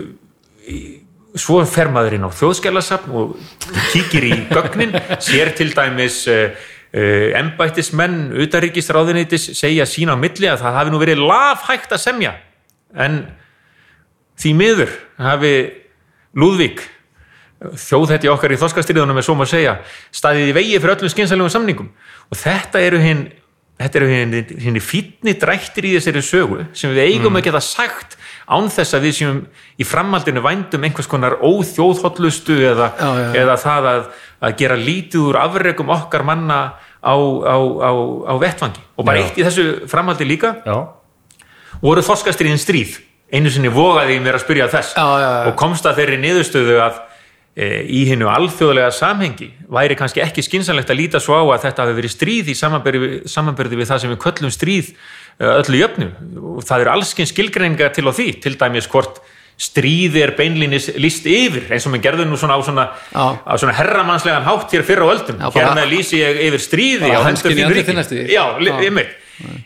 svo 1.40 1.58
fer 1.68 1.90
maður 1.92 2.16
inn 2.16 2.28
á 2.28 2.32
þjóðskellasafn 2.32 3.12
og 3.16 3.34
kíkir 3.92 4.28
í 4.28 4.32
gögnin 4.52 4.94
sér 5.24 5.52
til 5.56 5.70
dæmis 5.76 6.22
embættismenn 6.92 8.34
utaríkisráðunitis 8.44 9.50
segja 9.56 9.88
sína 9.88 10.16
á 10.16 10.22
milli 10.22 10.48
að 10.52 10.64
það 10.64 10.78
hafi 10.80 10.94
nú 10.94 11.02
verið 11.04 11.24
lafhægt 11.28 11.96
að 11.96 12.04
semja. 12.06 12.34
En 12.96 13.20
því 14.42 14.56
miður 14.58 14.96
hafi 15.22 15.54
Lúðvík 16.42 16.82
þjóðhætti 17.78 18.30
okkar 18.32 18.54
í 18.56 18.58
þorskastyrðunum 18.62 19.20
er 19.20 19.26
svo 19.26 19.36
maður 19.38 19.50
að 19.50 19.56
segja 19.58 19.74
staðið 20.18 20.48
í 20.50 20.56
vegi 20.58 20.80
fyrir 20.82 20.96
öllum 20.96 21.12
skynsalegum 21.14 21.52
samningum. 21.54 21.90
Og 22.32 22.40
þetta 22.40 22.82
eru 22.82 23.02
hinn 23.04 23.26
þetta 23.82 23.98
eru 23.98 24.08
hinn, 24.12 24.34
hinn 24.62 24.80
fítni 24.84 25.34
drættir 25.42 25.88
í 25.90 25.92
þessari 25.96 26.22
sögu 26.26 26.64
sem 26.78 26.92
við 26.94 27.16
eigum 27.16 27.38
að 27.40 27.48
geta 27.48 27.62
sagt 27.66 28.18
án 28.52 28.68
þess 28.70 28.94
að 28.94 29.06
við 29.08 29.16
séum 29.18 29.40
í 29.82 29.88
framhaldinu 29.88 30.44
vændum 30.46 30.86
einhvers 30.86 31.10
konar 31.10 31.38
óþjóðhóllustu 31.42 32.60
eða, 32.72 32.92
Já, 33.00 33.08
já, 33.10 33.24
já. 33.26 33.40
eða 33.42 33.56
það 33.64 33.88
að, 33.92 34.04
að 34.46 34.56
gera 34.62 34.78
lítið 34.78 35.28
úr 35.32 35.40
afregum 35.42 35.94
okkar 35.98 36.26
manna 36.30 36.60
á, 37.02 37.14
á, 37.18 37.58
á, 37.58 37.92
á 38.30 38.34
vettvangi. 38.42 38.84
Og 38.98 39.08
bara 39.08 39.24
eitt 39.24 39.40
í 39.42 39.46
þessu 39.48 39.66
framhaldi 39.90 40.30
líka. 40.30 40.56
Já, 40.66 40.78
voru 41.82 42.06
þorskastriðin 42.06 42.62
stríð 42.62 43.00
einu 43.32 43.50
sinni 43.54 43.72
vogaði 43.72 44.18
ég 44.18 44.22
mér 44.26 44.38
að 44.40 44.44
spyrja 44.46 44.68
þess 44.74 44.96
Já, 44.98 45.06
já, 45.22 45.30
já. 45.32 45.48
og 45.52 45.56
komst 45.60 45.86
að 45.88 46.02
þeirri 46.02 46.20
niðurstöðu 46.24 46.78
að 46.84 47.00
e, 47.56 47.68
í 47.88 48.04
hinnu 48.10 48.28
alþjóðlega 48.32 48.92
samhengi 48.96 49.50
væri 49.72 49.96
kannski 50.00 50.24
ekki 50.24 50.44
skynsanlegt 50.46 50.92
að 50.92 51.00
líta 51.02 51.20
svo 51.24 51.40
á 51.40 51.44
að 51.56 51.66
þetta 51.68 51.86
hafi 51.86 51.98
verið 52.00 52.16
stríð 52.16 52.52
í 52.52 52.56
samanberði 52.60 53.80
við 53.82 53.92
það 53.92 54.02
sem 54.04 54.14
við 54.14 54.22
köllum 54.26 54.52
stríð 54.56 54.92
e, 54.92 55.46
öllu 55.58 55.82
jöfnu 55.84 56.10
og 56.58 56.64
það 56.68 56.86
eru 56.86 56.94
allskinn 56.96 57.30
skilgreiningar 57.32 57.94
til 57.96 58.08
á 58.08 58.12
því 58.16 58.28
til 58.44 58.56
dæmis 58.60 58.90
hvort 58.92 59.22
stríði 59.62 60.24
er 60.26 60.32
beinlínis 60.38 60.88
list 60.98 61.28
yfir 61.30 61.68
eins 61.70 61.86
og 61.86 61.94
mér 61.94 62.02
gerðu 62.08 62.24
nú 62.26 62.38
svona 62.40 62.56
á 62.58 62.62
svona, 62.66 62.86
á 63.14 63.54
svona 63.62 63.76
herramannslegan 63.78 64.48
hátt 64.48 64.72
hér 64.74 64.86
fyrr 64.88 65.04
á 65.06 65.08
öldum 65.14 65.38
hér 65.54 65.74
með 65.78 65.92
lýsi 65.92 66.18
ég 66.18 66.40
yfir 66.48 66.64
stríði 66.64 67.12
á 67.14 67.22
hendur 67.28 67.52
þínu 67.54 67.68
andlitið 67.68 67.92
ríki. 67.92 67.98
næstu 68.00 68.16
því. 68.18 68.26
Já, 68.34 68.46
li- 68.58 68.72
Já. 68.72 68.80
einmitt. 68.88 69.12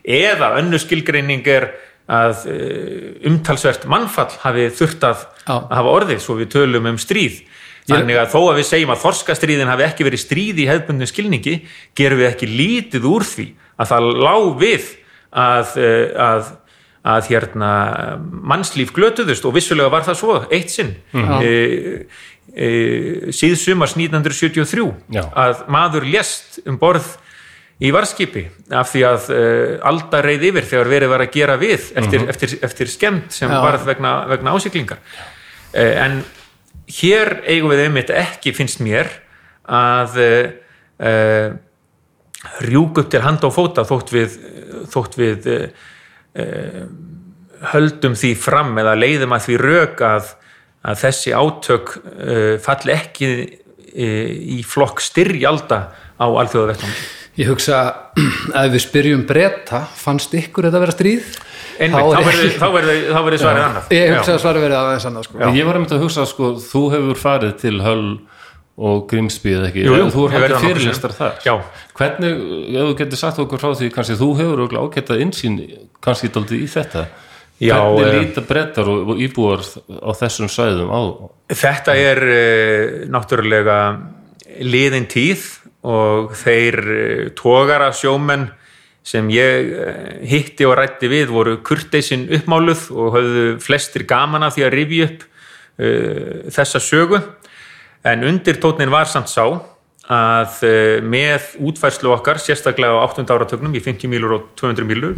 eða 0.04 0.50
önnu 0.60 0.80
skilgreining 0.84 1.48
er 1.48 1.70
að 2.06 2.48
uh, 2.52 3.30
umtalsvert 3.32 3.88
mannfall 3.90 4.32
hafi 4.44 4.68
þurft 4.78 5.06
að, 5.08 5.24
að 5.50 5.78
hafa 5.80 5.94
orðið 6.00 6.20
svo 6.26 6.38
við 6.42 6.52
tölum 6.58 6.92
um 6.92 7.00
stríð. 7.02 7.44
Þannig 7.86 8.18
að 8.18 8.32
þó 8.34 8.40
að 8.42 8.60
við 8.60 8.68
segjum 8.72 8.92
að 8.96 9.02
þorskastríðin 9.04 9.70
hafi 9.70 9.86
ekki 9.86 10.06
verið 10.08 10.22
stríð 10.24 10.62
í 10.64 10.70
hefðbundin 10.72 11.10
skilningi 11.10 11.56
gerum 11.98 12.22
við 12.22 12.32
ekki 12.32 12.50
lítið 12.50 13.10
úr 13.10 13.26
því 13.30 13.48
að 13.78 13.92
það 13.92 14.08
lá 14.26 14.36
við 14.62 14.88
að, 15.30 15.76
uh, 15.78 16.06
að 16.30 16.54
að 17.06 17.28
hérna 17.30 17.72
mannslíf 18.26 18.90
glötuðust 18.96 19.46
og 19.46 19.54
vissulega 19.54 19.92
var 19.94 20.06
það 20.08 20.18
svo 20.22 20.38
eitt 20.50 20.74
sinn. 20.74 20.96
Mm 21.14 21.36
e, 21.46 21.52
e, 22.56 22.70
síðsumars 23.36 23.96
1973 23.98 24.86
Já. 25.14 25.24
að 25.36 25.66
maður 25.72 26.08
lést 26.10 26.60
um 26.66 26.80
borð 26.82 27.18
í 27.84 27.92
varskipi 27.92 28.46
af 28.76 28.92
því 28.94 29.02
að 29.04 29.26
uh, 29.36 29.72
alda 29.90 30.22
reið 30.24 30.48
yfir 30.52 30.68
þegar 30.70 30.92
verið 30.94 31.12
var 31.12 31.24
að 31.26 31.34
gera 31.34 31.58
við 31.60 31.90
eftir, 32.00 32.28
eftir, 32.32 32.54
eftir 32.64 32.92
skemmt 32.92 33.36
sem 33.36 33.52
varð 33.52 33.84
vegna, 33.90 34.16
vegna 34.32 34.54
ásiklingar 34.56 35.02
uh, 35.02 35.96
en 36.06 36.22
hér 37.02 37.42
eigum 37.44 37.74
við 37.74 37.84
einmitt 37.88 38.14
ekki 38.16 38.56
finnst 38.56 38.80
mér 38.86 39.12
að 39.68 40.22
uh, 40.24 40.38
uh, 41.04 41.50
rjúk 42.64 43.02
upp 43.04 43.12
til 43.12 43.24
handa 43.26 43.50
og 43.50 43.56
fóta 43.58 43.84
þótt 43.88 44.14
við, 44.14 44.40
þótt 44.94 45.16
við 45.18 45.48
höldum 47.72 48.14
því 48.20 48.32
fram 48.38 48.76
eða 48.78 48.94
leiðum 49.00 49.34
að 49.34 49.48
því 49.48 49.56
rök 49.64 50.04
að, 50.06 50.28
að 50.86 51.00
þessi 51.02 51.34
átök 51.34 51.94
falli 52.62 52.94
ekki 52.94 53.30
í 53.96 54.60
flokk 54.68 55.02
styrjalda 55.02 55.80
á 56.22 56.26
alþjóðavettangi 56.28 57.25
Ég 57.36 57.50
hugsa 57.52 57.80
að 58.16 58.70
ef 58.70 58.72
við 58.76 58.84
spyrjum 58.86 59.26
breyta, 59.28 59.82
fannst 60.00 60.32
ykkur 60.40 60.70
þetta 60.70 60.80
vera 60.86 60.96
stríð? 60.96 61.34
Einmitt, 61.76 62.00
þá 62.00 62.16
er 62.16 62.30
verður 62.30 62.54
þá 62.56 62.68
verður- 62.72 63.10
þá 63.12 63.20
verður 63.26 63.42
svarið 63.42 63.66
annað 63.66 63.90
Ég 63.92 64.14
hugsa 64.16 64.32
Já. 64.32 64.36
að 64.38 64.44
svara 64.46 64.62
verið 64.64 64.78
aðeins 64.80 65.08
annað 65.10 65.26
sko. 65.28 65.40
ég 65.58 65.66
var 65.68 65.76
einmitt 65.76 65.92
að 65.92 66.06
hugsa 66.06 66.26
sko, 66.30 66.52
þú 66.64 66.84
hefur 66.94 67.20
farið 67.20 67.58
til 67.60 67.82
Höll 67.84 68.06
og 68.76 69.04
Grimsby 69.12 69.52
eða 69.56 69.68
ekki, 69.72 69.84
Jú, 69.84 69.98
jú, 70.00 70.08
þú 70.12 70.24
haldið 70.32 70.46
þarna 70.46 70.64
fyrirlistar 70.64 71.14
þar 71.16 71.36
Já. 71.44 71.54
hvernig, 71.96 72.40
ef 72.76 72.88
þú 72.90 72.96
getur 73.02 73.20
sagt 73.20 73.38
okkur 73.44 73.60
frá 73.60 73.70
því 73.76 73.92
kannski 73.96 74.18
þú 74.20 74.30
hefur 74.40 74.56
örugglega 74.56 74.88
ágæta 74.88 75.20
insýn 75.24 75.60
kannski 76.04 76.32
daldið 76.32 76.64
í 76.64 76.72
þetta 76.72 77.06
Já, 77.64 77.78
hvernig 77.80 78.16
eh, 78.16 78.20
líta 78.26 78.44
brettar 78.44 78.90
og, 78.92 79.12
og 79.14 79.22
íbúar 79.24 79.64
á 79.64 80.12
þessum 80.20 80.52
sæðum 80.52 80.92
á 80.92 81.00
Þetta 81.56 81.96
er 81.96 82.20
uh, 82.28 83.06
náttúrulega 83.16 83.78
liðin 84.60 85.08
tíð 85.08 85.46
og 85.86 86.34
þeir 86.38 86.80
uh, 86.82 87.28
tógara 87.38 87.92
sjómenn 87.96 88.50
sem 89.06 89.28
ég 89.34 89.70
uh, 89.70 89.94
hitti 90.26 90.66
og 90.66 90.78
rætti 90.80 91.10
við 91.12 91.30
voru 91.34 91.60
kurteisin 91.66 92.26
uppmáluð 92.34 92.90
og 92.96 93.14
höfðu 93.20 93.46
flestir 93.64 94.08
gaman 94.10 94.48
af 94.48 94.56
því 94.56 94.66
að 94.66 94.76
rifja 94.80 95.10
upp 95.10 95.26
uh, 95.28 96.52
þessa 96.56 96.82
sögu 96.82 97.22
en 98.06 98.26
undirtótnin 98.26 98.94
var 98.94 99.10
samt 99.10 99.30
sá 99.30 99.46
að 100.06 100.58
uh, 100.66 100.98
með 101.06 101.54
útfærslu 101.66 102.12
okkar, 102.14 102.42
sérstaklega 102.42 102.98
á 102.98 103.06
8. 103.06 103.26
áratögnum 103.26 103.78
í 103.78 103.82
50 103.82 104.10
mílur 104.12 104.36
og 104.40 104.50
200 104.60 104.90
mílur 104.90 105.16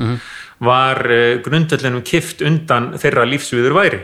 var 0.63 1.03
uh, 1.07 1.39
grundöllinum 1.43 2.03
kift 2.07 2.43
undan 2.43 2.93
þeirra 2.99 3.27
lífsviður 3.27 3.75
væri 3.79 4.03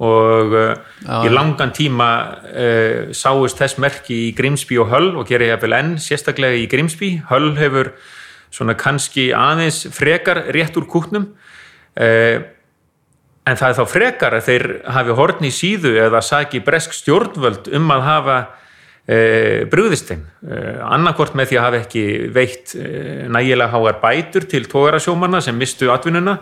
og 0.00 0.54
uh, 0.56 0.70
Já, 1.04 1.26
í 1.28 1.32
langan 1.32 1.74
tíma 1.76 2.08
uh, 2.48 3.10
sáust 3.12 3.60
þess 3.60 3.80
merki 3.82 4.16
í 4.28 4.30
Grimsby 4.36 4.78
og 4.80 4.88
Hull 4.94 5.10
og 5.20 5.28
gera 5.28 5.50
ég 5.50 5.60
vel 5.60 5.76
enn 5.76 5.98
sérstaklega 6.00 6.56
í 6.56 6.68
Grimsby 6.72 7.18
Hull 7.28 7.52
hefur 7.58 7.92
svona 8.50 8.74
kannski 8.80 9.28
aðeins 9.36 9.84
frekar 9.94 10.46
rétt 10.56 10.78
úr 10.80 10.88
kútnum 10.90 11.28
uh, 12.00 12.38
en 13.44 13.60
það 13.60 13.68
er 13.68 13.76
þá 13.76 13.84
frekar 13.92 14.38
að 14.38 14.48
þeir 14.48 14.66
hafi 14.96 15.18
horn 15.20 15.44
í 15.48 15.52
síðu 15.52 15.92
eða 16.00 16.24
saki 16.24 16.62
bresk 16.64 16.96
stjórnvöld 16.96 17.68
um 17.76 17.88
að 17.90 18.02
hafa 18.04 18.36
e, 19.08 19.16
brugðist 19.72 20.12
þeim. 20.12 20.20
Annarkvort 20.84 21.34
með 21.34 21.48
því 21.48 21.58
að 21.58 21.64
hafa 21.64 21.80
ekki 21.80 22.04
veitt 22.36 22.74
nægilega 23.32 23.72
háar 23.72 23.98
bætur 24.04 24.46
til 24.46 24.68
tógarasjómanna 24.70 25.40
sem 25.42 25.56
mistu 25.56 25.88
atvinnuna 25.90 26.36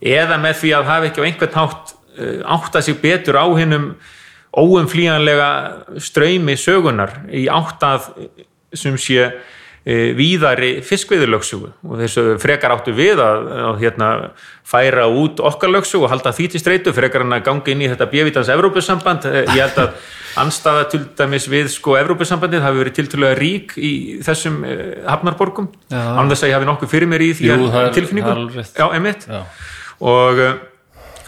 eða 0.00 0.40
með 0.40 0.58
því 0.62 0.72
að 0.80 0.88
hafa 0.88 1.10
ekki 1.10 1.22
á 1.22 1.26
einhvern 1.28 1.60
hátt 1.60 1.94
átta 2.44 2.82
sig 2.82 2.98
betur 3.02 3.40
á 3.40 3.46
hinnum 3.58 3.94
óumflýjanlega 4.54 5.50
ströymi 5.98 6.56
sögunar 6.58 7.24
í 7.32 7.46
áttað 7.50 8.10
sem 8.74 8.96
sé 8.98 9.30
e, 9.84 9.94
víðari 10.16 10.78
fiskveiðurlöksugu 10.86 11.70
og 11.84 12.02
þessu 12.02 12.24
frekar 12.42 12.74
áttu 12.74 12.94
við 12.96 13.22
að, 13.22 13.48
að 13.68 13.80
hérna, 13.82 14.10
færa 14.66 15.06
út 15.10 15.42
okkar 15.44 15.72
löksugu 15.74 16.06
og 16.06 16.12
halda 16.14 16.32
því 16.34 16.48
til 16.52 16.62
streitu 16.62 16.94
frekar 16.96 17.24
en 17.26 17.36
að 17.36 17.46
ganga 17.48 17.72
inn 17.74 17.82
í 17.84 17.88
þetta 17.92 18.08
bjöfitans 18.12 18.52
Evrópusamband. 18.54 19.26
Eh, 19.30 19.42
ég 19.56 19.64
held 19.66 19.80
að 19.82 20.12
anstaða 20.44 20.86
til 20.92 21.02
dæmis 21.18 21.48
við 21.50 21.72
sko 21.74 21.98
Evrópusambandið 22.00 22.64
hafi 22.64 22.82
verið 22.82 22.98
tiltölulega 23.00 23.40
rík 23.40 23.74
í 23.78 23.94
þessum 24.26 24.62
eh, 24.68 24.84
hafnarborgum. 25.08 25.72
Já. 25.90 25.98
án 26.14 26.30
þess 26.30 26.46
að 26.46 26.52
ég 26.52 26.60
hafi 26.60 26.70
nokkuð 26.70 26.94
fyrir 26.94 27.10
mér 27.10 27.26
í 27.26 27.32
því 27.40 27.58
tilfinningu. 27.98 28.68
Já, 28.70 28.86
emitt 28.94 29.28
og 30.04 30.40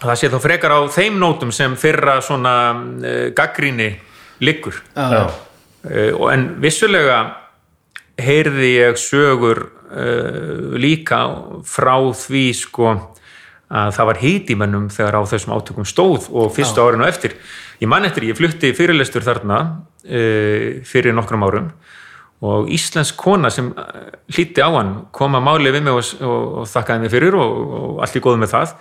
það 0.03 0.20
sé 0.20 0.30
þá 0.32 0.38
frekar 0.42 0.74
á 0.76 0.80
þeim 0.92 1.18
nótum 1.20 1.53
sem 1.55 1.74
fyrra 1.78 2.18
svona 2.24 2.55
uh, 2.74 3.26
gaggríni 3.36 3.90
liggur. 4.44 4.78
Já. 4.97 5.26
uh, 5.26 6.12
og 6.18 6.30
en 6.32 6.49
vissulega 6.62 7.20
heyrði 8.20 8.72
ég 8.78 9.01
sögur 9.01 9.62
uh, 9.66 10.74
líka 10.76 11.20
frá 11.68 11.97
því 12.16 12.47
sko 12.57 12.94
að 13.66 13.97
það 13.97 14.09
var 14.12 14.20
heit 14.22 14.51
í 14.53 14.57
mennum 14.59 14.86
þegar 14.94 15.18
á 15.18 15.22
þessum 15.26 15.57
átökum 15.57 15.88
stóð 15.88 16.28
og 16.30 16.53
fyrstu 16.55 16.84
árin 16.84 17.03
og 17.03 17.11
eftir. 17.11 17.34
Ég 17.82 17.90
man 17.90 18.07
eftir, 18.07 18.28
ég 18.28 18.38
flutti 18.38 18.70
fyrirlestur 18.76 19.26
þarna 19.26 19.61
uh, 19.66 20.82
fyrir 20.86 21.16
nokkrum 21.16 21.47
árum 21.49 21.72
og 22.47 22.68
íslensk 22.68 23.16
kona 23.16 23.49
sem 23.51 23.70
hlýtti 24.28 24.61
á 24.61 24.68
hann 24.68 24.90
kom 25.16 25.38
að 25.38 25.47
máli 25.47 25.72
við 25.72 25.86
mig 25.86 25.97
og, 25.97 26.11
og, 26.20 26.42
og 26.61 26.66
þakkaði 26.68 27.03
mig 27.03 27.12
fyrir 27.14 27.36
og, 27.40 27.55
og 27.78 28.03
allt 28.05 28.18
í 28.18 28.22
góðu 28.22 28.42
með 28.42 28.53
það 28.53 28.74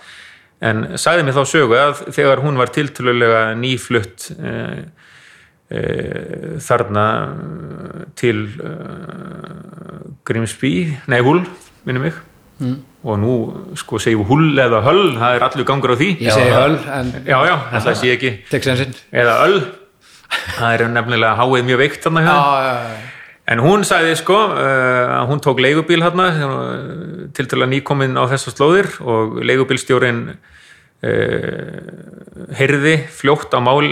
en 0.64 0.84
sagði 1.00 1.26
mig 1.26 1.36
þá 1.36 1.42
sögu 1.50 1.76
að 1.80 2.04
þegar 2.16 2.42
hún 2.44 2.60
var 2.60 2.72
tiltölulega 2.74 3.42
nýflutt 3.60 4.30
uh, 4.36 4.78
uh, 5.72 6.56
þarna 6.64 7.06
uh, 7.26 8.06
til 8.16 8.46
uh, 8.60 10.06
Grimsby, 10.26 10.74
nei 11.10 11.20
Hull 11.20 11.44
minnum 11.86 12.08
mig. 12.08 12.24
Mm. 12.56 12.78
og 13.04 13.18
nú 13.20 13.32
sko 13.76 13.98
segjum 14.00 14.22
Hull 14.24 14.56
eða 14.56 14.78
Höll 14.80 15.10
það 15.18 15.34
er 15.34 15.42
allur 15.44 15.66
gangur 15.68 15.92
á 15.92 15.96
því. 16.00 16.06
Ég 16.24 16.32
segi 16.32 16.54
höll 16.54 16.78
en 16.88 17.10
já 17.28 17.36
já, 17.44 17.56
það 17.74 17.98
sé 18.00 18.14
ekki 18.14 18.30
eða 19.12 19.34
öll. 19.44 19.58
Það 20.56 20.72
er 20.72 20.86
nefnilega 20.94 21.34
háið 21.36 21.68
mjög 21.68 21.82
veikt 21.84 22.06
þarna 22.06 22.24
hjá 22.24 22.32
En 23.46 23.62
hún 23.62 23.84
sagði 23.86 24.16
sko 24.18 24.36
uh, 24.50 25.20
að 25.20 25.28
hún 25.30 25.42
tók 25.44 25.60
leigubíl 25.62 26.02
hérna 26.02 26.26
til 27.36 27.46
til 27.46 27.60
að 27.62 27.70
nýkomin 27.76 28.18
á 28.18 28.26
þessar 28.32 28.56
slóðir 28.56 28.88
og 29.06 29.38
leigubílstjórin 29.46 30.20
uh, 30.34 31.76
heyrði 32.58 32.96
fljótt 33.14 33.54
á 33.54 33.62
mál, 33.62 33.86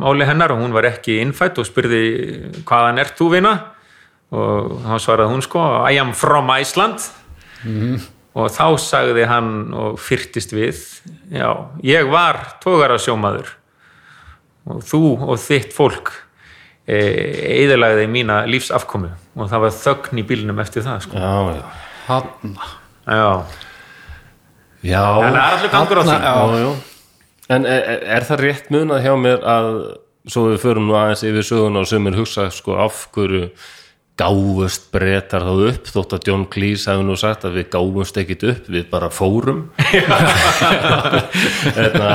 máli 0.00 0.24
hennar 0.24 0.54
og 0.56 0.64
hún 0.64 0.72
var 0.72 0.88
ekki 0.88 1.18
innfætt 1.20 1.60
og 1.60 1.68
spurði 1.68 2.02
hvaðan 2.64 3.02
ert 3.04 3.20
þú 3.20 3.28
vina? 3.36 3.54
Og 4.34 4.80
þá 4.86 4.96
svaraði 4.98 5.34
hún 5.34 5.44
sko 5.44 5.66
I 5.84 6.00
am 6.00 6.16
from 6.16 6.48
Iceland. 6.56 7.04
Og 8.34 8.50
þá 8.50 8.66
sagði 8.82 9.28
hann 9.30 9.50
og 9.78 10.00
fyrtist 10.02 10.50
við 10.56 10.80
já, 11.30 11.70
ég 11.86 12.08
var 12.10 12.40
tógara 12.64 12.98
sjómaður 12.98 13.52
og 14.64 14.80
þú 14.88 15.02
og 15.28 15.38
þitt 15.38 15.76
fólk 15.76 16.10
eðalagði 16.88 18.06
mína 18.12 18.42
lífsafkomu. 18.50 19.08
Og 19.38 19.48
það 19.50 19.60
var 19.64 19.72
þögn 19.80 20.18
í 20.20 20.22
bílnum 20.28 20.60
eftir 20.62 20.82
það 20.84 20.98
sko. 21.06 21.14
já, 21.18 21.34
já, 21.56 21.62
já, 23.08 23.28
já, 24.84 25.04
en 25.24 25.32
það 25.32 25.38
er 25.38 25.40
allir 25.48 25.70
gangur 25.72 25.98
á 26.00 26.02
því. 26.04 26.08
Þarna, 26.10 26.24
já, 26.24 26.30
já. 26.64 26.70
en 27.56 27.62
er, 27.66 27.82
er- 27.94 28.04
er 28.18 28.22
það 28.28 28.38
rétt 28.44 28.66
munað 28.74 29.02
hjá 29.06 29.14
mér 29.20 29.38
að 29.54 29.66
svo 30.32 30.40
við 30.52 30.58
förum 30.62 30.86
nú 30.88 30.94
aðeins 30.96 31.24
yfir 31.28 31.44
söguna 31.44 31.78
og 31.84 31.88
sömur 31.90 32.14
hugsa 32.16 32.44
sko 32.52 32.72
af 32.80 32.96
hverju 33.12 33.44
gáfust 34.20 34.84
breytar 34.94 35.42
þá 35.42 35.52
upp 35.72 35.84
þótt 35.90 36.12
að 36.14 36.24
John 36.28 36.44
Cleese 36.46 36.90
hefði 36.92 37.04
nú 37.08 37.16
sagt 37.18 37.44
að 37.48 37.56
við 37.58 37.66
gáfumst 37.72 38.16
ekkit 38.22 38.42
upp, 38.52 38.64
við 38.70 38.84
bara 38.92 39.08
fórum? 39.10 39.64
Hérna, 41.74 42.10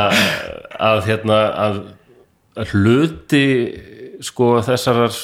að 0.80 1.02
hérna 1.10 1.40
að 1.66 1.76
að 2.60 2.66
hluti 2.74 3.44
sko 4.24 4.60
þessarar 4.66 5.16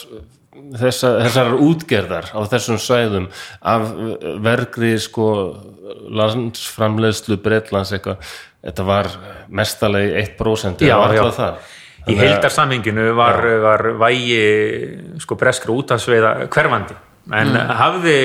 þessa, 0.79 1.11
þessarar 1.25 1.61
útgerðar 1.65 2.29
á 2.31 2.39
þessum 2.51 2.79
svæðum 2.81 3.29
af 3.61 3.87
vergri 4.43 4.95
sko 5.01 5.29
landsframleiðslu 6.15 7.37
Bretlands 7.43 7.93
eitthvað, 7.95 8.23
þetta 8.65 8.85
var 8.87 9.11
mestalegi 9.49 10.13
1% 10.23 10.85
Já, 10.87 10.97
já. 11.13 11.25
það 11.35 11.73
í 12.05 12.15
heildarsamhenginu 12.19 13.11
var, 13.17 13.41
var 13.63 13.87
vægi 14.05 14.41
sko 15.23 15.37
breskra 15.39 15.73
útafsveiða 15.73 16.33
hverfandi. 16.53 16.97
En 17.33 17.55
hafði 17.55 18.17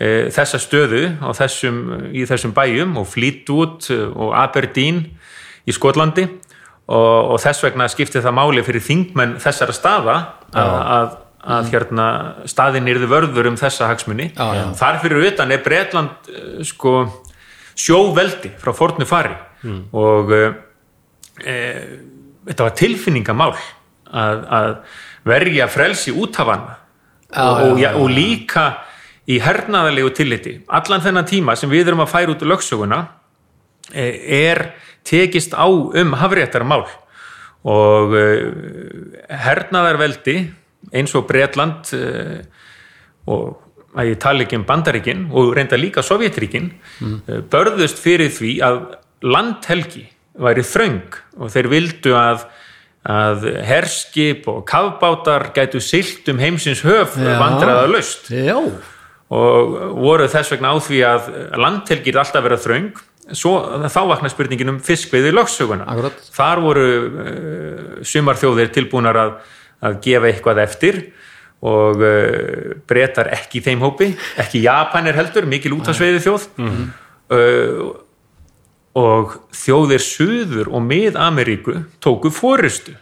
e, 0.00 0.08
þessa 0.32 0.60
stöðu 0.62 1.02
þessum, 1.36 1.82
í 2.16 2.24
þessum 2.28 2.54
bæjum 2.56 2.96
og 3.00 3.08
Fleetwood 3.10 3.90
og 3.92 4.32
Aberdeen 4.40 5.02
í 5.68 5.74
Skotlandi 5.76 6.24
og, 6.88 7.32
og 7.34 7.40
þess 7.42 7.64
vegna 7.66 7.88
skipti 7.92 8.22
það 8.24 8.36
máli 8.40 8.64
fyrir 8.66 8.84
þingmenn 8.84 9.38
þessara 9.42 9.76
staða 9.76 10.18
að, 10.52 10.74
að, 10.96 11.16
að 11.56 11.72
hérna 11.74 12.08
staðin 12.48 12.88
yrði 12.90 13.10
vörður 13.12 13.50
um 13.52 13.58
þessa 13.60 13.90
hagsmunni 13.90 14.30
Já, 14.32 14.46
já. 14.56 14.66
þar 14.80 15.00
fyrir 15.04 15.26
utan 15.30 15.52
er 15.54 15.64
Bretland 15.64 16.30
eh, 16.32 16.62
sko 16.66 16.94
sjóveldi 17.78 18.52
frá 18.58 18.72
fornu 18.74 19.06
fari. 19.08 19.36
Og 19.96 20.32
e, 20.34 21.54
þetta 22.48 22.66
var 22.66 22.74
tilfinningamál 22.78 23.52
að, 23.54 24.44
að 24.58 24.68
verja 25.28 25.68
frelsi 25.70 26.14
úthafanna 26.14 26.76
og, 27.34 27.62
og, 27.72 27.80
ja, 27.82 27.94
og 27.98 28.10
líka 28.12 28.68
í 29.28 29.38
hernaðarlegu 29.44 30.12
tilliti. 30.16 30.56
Allan 30.72 31.04
þennan 31.04 31.28
tíma 31.28 31.56
sem 31.58 31.70
við 31.70 31.90
erum 31.90 32.04
að 32.06 32.12
færa 32.14 32.34
út 32.34 32.46
lögsöguna 32.48 33.02
er 33.92 34.62
tekist 35.08 35.56
á 35.56 35.66
um 35.66 36.14
hafréttarmál 36.20 36.84
og 37.68 38.14
uh, 38.14 38.44
hernaðarveldi 39.32 40.36
eins 40.94 41.16
og 41.18 41.26
Bretland 41.30 41.90
uh, 41.96 42.38
og 43.28 43.64
að 43.98 44.12
ég 44.12 44.20
tala 44.22 44.44
ekki 44.44 44.60
um 44.60 44.68
Bandaríkin 44.68 45.26
og 45.32 45.56
reynda 45.56 45.78
líka 45.80 46.04
Sovjetríkin 46.04 46.70
mm. 47.00 47.48
börðust 47.50 47.98
fyrir 48.00 48.30
því 48.30 48.52
að 48.62 48.80
landhelgi 49.24 50.04
væri 50.38 50.62
þröng 50.62 51.16
og 51.40 51.50
þeir 51.50 51.70
vildu 51.72 52.14
að 52.14 52.46
að 53.08 53.46
herskip 53.64 54.48
og 54.50 54.64
kafbátar 54.68 55.48
gætu 55.56 55.80
silt 55.80 56.28
um 56.28 56.40
heimsins 56.42 56.82
höf 56.84 57.16
Já. 57.16 57.38
vandræða 57.40 57.86
laust 57.88 58.28
Já, 58.32 58.58
og 58.58 59.76
voru 59.96 60.26
þess 60.28 60.52
vegna 60.52 60.74
á 60.74 60.76
því 60.82 60.98
að 61.06 61.30
landhelgir 61.62 62.18
alltaf 62.20 62.44
vera 62.44 62.58
þröng 62.60 62.90
svo 63.36 63.54
þá 63.88 64.00
vakna 64.08 64.30
spurningin 64.32 64.72
um 64.72 64.80
fiskveiði 64.84 65.32
lögsöguna. 65.34 65.86
Akkurat. 65.88 66.20
Þar 66.34 66.62
voru 66.64 66.84
uh, 66.88 67.80
sumarþjóðir 68.06 68.72
tilbúnar 68.74 69.18
að, 69.20 69.34
að 69.84 69.98
gefa 70.04 70.30
eitthvað 70.30 70.62
eftir 70.64 71.00
og 71.68 72.04
uh, 72.04 72.76
breytar 72.88 73.32
ekki 73.34 73.60
í 73.60 73.64
þeim 73.66 73.82
hópi, 73.84 74.12
ekki 74.40 74.62
Japanir 74.64 75.18
heldur, 75.18 75.48
mikil 75.50 75.74
útasveiði 75.78 76.22
þjóð 76.26 76.46
uh, 76.62 77.82
og 78.98 79.36
þjóðir 79.54 80.02
Suður 80.02 80.72
og 80.72 80.82
Mið-Ameríku 80.86 81.82
tóku 82.02 82.32
fórustu 82.34 82.96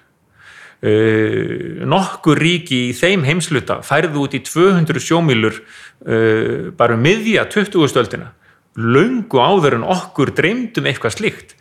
nokkur 1.89 2.37
ríki 2.37 2.91
í 2.91 2.95
þeim 2.95 3.22
heimsluta 3.24 3.79
færðu 3.83 4.27
út 4.27 4.35
í 4.37 4.43
200 4.45 5.01
sjómílur 5.01 5.57
uh, 5.57 6.68
bara 6.77 6.95
um 6.95 7.01
miðja 7.03 7.47
20. 7.49 7.81
stöldina 7.89 8.29
löngu 8.77 9.41
áður 9.41 9.79
en 9.79 9.87
okkur 9.89 10.33
dreymdum 10.37 10.89
eitthvað 10.89 11.16
slíkt. 11.16 11.55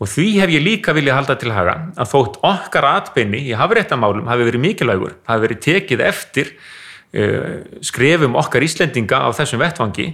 Og 0.00 0.08
því 0.10 0.26
hef 0.40 0.50
ég 0.50 0.64
líka 0.64 0.94
vilja 0.96 1.14
halda 1.14 1.36
til 1.38 1.52
haga 1.54 1.76
að 2.00 2.10
þótt 2.10 2.38
okkar 2.48 2.86
atbeinni 2.88 3.42
í 3.46 3.52
hafréttamálum 3.54 4.26
hafi 4.30 4.48
verið 4.48 4.64
mikilvægur, 4.64 5.14
hafi 5.28 5.44
verið 5.44 5.60
tekið 5.66 6.02
eftir 6.08 6.50
uh, 6.56 7.60
skrefum 7.84 8.38
okkar 8.40 8.64
Íslendinga 8.66 9.20
á 9.22 9.28
þessum 9.36 9.62
vettvangi 9.62 10.08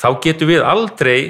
þá 0.00 0.08
getum 0.24 0.50
við 0.50 0.66
aldrei 0.66 1.20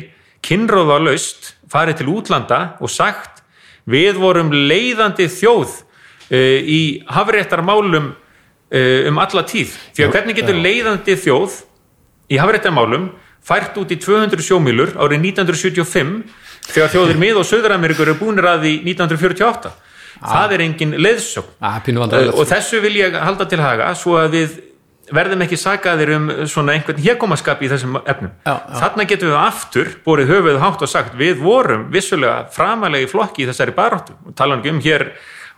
kynróðalaust 0.47 1.55
farið 1.71 2.01
til 2.01 2.11
útlanda 2.15 2.61
og 2.81 2.93
sagt 2.93 3.43
við 3.91 4.21
vorum 4.23 4.53
leiðandi 4.55 5.29
þjóð 5.29 5.75
uh, 5.75 6.59
í 6.63 6.83
hafréttarmálum 7.11 8.13
uh, 8.15 9.01
um 9.11 9.21
alla 9.21 9.45
tíð. 9.45 9.75
Því 9.93 10.07
að 10.07 10.15
hvernig 10.17 10.41
getur 10.41 10.63
leiðandi 10.63 11.19
þjóð 11.21 11.59
í 12.31 12.39
hafréttarmálum 12.41 13.11
fært 13.45 13.79
út 13.81 13.93
í 13.93 13.99
200 14.01 14.45
sjómílur 14.45 14.97
árið 15.01 15.23
1975 15.33 16.25
þegar 16.71 16.93
þjóðir 16.95 17.21
mið 17.21 17.41
og 17.41 17.49
Söður-Ameríkur 17.49 18.11
eru 18.11 18.19
búinir 18.21 18.49
að 18.51 18.67
því 18.67 18.75
1948 18.93 19.73
það 20.21 20.57
er 20.57 20.65
engin 20.67 20.97
pínu 21.85 21.97
Uh, 21.97 22.03
vandræðilegt 22.05 22.41
og 22.41 22.51
þessu 22.51 22.83
vil 22.85 22.97
ég 23.01 23.17
halda 23.17 23.47
til 23.49 23.61
haga 23.63 23.95
svo 23.97 24.19
að 24.21 24.37
við 24.37 24.59
verðum 25.11 25.43
ekki 25.43 25.59
sakaðir 25.59 26.13
um 26.17 26.29
svona 26.51 26.77
einhvern 26.77 27.01
hérkomaskap 27.03 27.63
í 27.65 27.71
þessum 27.71 27.97
efnum. 27.99 28.31
Já, 28.47 28.53
já. 28.53 28.75
Þarna 28.79 29.07
getum 29.11 29.33
við 29.33 29.39
aftur 29.41 29.93
borið 30.05 30.33
höfuð 30.35 30.59
hátt 30.63 30.85
og 30.87 30.91
sagt 30.91 31.17
við 31.19 31.41
vorum 31.43 31.89
vissulega 31.91 32.45
framalegi 32.55 33.09
flokki 33.11 33.45
í 33.45 33.49
þessari 33.51 33.75
baráttu 33.75 34.15
og 34.23 34.37
tala 34.39 34.61
um 34.61 34.83
hér 34.85 35.09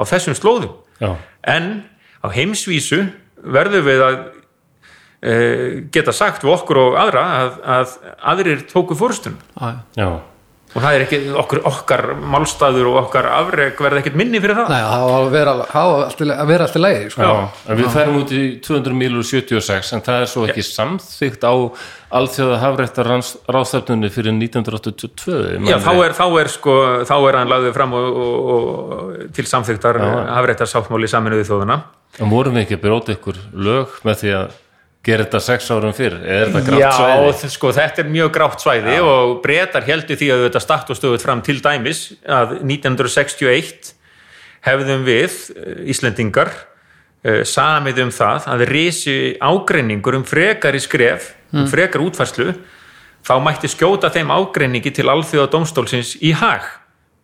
á 0.00 0.02
þessum 0.08 0.38
slóðum. 0.38 0.72
já, 1.02 1.16
En 1.44 1.84
á 2.24 2.28
heimsvísu 2.32 3.02
verðum 3.42 3.84
við 3.84 4.04
að 4.06 4.18
geta 5.22 6.12
sagt 6.16 6.42
við 6.42 6.54
okkur 6.56 6.82
og 6.82 6.96
aðra 6.98 7.24
að, 7.38 7.56
að 7.76 7.96
aðrir 8.32 8.66
tóku 8.72 8.96
fórstun 8.98 9.36
Já, 9.54 9.76
já, 9.94 10.08
og 10.72 10.80
það 10.80 10.94
er 10.96 11.02
ekki 11.04 11.18
okkur, 11.42 11.60
okkar 11.68 12.02
málstaður 12.32 12.88
og 12.90 12.98
okkar 13.02 13.28
afreg 13.28 13.80
verða 13.82 14.00
ekkert 14.00 14.16
minni 14.16 14.40
fyrir 14.40 14.56
það. 14.56 14.70
Nei, 14.72 14.84
það 14.88 15.04
á 15.04 15.12
að 15.12 15.26
vera, 15.34 15.54
að 16.32 16.52
vera 16.52 16.66
allt 16.66 16.78
í 16.78 16.82
lagi 16.82 17.10
sko. 17.12 17.26
já. 17.26 17.32
en 17.66 17.80
við 17.80 17.90
færum 17.92 18.18
út 18.22 18.32
í 18.32 18.42
200 18.64 18.96
mílur 19.02 19.26
76 19.28 19.92
en 19.96 20.04
það 20.06 20.24
er 20.24 20.30
svo 20.32 20.46
ekki 20.48 20.64
samþygt 20.66 21.44
á 21.44 21.54
alþjóða 22.22 22.60
hafrættar 22.62 23.12
ráðstefnunni 23.12 24.12
fyrir 24.12 24.36
1982 24.38 25.68
Já, 25.68 25.76
þá 25.84 25.92
er, 25.92 26.16
þá 26.16 26.26
er 26.40 26.52
sko, 26.52 26.78
þá 27.08 27.14
er 27.20 27.40
hann 27.42 27.52
lagðið 27.52 27.76
fram 27.76 27.96
og, 28.00 28.20
og, 28.24 28.50
og 28.56 29.30
til 29.36 29.48
samþyktar 29.52 30.00
hafréttar 30.32 30.72
sáttmáli 30.72 31.10
saminuði 31.10 31.48
þjóðuna. 31.50 31.82
en 32.20 32.32
vorum 32.32 32.56
við 32.56 32.66
ekki 32.66 32.80
að 32.80 32.84
bróta 32.88 33.16
ykkur 33.16 33.44
lög 33.52 34.00
með 34.08 34.20
því 34.24 34.36
að 34.40 34.60
gera 35.04 35.24
þetta 35.24 35.40
sex 35.42 35.70
árum 35.74 35.92
fyrr? 35.96 36.14
Er 36.22 36.46
þetta 36.52 36.60
grátt 36.66 36.80
Já, 36.80 36.90
svæði? 36.94 37.32
þ- 37.40 37.50
sko, 37.56 37.72
þetta 37.74 37.98
er 38.04 38.10
mjög 38.12 38.30
grátt 38.36 38.60
svæði 38.62 38.98
og 39.02 39.42
breytar 39.42 39.82
heldur 39.88 40.16
því 40.20 40.28
að 40.34 40.44
þetta 40.48 40.60
start 40.62 40.90
og 40.90 40.96
stöðut 41.00 41.24
fram 41.24 41.42
til 41.42 41.58
dæmis 41.64 42.02
að 42.26 42.60
1961 42.62 43.92
hefðum 44.66 45.02
við, 45.06 45.32
eh, 45.56 45.90
Íslendingar, 45.90 46.50
eh, 47.24 47.42
samið 47.42 47.98
um 48.04 48.10
það 48.10 48.46
að 48.46 48.66
risi 48.70 49.16
ágreiningur 49.40 50.14
um 50.14 50.24
frekari 50.24 50.78
skref, 50.80 51.32
um 51.52 51.66
frekar 51.66 52.00
útfærslu, 52.00 52.54
þá 53.26 53.34
mætti 53.42 53.68
skjóta 53.70 54.10
þeim 54.10 54.30
ágreiningi 54.30 54.92
til 54.94 55.04
alþjóða 55.06 55.50
domstólsins 55.50 56.16
í 56.22 56.32
hag. 56.32 56.62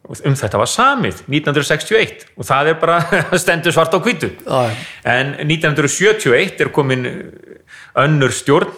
Um 0.08 0.32
þetta 0.40 0.56
var 0.56 0.70
samið 0.72 1.18
1961 1.28 2.22
og 2.40 2.46
það 2.48 2.70
er 2.70 2.76
bara 2.80 2.98
stendur 3.42 3.74
svart 3.76 3.92
á 3.92 4.00
já. 4.00 4.30
En 5.04 5.34
1971 5.44 6.62
er 6.64 6.70
komin 6.72 7.04
önnur 7.98 8.32
stjórn 8.32 8.72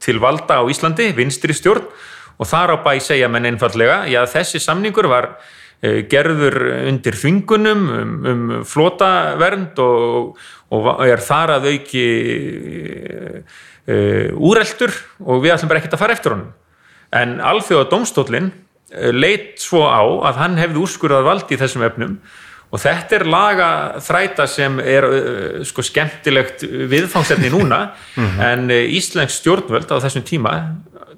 til 0.00 0.20
valda 0.20 0.60
á 0.60 0.64
Íslandi, 0.68 1.08
vinstri 1.16 1.56
stjórn 1.56 1.88
og 2.36 2.46
þar 2.46 2.76
á 2.76 2.84
bæ 2.84 2.98
segja 3.00 3.30
menn 3.32 3.48
einfallega 3.48 4.04
já 4.12 4.20
þessi 4.28 4.60
samningur 4.60 5.08
var 5.08 5.30
eh, 5.80 6.04
gerður 6.04 6.60
undir 6.90 7.16
þvingunum 7.16 7.88
um, 7.88 8.14
um 8.28 8.46
flotavernd 8.68 9.80
og, 9.80 10.36
og 10.68 10.92
er 11.08 11.24
þar 11.24 11.56
að 11.56 11.72
auki 11.72 12.06
uh, 13.88 14.30
úreltur 14.36 14.92
og 15.24 15.40
við 15.40 15.56
ætlum 15.56 15.72
bara 15.72 15.80
ekkert 15.80 15.96
að 15.96 16.04
fara 16.04 16.16
eftir 16.18 16.36
honum. 16.36 16.52
En 17.08 17.38
alþjóða 17.40 17.88
domstólinn 17.88 18.50
leit 19.12 19.58
svo 19.60 19.84
á 19.84 20.00
að 20.30 20.38
hann 20.40 20.60
hefði 20.60 20.82
úrskurðað 20.84 21.26
vald 21.26 21.50
í 21.52 21.58
þessum 21.60 21.84
efnum 21.84 22.14
og 22.68 22.82
þetta 22.82 23.16
er 23.16 23.24
laga 23.28 23.68
þræta 24.04 24.46
sem 24.50 24.76
er 24.82 25.06
uh, 25.08 25.58
sko 25.64 25.84
skemmtilegt 25.84 26.64
viðfangsefni 26.64 27.52
núna. 27.52 27.94
En 28.50 28.68
uh, 28.72 28.96
Íslensk 28.98 29.38
stjórnvöld 29.38 29.88
á 29.88 29.96
þessum 30.04 30.26
tíma 30.28 30.54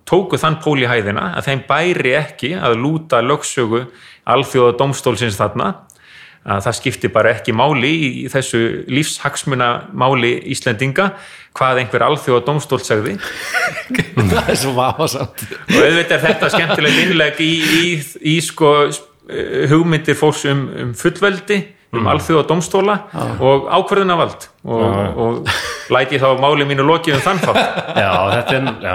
tóku 0.08 0.38
þann 0.40 0.58
pól 0.62 0.78
í 0.80 0.88
hæðina 0.88 1.32
að 1.38 1.50
þeim 1.50 1.62
bæri 1.68 2.14
ekki 2.18 2.54
að 2.58 2.78
lúta 2.80 3.20
lögsögu 3.22 3.84
alþjóða 4.30 4.76
domstólsins 4.80 5.38
þarna 5.38 5.72
að 6.40 6.62
það 6.64 6.76
skipti 6.78 7.10
bara 7.12 7.34
ekki 7.34 7.52
máli 7.52 7.90
í 7.90 8.10
þessu 8.32 8.60
lífshagsmuna 8.88 9.70
máli 9.92 10.32
Íslendinga 10.54 11.10
hvað 11.56 11.82
einhver 11.82 12.04
alþjóða 12.06 12.44
domstól 12.46 12.80
sagði. 12.84 13.16
Það 14.30 14.52
er 14.52 14.58
svo 14.58 14.72
vafasamt. 14.76 15.44
Og 15.50 15.76
auðvitað 15.76 16.16
er 16.16 16.24
þetta 16.28 16.50
skemmtilegt 16.54 17.02
innleg 17.04 17.42
í, 17.42 17.50
í, 17.80 17.90
í 18.32 18.36
sko 18.44 18.70
eh, 18.86 19.66
hugmyndir 19.70 20.18
fólks 20.18 20.46
um, 20.50 20.64
um 20.84 20.96
fullveldi 20.96 21.60
um 21.90 22.04
mm. 22.04 22.08
alþjóða 22.12 22.46
domstóla 22.46 22.96
og 23.42 23.66
ákvörðunavald 23.74 24.46
og, 24.62 24.82
og 25.18 25.54
læti 25.90 26.20
þá 26.22 26.28
máli 26.38 26.68
mínu 26.68 26.86
lokið 26.86 27.18
um 27.18 27.24
þann 27.24 27.42
þátt. 27.42 27.62
Já, 28.04 28.12
þetta 28.36 28.58
er, 28.60 28.68
já, 28.84 28.94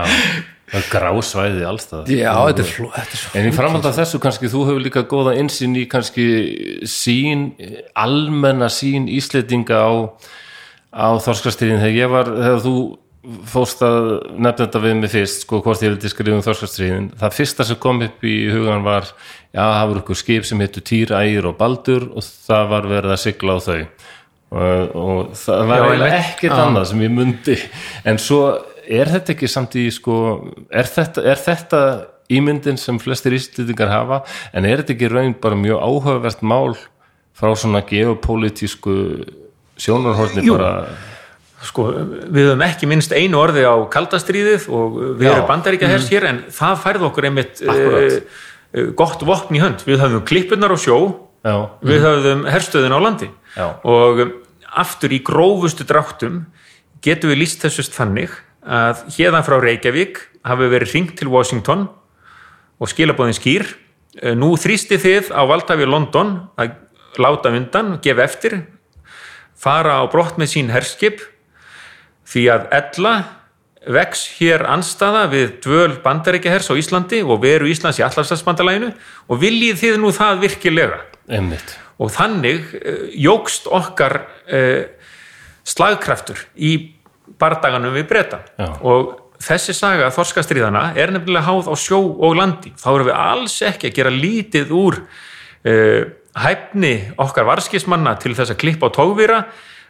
grásvæði 0.91 1.63
allstað. 1.67 2.09
já, 2.11 2.32
þetta 2.34 2.63
er, 2.63 2.69
fló, 2.69 2.89
þetta 2.95 3.15
er 3.17 3.21
svo 3.21 3.39
En 3.39 3.47
í 3.49 3.53
framhald 3.55 3.88
af 3.89 3.95
þessu 3.99 4.19
kannski, 4.23 4.51
þú 4.51 4.65
hefur 4.69 4.84
líka 4.84 5.05
góða 5.09 5.36
insinn 5.39 5.76
í 5.80 5.86
kannski 5.91 6.28
sín, 6.89 7.47
almenna 7.95 8.69
sín 8.73 9.07
íslendinga 9.11 9.80
á, 9.82 9.91
á 10.91 11.07
þorskastíðin. 11.23 11.82
Þegar 11.84 11.99
ég 11.99 12.13
var, 12.13 12.32
þegar 12.36 12.63
þú 12.65 12.76
fórst 13.49 13.82
að 13.86 14.09
nefna 14.38 14.65
þetta 14.65 14.82
við 14.84 14.97
mig 14.99 15.13
fyrst, 15.13 15.45
sko, 15.45 15.61
hvort 15.65 15.82
ég 15.82 15.93
vildi 15.95 16.11
skrifa 16.11 16.38
um 16.38 16.43
þorskastíðin. 16.45 17.07
Það 17.21 17.38
fyrsta 17.39 17.65
sem 17.65 17.80
kom 17.82 18.03
upp 18.05 18.28
í 18.28 18.36
hugan 18.53 18.86
var, 18.86 19.09
já, 19.49 19.63
það 19.63 19.88
voru 19.91 20.03
ykkur 20.03 20.19
skip 20.21 20.45
sem 20.45 20.61
heitu 20.61 20.84
Týr, 20.86 21.15
Ægir 21.17 21.49
og 21.49 21.57
Baldur 21.57 22.09
og 22.13 22.26
það 22.26 22.69
var 22.76 22.89
verið 22.91 23.15
að 23.15 23.23
sigla 23.23 23.57
á 23.57 23.59
þau. 23.65 23.82
Og, 24.55 24.93
og 24.95 25.32
það 25.41 25.67
var 25.71 25.84
Já, 25.97 26.09
ekkert 26.21 26.53
annað 26.53 26.86
sem 26.91 27.01
ég 27.01 27.11
mundi 27.11 27.55
en 28.07 28.19
svo 28.21 28.43
er 28.88 29.11
þetta 29.13 29.33
ekki 29.36 29.49
samt 29.51 29.77
í 29.79 29.88
sko, 29.93 30.17
er 30.69 30.89
þetta, 30.89 31.23
er 31.25 31.41
þetta 31.41 31.81
ímyndin 32.33 32.79
sem 32.81 32.99
flestir 33.01 33.36
íslendingar 33.38 33.91
hafa? 33.91 34.21
En 34.53 34.67
er 34.67 34.81
þetta 34.81 34.95
ekki 34.95 35.11
raun 35.11 35.36
bara 35.41 35.57
mjög 35.59 35.81
áhugavert 35.81 36.45
mál 36.45 36.75
frá 37.36 37.51
svona 37.57 37.83
geopolítísku 37.86 38.95
sjónarhorni 39.81 40.45
Jú. 40.45 40.55
bara? 40.57 40.88
Sko, 41.65 41.88
við 42.29 42.51
höfum 42.51 42.63
ekki 42.65 42.88
minnst 42.89 43.13
einu 43.15 43.39
orði 43.41 43.65
á 43.65 43.75
kaldastríðið 43.91 44.67
og 44.69 44.97
við 45.17 45.31
erum 45.31 45.47
bandaríkja 45.49 45.89
hers 45.89 46.09
hér 46.13 46.27
en 46.29 46.41
það 46.53 46.81
færði 46.83 47.07
okkur 47.07 47.27
einmitt 47.29 47.61
uh, 47.65 48.17
gott 48.97 49.23
vopn 49.25 49.57
í 49.57 49.63
hönd. 49.63 49.81
Við 49.88 50.03
höfum 50.03 50.25
klippunar 50.29 50.75
á 50.75 50.77
sjó. 50.77 50.99
Já, 51.45 51.55
við 51.86 52.05
höfum 52.05 52.45
herstöðin 52.49 52.93
á 52.93 52.99
landi. 53.01 53.29
Já. 53.55 53.69
og 53.88 54.19
aftur 54.75 55.13
í 55.15 55.21
grófustu 55.23 55.86
dráttum 55.88 56.43
getum 57.05 57.31
við 57.31 57.43
líst 57.43 57.63
þessust 57.63 57.95
þannig 57.95 58.33
að 58.66 59.05
hérðan 59.16 59.45
frá 59.45 59.57
Reykjavík 59.61 60.20
hafi 60.45 60.70
verið 60.72 60.93
hringt 60.93 61.16
til 61.20 61.30
Washington 61.34 61.88
og 62.82 62.91
skilabóðin 62.91 63.38
skýr. 63.38 63.68
Eh, 64.22 64.34
nú 64.38 64.55
þrýsti 64.57 64.99
þið 65.01 65.32
á 65.34 65.41
valdafi 65.45 65.88
London 65.88 66.38
að 66.57 66.76
láta 67.22 67.53
undan, 67.53 67.97
gefa 68.03 68.26
eftir 68.26 68.59
fara 69.55 70.01
á 70.01 70.03
brott 70.11 70.38
með 70.39 70.51
sín 70.51 70.72
herskip 70.74 71.24
því 72.28 72.45
að 72.53 72.68
ella 72.76 73.13
vex 73.86 74.26
hér 74.39 74.66
anstaða 74.68 75.28
við 75.30 75.59
dvöl 75.63 75.99
bandaríkjahers 76.03 76.72
á 76.74 76.78
Íslandi 76.78 77.22
og 77.22 77.43
veru 77.43 77.70
Íslands 77.70 77.99
í 78.01 78.05
allarsafsbandalæginu 78.05 78.91
og 79.30 79.41
viljið 79.41 79.82
þið 79.84 79.99
nú 80.01 80.11
það 80.16 80.41
virkilega? 80.41 80.99
Einmitt. 81.30 81.78
Og 82.01 82.11
þannig 82.11 82.66
uh, 82.76 83.05
jógst 83.13 83.70
okkar 83.72 84.24
uh, 84.49 84.89
slagkraftur 85.66 86.41
í 86.57 86.94
bardaganum 87.39 87.95
við 87.95 88.09
breyta 88.09 88.41
og 88.82 89.15
þessi 89.41 89.76
saga 89.76 90.11
þorskastriðana 90.15 90.91
er 90.97 91.13
nefnilega 91.13 91.45
háð 91.47 91.71
á 91.71 91.76
sjó 91.80 91.99
og 91.99 92.38
landi. 92.39 92.71
Þá 92.80 92.88
erum 92.93 93.09
við 93.09 93.17
alls 93.19 93.55
ekki 93.67 93.89
að 93.89 93.97
gera 93.99 94.13
lítið 94.13 94.76
úr 94.76 94.99
uh, 95.01 96.03
hæfni 96.36 96.93
okkar 97.21 97.47
varskismanna 97.47 98.15
til 98.21 98.36
þess 98.36 98.53
að 98.53 98.61
klippa 98.63 98.91
á 98.91 98.95
tógvira 98.95 99.41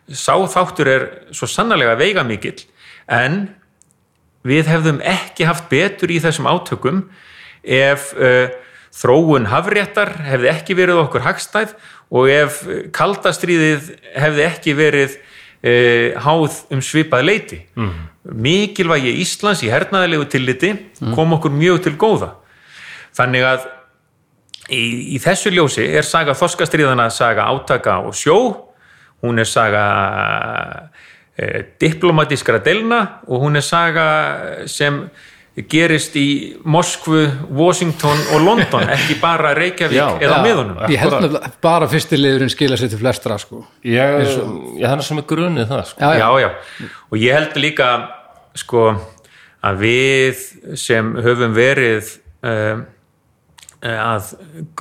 sá 0.06 0.36
þáttur 0.38 0.90
er 0.90 1.06
svo 1.34 1.50
sannarlega 1.50 1.98
veigamikill 1.98 2.60
en 3.10 3.48
við 4.46 4.70
hefðum 4.70 5.02
ekki 5.02 5.48
haft 5.50 5.70
betur 5.72 6.14
í 6.14 6.20
þessum 6.22 6.50
átökum 6.50 7.08
ef 7.66 8.12
uh, 8.14 8.52
þróun 8.96 9.50
hafréttar 9.50 10.14
hefði 10.28 10.52
ekki 10.54 10.78
verið 10.78 11.02
okkur 11.02 11.26
hagstæð 11.26 11.74
og 12.14 12.30
ef 12.30 12.62
uh, 12.68 12.84
kaldastríðið 12.94 13.90
hefði 14.14 14.46
ekki 14.46 14.78
verið 14.78 15.18
uh, 15.64 16.18
háð 16.26 16.60
um 16.74 16.82
svipað 16.84 17.28
leiti. 17.28 17.62
Mm. 17.78 17.94
Mikilvægi 18.46 19.14
Íslands 19.22 19.62
í 19.62 19.70
hernaðilegu 19.70 20.26
tilliti 20.34 20.74
kom 21.14 21.36
okkur 21.38 21.54
mjög 21.54 21.84
til 21.86 21.96
góða. 22.02 22.32
Þannig 23.16 23.46
að 23.46 23.68
í, 24.74 25.16
í 25.16 25.20
þessu 25.22 25.54
ljósi 25.54 25.86
er 25.86 26.08
saga 26.08 26.36
þorskastriðana 26.38 27.10
saga 27.14 27.48
átaka 27.52 28.00
og 28.08 28.18
sjó, 28.18 28.38
hún 29.24 29.40
er 29.42 29.50
saga 29.50 29.86
e, 31.38 31.64
diplomatískra 31.82 32.60
delna 32.66 33.22
og 33.28 33.46
hún 33.46 33.60
er 33.60 33.66
saga 33.66 34.08
sem 34.70 35.06
gerist 35.56 36.16
í 36.20 36.28
Moskvu, 36.68 37.22
Washington 37.56 38.24
og 38.36 38.42
London, 38.44 38.90
ekki 38.96 39.16
bara 39.22 39.54
Reykjavík 39.56 39.96
Já. 39.96 40.08
eða 40.20 40.40
miðunum. 40.44 40.82
ég 40.92 41.00
held 41.00 41.16
nefnilega 41.16 41.52
bara 41.64 41.88
fyrsti 41.92 42.20
liðurinn 42.20 42.52
skila 42.52 42.80
sér 42.80 42.92
til 42.92 43.00
flestra 43.00 43.38
sko. 43.40 43.62
ég, 43.88 44.18
ég 44.26 44.84
það 44.84 44.98
er 44.98 45.06
sem 45.08 45.22
er 45.22 45.28
grunnið 45.30 45.70
það 45.72 45.86
sko. 45.94 46.10
já, 46.12 46.20
já. 46.20 46.44
já, 46.44 46.90
og 47.08 47.24
ég 47.24 47.40
held 47.40 47.56
líka 47.64 47.94
sko 48.56 48.84
að 49.66 49.80
við 49.86 50.44
sem 50.80 51.16
höfum 51.24 51.56
verið 51.56 52.12
um, 52.44 52.84
að 53.86 54.30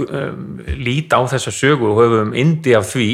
um, 0.08 0.42
líta 0.80 1.22
á 1.22 1.22
þessa 1.36 1.54
sögu 1.54 1.92
og 1.92 2.02
höfum 2.02 2.34
indi 2.34 2.74
af 2.74 2.90
því 2.90 3.08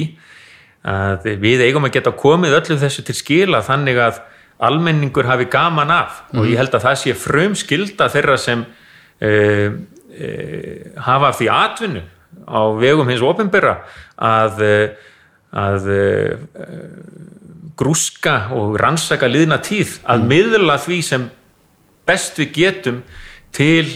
að 0.88 1.28
við 1.42 1.66
eigum 1.66 1.84
að 1.84 1.98
geta 1.98 2.16
komið 2.16 2.56
öllu 2.56 2.80
þessu 2.80 3.04
til 3.04 3.16
skila 3.18 3.61
þannig 3.66 4.00
að 4.00 4.20
almenningur 4.61 5.28
hafi 5.28 5.48
gaman 5.50 5.90
af 5.94 6.22
og 6.34 6.48
ég 6.48 6.58
held 6.61 6.74
að 6.76 6.84
það 6.86 6.98
sé 7.02 7.14
frum 7.16 7.56
skilda 7.58 8.11
þeirra 8.12 8.36
sem 8.40 8.64
uh, 8.64 9.68
uh, 9.70 10.90
hafa 11.06 11.30
af 11.30 11.38
því 11.40 11.50
atvinnu 11.54 12.02
á 12.44 12.61
vegum 12.80 13.08
hins 13.11 13.24
ofinbera 13.24 13.78
að, 14.20 14.62
uh, 14.66 14.86
að 15.64 15.90
uh, 15.94 16.34
grúska 17.80 18.36
og 18.56 18.76
rannsaka 18.80 19.30
liðna 19.30 19.61
tíð 19.64 19.98
að 20.04 20.28
miðla 20.28 20.76
því 20.82 21.00
sem 21.06 21.26
best 22.08 22.38
við 22.40 22.54
getum 22.58 23.02
til 23.54 23.86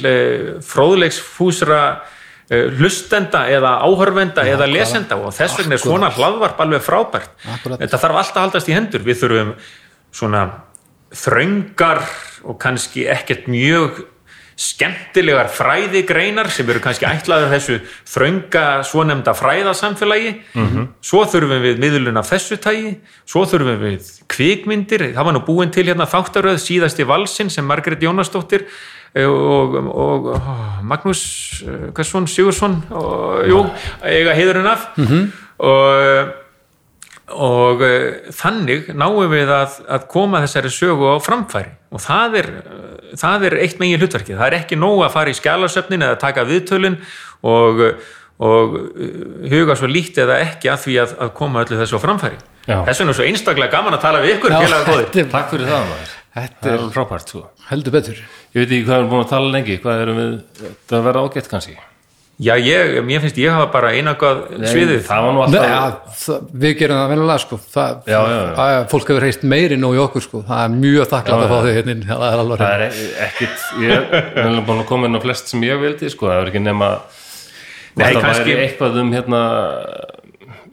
fróðleiksfúsra 0.64 1.80
uh, 1.94 2.66
hlustenda 2.78 3.44
eða 3.52 3.76
áhörvenda 3.84 4.44
eða 4.48 4.68
lesenda 4.70 5.18
og 5.20 5.34
þess 5.36 5.60
vegna 5.60 5.76
er 5.76 5.82
svona 5.82 6.10
hlaðvarp 6.14 6.60
alveg 6.64 6.84
frábært. 6.84 7.32
Akkúrat. 7.44 7.82
Þetta 7.82 8.00
þarf 8.02 8.20
alltaf 8.20 8.36
að 8.36 8.46
haldast 8.46 8.70
í 8.70 8.76
hendur. 8.76 9.04
Við 9.06 9.20
þurfum 9.22 9.54
svona 10.14 10.46
þröngar 11.14 12.02
og 12.44 12.58
kannski 12.62 13.06
ekkert 13.10 13.48
mjög 13.50 14.02
skemmtilegar 14.54 15.48
fræðigreinar 15.50 16.46
sem 16.54 16.68
eru 16.70 16.78
kannski 16.82 17.06
ætlaður 17.08 17.50
þessu 17.56 17.78
þrönga 18.06 18.66
svonemda 18.86 19.34
fræðasamfélagi. 19.34 20.34
Svo 21.02 21.24
þurfum 21.26 21.62
við 21.64 21.80
miðlun 21.82 22.20
af 22.20 22.30
þessu 22.30 22.60
tægi 22.62 22.92
svo 23.26 23.44
þurfum 23.50 23.82
við 23.82 24.12
kvikmyndir. 24.30 25.08
Það 25.16 25.26
var 25.26 25.34
nú 25.34 25.42
búin 25.46 25.74
til 25.74 25.88
hérna 25.88 26.06
þáttaröð 26.06 26.60
síðasti 26.62 27.06
valsin 27.06 27.50
sem 27.50 27.66
Margrét 27.66 28.02
Jónasdóttir 28.06 28.68
eh, 29.14 29.26
og, 29.26 29.74
og 29.74 30.30
ó, 30.38 30.82
Magnús 30.86 31.64
eh, 31.66 32.26
Sigursson 32.26 32.84
og, 32.90 33.42
jú, 33.50 33.64
eiga 34.06 34.38
heiðurinn 34.38 34.70
af. 34.70 34.86
Og 35.58 36.43
og 37.32 37.80
uh, 37.84 38.32
þannig 38.36 38.90
náum 38.96 39.22
við 39.32 39.52
að, 39.54 39.78
að 39.96 40.08
koma 40.12 40.42
þessari 40.44 40.72
sögu 40.74 41.08
á 41.08 41.16
framfæri. 41.24 41.70
Og 41.94 42.02
það 42.04 42.36
er, 42.42 42.48
uh, 42.60 43.14
það 43.20 43.46
er 43.48 43.56
eitt 43.64 43.78
megin 43.80 44.02
hlutverkið, 44.02 44.36
það 44.40 44.50
er 44.50 44.58
ekki 44.58 44.78
nóg 44.80 45.04
að 45.06 45.14
fara 45.16 45.32
í 45.32 45.38
skjálasöfnin 45.38 46.04
eða 46.04 46.18
taka 46.20 46.44
viðtölin 46.48 46.98
og, 47.46 47.80
og 48.44 48.76
uh, 48.76 49.14
huga 49.52 49.78
svo 49.80 49.88
lítið 49.88 50.26
eða 50.26 50.42
ekki 50.50 50.72
að 50.74 50.82
því 50.84 50.98
að, 51.06 51.16
að 51.24 51.32
koma 51.40 51.64
öllu 51.64 51.80
þessu 51.80 51.96
á 51.96 52.04
framfæri. 52.04 52.42
Já. 52.64 52.78
þess 52.88 53.00
vegna 53.02 53.12
er 53.12 53.18
svo 53.18 53.24
einstaklega 53.28 53.72
gaman 53.76 53.96
að 53.98 54.04
tala 54.06 54.20
við 54.24 54.38
ykkur 54.38 54.54
Já, 54.54 54.60
þetta 54.72 55.20
er 55.20 55.32
takk 55.32 55.50
fyrir 55.52 55.68
það 55.68 55.88
maður. 55.90 56.12
Þetta 56.34 56.70
er- 56.72 56.86
frábært 56.94 57.28
sko. 57.34 57.42
heldur 57.68 57.92
betur. 57.94 58.22
Ég 58.54 58.62
veit 58.62 58.70
ekki 58.70 58.84
hvað 58.86 58.94
við 58.94 59.00
erum 59.02 59.10
búin 59.12 59.24
að 59.24 59.34
tala 59.34 59.50
lengi. 59.52 59.76
Hvað 59.84 60.00
erum 60.06 60.16
við, 60.22 60.38
það 60.88 61.04
verða 61.08 61.26
ágætt 61.28 61.50
kannski 61.52 61.76
Já, 62.42 62.56
ég, 62.58 62.96
mér 63.06 63.20
finnst 63.22 63.36
ég 63.38 63.52
hafa 63.54 63.68
bara 63.70 63.92
einakað 63.94 64.40
sviðið 64.66 65.04
það 65.06 65.20
var 65.22 65.34
nú 65.36 65.42
Nei, 65.44 65.44
alltaf 65.46 65.68
ja, 65.70 66.14
það, 66.18 66.48
við 66.64 66.72
gerum 66.80 66.98
það 66.98 67.12
venulega 67.12 67.42
sko. 67.44 67.58
það, 67.74 67.92
Já, 68.10 68.16
já, 68.18 68.38
já. 68.40 68.48
Að, 68.64 68.78
fólk 68.90 69.12
hefur 69.12 69.22
reist 69.22 69.44
meiri 69.52 69.78
nú 69.78 69.92
í 69.94 70.00
okkur 70.02 70.24
sko. 70.24 70.40
það 70.48 70.62
er 70.64 70.72
mjög 70.74 71.06
þakklátt 71.12 71.44
að 71.44 71.52
fá 71.52 71.58
þau 71.62 71.70
hérna 71.76 71.94
inn. 71.94 72.02
það 72.08 72.24
er 72.30 72.42
alveg 72.42 72.64
það 72.64 72.74
er 72.74 72.84
e- 72.88 73.12
ekkit 73.28 73.68
ég 73.84 74.18
er 74.42 74.58
búin 74.66 74.82
að 74.82 74.88
koma 74.90 75.06
inn 75.06 75.14
á 75.14 75.22
flest 75.22 75.52
sem 75.54 75.62
ég 75.68 75.78
vildi 75.84 76.10
sko, 76.10 76.26
það 76.32 76.42
er 76.42 76.50
ekki 76.50 76.64
nema 76.66 76.90
Nei, 77.94 78.08
það 78.10 78.20
kannski- 78.26 78.50
væri 78.50 78.66
eitthvað 78.66 78.98
um 79.04 79.12
hérna 79.14 79.42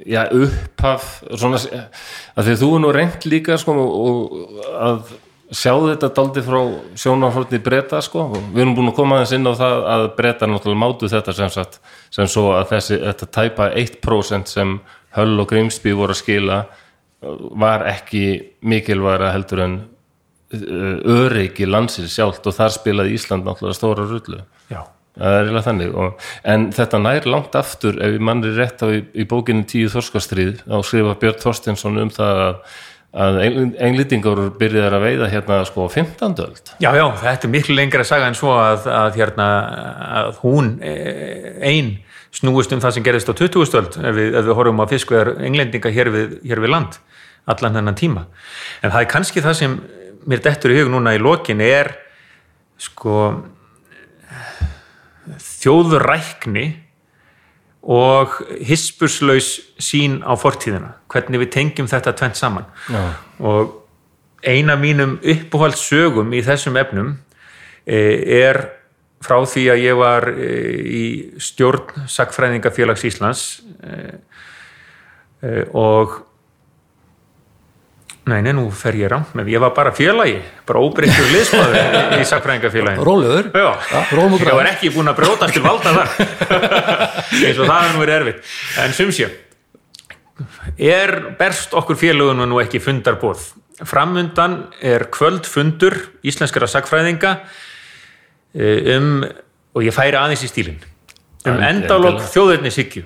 já, 0.09 0.21
upphaf 0.33 1.09
svona, 1.37 1.59
að 1.61 2.47
því 2.47 2.55
að 2.55 2.61
þú 2.63 2.69
er 2.73 2.81
nú 2.87 2.93
reynt 2.97 3.27
líka 3.29 3.57
sko, 3.61 3.75
og 3.77 4.33
að 4.81 5.13
sjá 5.51 5.73
þetta 5.75 6.09
daldi 6.15 6.41
frá 6.45 6.59
sjónarhórni 6.99 7.59
breyta 7.63 7.99
sko 8.03 8.23
og 8.29 8.37
við 8.53 8.63
erum 8.63 8.75
búin 8.77 8.91
að 8.93 8.97
koma 9.01 9.17
aðeins 9.19 9.33
inn 9.35 9.49
á 9.51 9.53
það 9.59 9.87
að 9.93 10.03
breyta 10.15 10.47
náttúrulega 10.47 10.79
mátu 10.79 11.09
þetta 11.11 11.35
sem 11.35 11.51
sagt 11.51 11.79
sem 12.07 12.29
svo 12.31 12.53
að 12.55 12.69
þessi, 12.71 12.99
þetta 13.03 13.27
tæpa 13.35 13.67
1% 13.81 14.51
sem 14.51 14.77
Höll 15.17 15.43
og 15.43 15.49
Grimsby 15.51 15.91
voru 15.97 16.15
að 16.15 16.21
skila 16.21 16.61
uh, 16.63 17.35
var 17.59 17.83
ekki 17.91 18.23
mikilværa 18.63 19.33
heldur 19.35 19.63
en 19.65 19.75
uh, 20.55 21.19
öryggi 21.19 21.67
landsins 21.67 22.15
sjálft 22.15 22.47
og 22.47 22.55
þar 22.55 22.77
spilaði 22.77 23.17
Ísland 23.19 23.43
náttúrulega 23.43 23.75
stóra 23.75 24.07
rullu 24.07 24.39
Já. 24.71 24.85
það 25.19 25.35
er 25.35 25.41
eiginlega 25.41 25.65
þannig 25.67 25.97
og, 26.05 26.29
en 26.53 26.69
þetta 26.79 27.03
nær 27.03 27.27
langt 27.27 27.59
aftur 27.59 27.99
ef 27.99 28.15
ég 28.15 28.23
manni 28.23 28.53
rétt 28.55 28.79
á 28.79 28.87
í, 28.87 29.03
í 29.11 29.27
bókinu 29.27 29.67
Tíu 29.67 29.91
Þorskastrið 29.91 30.63
á 30.71 30.79
skrifa 30.79 31.19
Björn 31.19 31.43
Þorstinsson 31.43 31.99
um 32.05 32.15
það 32.15 32.41
að, 32.45 32.63
að 33.11 33.39
englýtingar 33.43 34.39
byrjaðar 34.59 34.93
að 34.95 35.03
veiða 35.03 35.27
hérna 35.33 35.57
sko 35.67 35.83
á 35.83 35.89
15. 35.91 36.37
öld 36.45 36.69
Já, 36.79 36.91
já, 36.95 37.05
þetta 37.19 37.47
er 37.47 37.51
miklu 37.51 37.75
lengra 37.75 38.05
að 38.05 38.11
saga 38.13 38.29
en 38.31 38.37
svo 38.39 38.53
að, 38.55 38.87
að, 38.87 39.17
hérna, 39.19 39.47
að 40.21 40.39
hún 40.45 40.69
einn 40.79 41.97
snúist 42.31 42.71
um 42.71 42.79
það 42.79 42.95
sem 42.95 43.03
gerist 43.03 43.31
á 43.31 43.35
20. 43.35 43.75
öld 43.81 43.97
ef 43.99 44.15
við, 44.15 44.37
við 44.37 44.53
horfum 44.55 44.79
á 44.79 44.91
fiskveðar 44.93 45.33
englendinga 45.43 45.91
hér 45.91 46.11
við, 46.13 46.37
hér 46.47 46.63
við 46.63 46.71
land 46.71 47.01
allan 47.51 47.75
þennan 47.79 47.97
tíma. 47.99 48.27
En 48.79 48.93
það 48.93 49.01
er 49.01 49.09
kannski 49.11 49.43
það 49.43 49.57
sem 49.59 49.75
mér 50.29 50.43
dettur 50.45 50.71
í 50.71 50.79
hug 50.79 50.91
núna 50.93 51.15
í 51.17 51.21
lokin 51.21 51.63
er 51.65 51.91
sko 52.81 53.17
þjóðurækni 55.41 56.65
og 57.81 58.35
hispurslaus 58.61 59.55
sín 59.81 60.19
á 60.21 60.37
fortíðina, 60.37 60.93
hvernig 61.09 61.41
við 61.41 61.53
tengjum 61.55 61.89
þetta 61.89 62.13
tvent 62.17 62.37
saman 62.37 62.67
Já. 62.85 63.01
og 63.39 63.77
eina 64.45 64.75
mínum 64.77 65.17
uppáhaldssögum 65.21 66.33
í 66.33 66.43
þessum 66.45 66.77
efnum 66.81 67.15
eh, 67.85 68.21
er 68.45 68.61
frá 69.21 69.37
því 69.45 69.65
að 69.73 69.83
ég 69.85 69.97
var 69.97 70.29
eh, 70.33 70.77
í 70.81 71.05
stjórn 71.41 72.05
Sakfræðingafélags 72.09 73.05
Íslands 73.09 73.45
eh, 73.85 74.21
og 75.73 76.19
nei, 78.29 78.41
nei, 78.45 78.51
nú 78.53 78.67
fer 78.75 78.97
ég 78.99 79.09
rámt 79.09 79.31
með, 79.37 79.49
ég 79.53 79.63
var 79.63 79.71
bara 79.77 79.93
félagi 79.95 80.35
bara 80.67 80.81
óbreyttur 80.83 81.29
liðsmaður 81.35 82.19
í 82.19 82.27
Sakfræðingafélaginu 82.29 83.05
Rólegur, 83.07 83.49
Já, 83.55 83.69
og 84.11 84.43
ég 84.43 84.57
var 84.59 84.69
ekki 84.73 84.91
búin 84.93 85.09
að 85.09 85.21
brjótast 85.23 85.57
til 85.57 85.63
valda 85.65 85.95
þar. 85.95 86.11
Eins 87.47 87.57
og 87.57 87.65
það 87.65 87.87
er 87.87 87.95
nú 87.95 88.05
er 88.05 88.13
erfitt. 88.19 88.53
En 88.83 88.93
sumsjö 88.97 89.31
er 90.81 91.15
berst 91.39 91.73
okkur 91.77 91.97
félagunum 91.99 92.49
nú 92.49 92.61
ekki 92.61 92.81
fundarborð 92.81 93.49
framundan 93.87 94.67
er 94.81 95.07
kvöldfundur 95.13 95.97
íslenskara 96.27 96.69
sagfræðinga 96.69 97.33
eh, 98.53 98.97
um, 98.97 99.23
og 99.73 99.85
ég 99.85 99.95
færi 99.95 100.17
aðeins 100.19 100.45
í 100.45 100.51
stílinn 100.51 100.81
um 101.49 101.61
endalokk 101.65 102.21
þjóðurnishyggju 102.33 103.03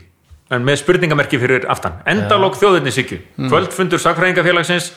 en 0.55 0.65
með 0.65 0.77
spurningamerki 0.83 1.39
fyrir 1.41 1.63
aftan. 1.71 1.95
Endalokk 2.09 2.57
þjóðurnishyggju 2.59 3.47
kvöldfundur 3.47 4.01
sagfræðingafélagsins 4.03 4.91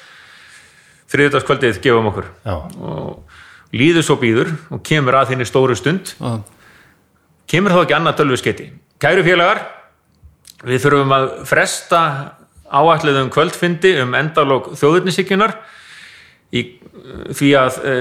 þriðutaskvöldið 1.13 1.81
gefum 1.85 2.11
okkur 2.11 2.29
Já. 2.45 2.57
og 2.59 3.77
líður 3.77 4.07
svo 4.07 4.19
býður 4.21 4.53
og 4.75 4.83
kemur 4.87 5.19
að 5.19 5.33
þinni 5.33 5.49
stóru 5.49 5.77
stund 5.79 6.15
Já. 6.19 6.39
kemur 7.51 7.75
þá 7.77 7.83
ekki 7.83 7.97
annað 7.99 8.21
tölvuskeiti 8.23 8.69
kæru 9.03 9.25
félagar 9.27 9.63
við 10.67 10.85
þurfum 10.85 11.15
að 11.15 11.27
fresta 11.49 12.03
áætluðum 12.69 13.31
kvöldfindi 13.33 13.95
um 14.03 14.15
endalók 14.19 14.73
þjóðurnisíkjunar 14.77 15.55
í 16.49 16.63
því 17.37 17.49
að 17.61 17.75
e, 17.85 17.95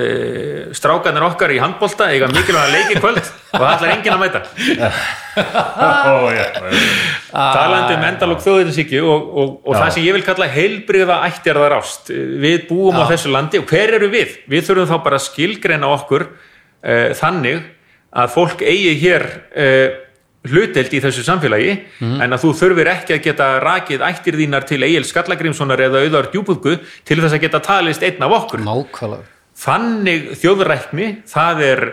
strákanir 0.76 1.26
okkar 1.28 1.52
í 1.52 1.60
handbolta 1.60 2.08
eiga 2.14 2.30
mikilvæg 2.32 2.70
leiki 2.72 2.96
í 2.96 3.02
kvöld 3.02 3.20
og 3.20 3.60
það 3.60 3.74
ætlar 3.74 3.92
enginn 3.92 4.16
að 4.16 4.22
mæta 4.24 4.42
Ó, 5.38 6.32
já. 6.34 6.46
talandi 7.30 7.98
um 7.98 8.06
endalók 8.08 8.42
þjóðurnisíkju 8.46 9.04
og, 9.04 9.28
og, 9.28 9.52
og 9.68 9.76
Já. 9.76 9.82
það 9.82 9.92
sem 9.94 10.08
ég 10.08 10.16
vil 10.18 10.26
kalla 10.26 10.48
heilbriða 10.50 11.20
ættjarðar 11.28 11.76
ást 11.78 12.10
við 12.10 12.66
búum 12.72 12.98
á 12.98 13.04
þessu 13.12 13.34
landi 13.36 13.62
og 13.62 13.68
hver 13.70 13.98
eru 14.00 14.10
við? 14.16 14.40
Við 14.50 14.66
þurfum 14.70 14.90
þá 14.94 15.04
bara 15.06 15.20
að 15.20 15.28
skilgreina 15.28 15.92
okkur 15.94 16.26
e, 16.82 16.98
þannig 17.20 17.62
að 18.18 18.34
fólk 18.34 18.64
eigi 18.66 18.96
hér 19.04 19.28
e, 19.52 19.68
hluteld 20.52 20.94
í 20.94 21.02
þessu 21.04 21.24
samfélagi 21.26 21.72
en 22.02 22.36
að 22.36 22.44
þú 22.44 22.52
þurfir 22.62 22.90
ekki 22.92 23.16
að 23.16 23.24
geta 23.28 23.48
rakið 23.64 24.04
ættir 24.08 24.38
þínar 24.40 24.68
til 24.70 24.82
Egil 24.88 25.06
Skallagrímssonar 25.08 25.84
eða 25.88 26.04
auðar 26.06 26.30
djúbúðgu 26.34 26.78
til 27.08 27.18
þess 27.22 27.38
að 27.38 27.44
geta 27.46 27.64
talist 27.64 28.06
einn 28.06 28.24
af 28.26 28.36
okkur. 28.42 28.64
Nákvæmlega. 28.66 29.34
Þannig 29.58 30.30
þjóðrækni 30.38 31.10
það 31.28 31.64
er 31.66 31.84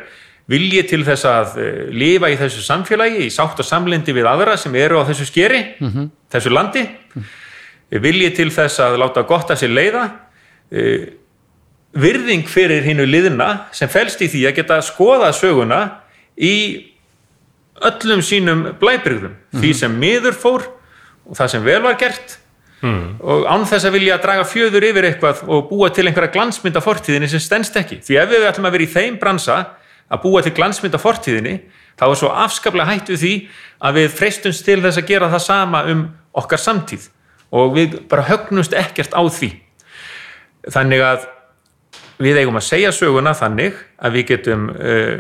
vilji 0.53 0.83
til 0.91 1.01
þess 1.07 1.25
að 1.29 1.59
uh, 1.63 1.67
lifa 1.97 2.29
í 2.29 2.39
þessu 2.41 2.65
samfélagi 2.67 3.25
í 3.25 3.33
sátt 3.33 3.61
og 3.63 3.69
samlindi 3.69 4.13
við 4.13 4.29
aðra 4.29 4.59
sem 4.61 4.75
eru 4.77 5.01
á 5.01 5.09
þessu 5.09 5.29
skeri 5.31 5.63
þessu 6.33 6.53
landi. 6.53 6.85
Vilji 8.05 8.31
til 8.37 8.51
þess 8.53 8.83
að 8.85 8.99
láta 9.01 9.23
gott 9.29 9.53
að 9.55 9.63
sér 9.63 9.73
leiða. 9.73 10.09
Uh, 10.69 11.07
virðing 11.95 12.49
fyrir 12.51 12.83
hinnu 12.83 13.07
liðna 13.07 13.69
sem 13.75 13.91
felst 13.91 14.23
í 14.25 14.29
því 14.31 14.49
að 14.49 14.57
geta 14.59 14.81
skoða 14.83 15.31
söguna 15.37 15.81
í 16.35 16.55
öllum 17.83 18.23
sínum 18.23 18.65
blæbrigðum. 18.81 19.35
Því 19.59 19.75
sem 19.75 19.99
miður 19.99 20.37
fór 20.39 20.67
og 21.25 21.37
það 21.39 21.53
sem 21.55 21.65
vel 21.65 21.81
var 21.83 21.99
gert. 22.01 22.39
Og 23.25 23.47
án 23.49 23.65
þess 23.65 23.87
að 23.89 23.97
vilja 23.97 24.19
draga 24.21 24.45
fjöður 24.45 24.85
yfir 24.91 25.07
eitthvað 25.09 25.41
og 25.49 25.71
búa 25.71 25.89
til 25.89 26.05
einhverja 26.07 26.35
glansmynda 26.35 26.83
fortíðinni 26.85 27.31
sem 27.33 27.41
stendst 27.41 27.77
ekki. 27.81 28.03
Því 28.05 28.19
ef 28.21 28.29
við 28.29 28.47
ætlum 28.51 28.69
að 28.69 28.77
vera 28.77 28.85
í 28.85 28.93
þeim 28.93 29.17
bransa 29.23 29.57
að 30.13 30.23
búa 30.27 30.43
til 30.45 30.53
glansmynda 30.53 31.01
fortíðinni 31.01 31.55
þá 31.97 32.05
er 32.11 32.19
svo 32.21 32.33
afskaplega 32.45 32.91
hætt 32.91 33.13
við 33.15 33.23
því 33.23 33.35
að 33.89 34.01
við 34.01 34.17
freistumst 34.19 34.67
til 34.67 34.81
þess 34.85 35.01
að 35.01 35.09
gera 35.09 35.31
það 35.33 35.45
sama 35.47 35.85
um 35.89 36.03
okkar 36.37 36.61
samtíð. 36.61 37.09
Og 37.55 37.73
við 37.77 37.97
bara 38.11 38.27
högnumst 38.29 38.75
ekkert 38.77 39.15
á 39.17 39.23
því. 39.33 39.55
Þannig 40.75 41.05
að 41.07 41.25
við 42.21 42.43
eigum 42.43 42.59
að 42.59 42.69
segja 42.69 42.93
söguna 42.95 43.35
þannig 43.39 43.79
að 43.97 44.19
við 44.19 44.29
getum 44.35 44.69
uh, 44.75 45.17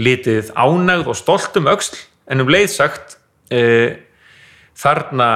litið 0.00 0.52
ánægð 0.56 1.10
og 1.12 1.18
stolt 1.18 1.56
um 1.60 1.70
öxl 1.70 1.98
en 2.30 2.42
um 2.42 2.50
leið 2.50 2.70
sagt 2.72 3.16
uh, 3.54 3.94
þarna 4.74 5.28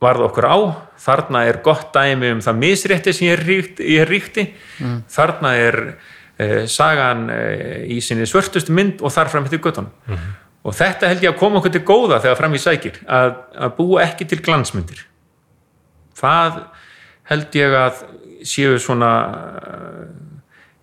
varð 0.00 0.26
okkur 0.28 0.46
á, 0.48 0.58
þarna 1.00 1.46
er 1.48 1.62
gott 1.64 1.88
dæmi 1.94 2.34
um 2.36 2.42
það 2.44 2.58
misrétti 2.60 3.14
sem 3.16 3.30
ég 3.30 3.40
ríkti, 3.40 3.86
ég 3.96 4.08
ríkti. 4.08 4.44
þarna 5.12 5.54
er 5.56 5.78
uh, 5.92 6.64
sagan 6.68 7.28
uh, 7.32 7.84
í 7.88 8.00
sinni 8.04 8.28
svörtustu 8.28 8.74
mynd 8.76 9.00
og 9.00 9.14
þar 9.14 9.32
fram 9.32 9.48
eftir 9.48 9.62
göttunum 9.64 9.92
og 10.66 10.74
þetta 10.74 11.12
held 11.12 11.22
ég 11.22 11.30
að 11.30 11.38
koma 11.38 11.60
okkur 11.60 11.72
til 11.76 11.84
góða 11.86 12.20
þegar 12.24 12.38
fram 12.40 12.56
í 12.56 12.60
sækir 12.60 12.98
að, 13.06 13.36
að 13.54 13.74
búa 13.76 14.02
ekki 14.02 14.26
til 14.26 14.40
glansmyndir. 14.42 15.04
Það 16.18 16.56
held 17.30 17.58
ég 17.60 17.76
að 17.78 18.00
séu 18.46 18.80
svona 18.82 19.10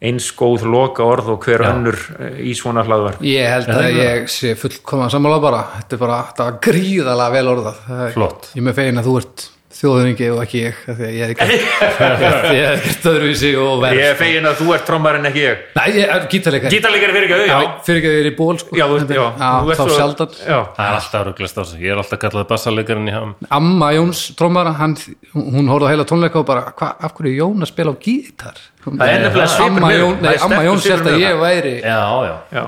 eins 0.03 0.27
góð 0.35 0.65
loka 0.67 1.05
orð 1.07 1.29
og 1.37 1.45
hver 1.47 1.63
önnur 1.69 1.95
uh, 2.19 2.35
í 2.43 2.51
svona 2.59 2.83
hlaðvar 2.83 3.17
Ég 3.23 3.47
held 3.53 3.71
að 3.71 3.89
ég 4.01 4.27
sé 4.33 4.53
fullkoma 4.59 5.07
sammála 5.13 5.39
bara. 5.43 5.63
Þetta 5.79 5.95
er 5.97 6.03
bara 6.03 6.21
þetta 6.29 6.49
gríðalega 6.67 7.33
vel 7.39 7.47
orðað. 7.55 7.81
Er- 8.07 8.13
Flott. 8.17 8.51
Ég 8.53 8.61
er 8.63 8.67
með 8.69 8.79
fegin 8.81 8.99
að 9.03 9.07
þú 9.11 9.17
ert 9.23 9.49
þjóðuringi 9.73 10.27
og 10.29 10.39
ekki 10.43 10.59
ég 10.67 10.81
af 10.91 10.97
því 10.99 11.05
að 11.07 11.13
ég 11.17 11.31
hef 11.31 11.37
gert 11.39 12.43
ég 12.53 12.67
hef 12.67 12.83
gert 12.85 13.07
öðruvísi 13.09 13.49
og 13.57 13.79
verð 13.81 13.97
ég 13.97 14.11
er 14.11 14.19
fegin 14.19 14.45
að 14.45 14.59
þú 14.59 14.67
ert 14.75 14.83
trommarinn 14.85 15.25
ekki 15.31 15.41
ég. 15.47 15.63
Nei, 15.79 15.87
ég 15.97 16.11
er 16.13 16.27
gítarleikari. 16.29 16.75
Gítarleikari 16.75 17.15
fyrir 17.15 17.33
ekki, 17.33 17.47
já, 17.49 17.71
Fyrir 17.87 17.99
ekki 18.03 18.11
að 18.11 18.13
ég 18.13 18.21
er 18.21 18.29
í 18.29 18.33
ból 18.37 18.59
sko. 18.61 18.77
já, 18.77 18.85
þú 18.91 18.99
ert- 18.99 19.15
já, 19.17 19.23
ert 19.25 19.79
þá 19.79 19.81
svo- 19.81 19.97
sjaldan. 19.97 20.35
já, 20.43 20.59
Það 20.77 20.85
er 20.91 20.99
alltaf 20.99 21.25
rugglast 21.31 21.57
á 21.57 21.63
sig. 21.71 21.81
Ég 21.87 21.95
er 21.95 22.03
alltaf 22.03 22.21
kallað 22.21 22.47
bassalegarinn 22.53 23.09
í 23.09 23.15
ham. 23.17 23.33
Amma 23.49 23.89
Jóns 23.97 24.21
trómara, 24.37 24.75
hann, 24.77 24.93
hún 25.33 25.73
horfði 25.73 25.89
á 25.89 25.91
heila 25.95 26.05
tónleika 26.13 26.43
og 26.43 26.47
bara, 26.53 26.67
hva, 26.77 26.93
af 27.01 27.17
hverju 27.17 27.33
er 27.33 27.39
Jón 27.41 27.65
að 27.65 27.71
spila 27.73 27.95
á 27.97 28.01
gítar? 28.05 28.61
Það 28.83 29.09
er 29.09 29.21
nefnilega 29.23 29.49
svipur 29.53 29.93
Jón, 29.93 30.15
það 30.17 30.25
nei, 30.25 30.33
er 30.33 30.43
Amma 30.43 30.61
svipur 30.65 30.93
held 30.93 31.09
að 31.09 31.21
ég 31.23 31.37
væri 31.39 31.73
Já, 31.79 31.99
já. 32.27 32.33
já, 32.57 32.63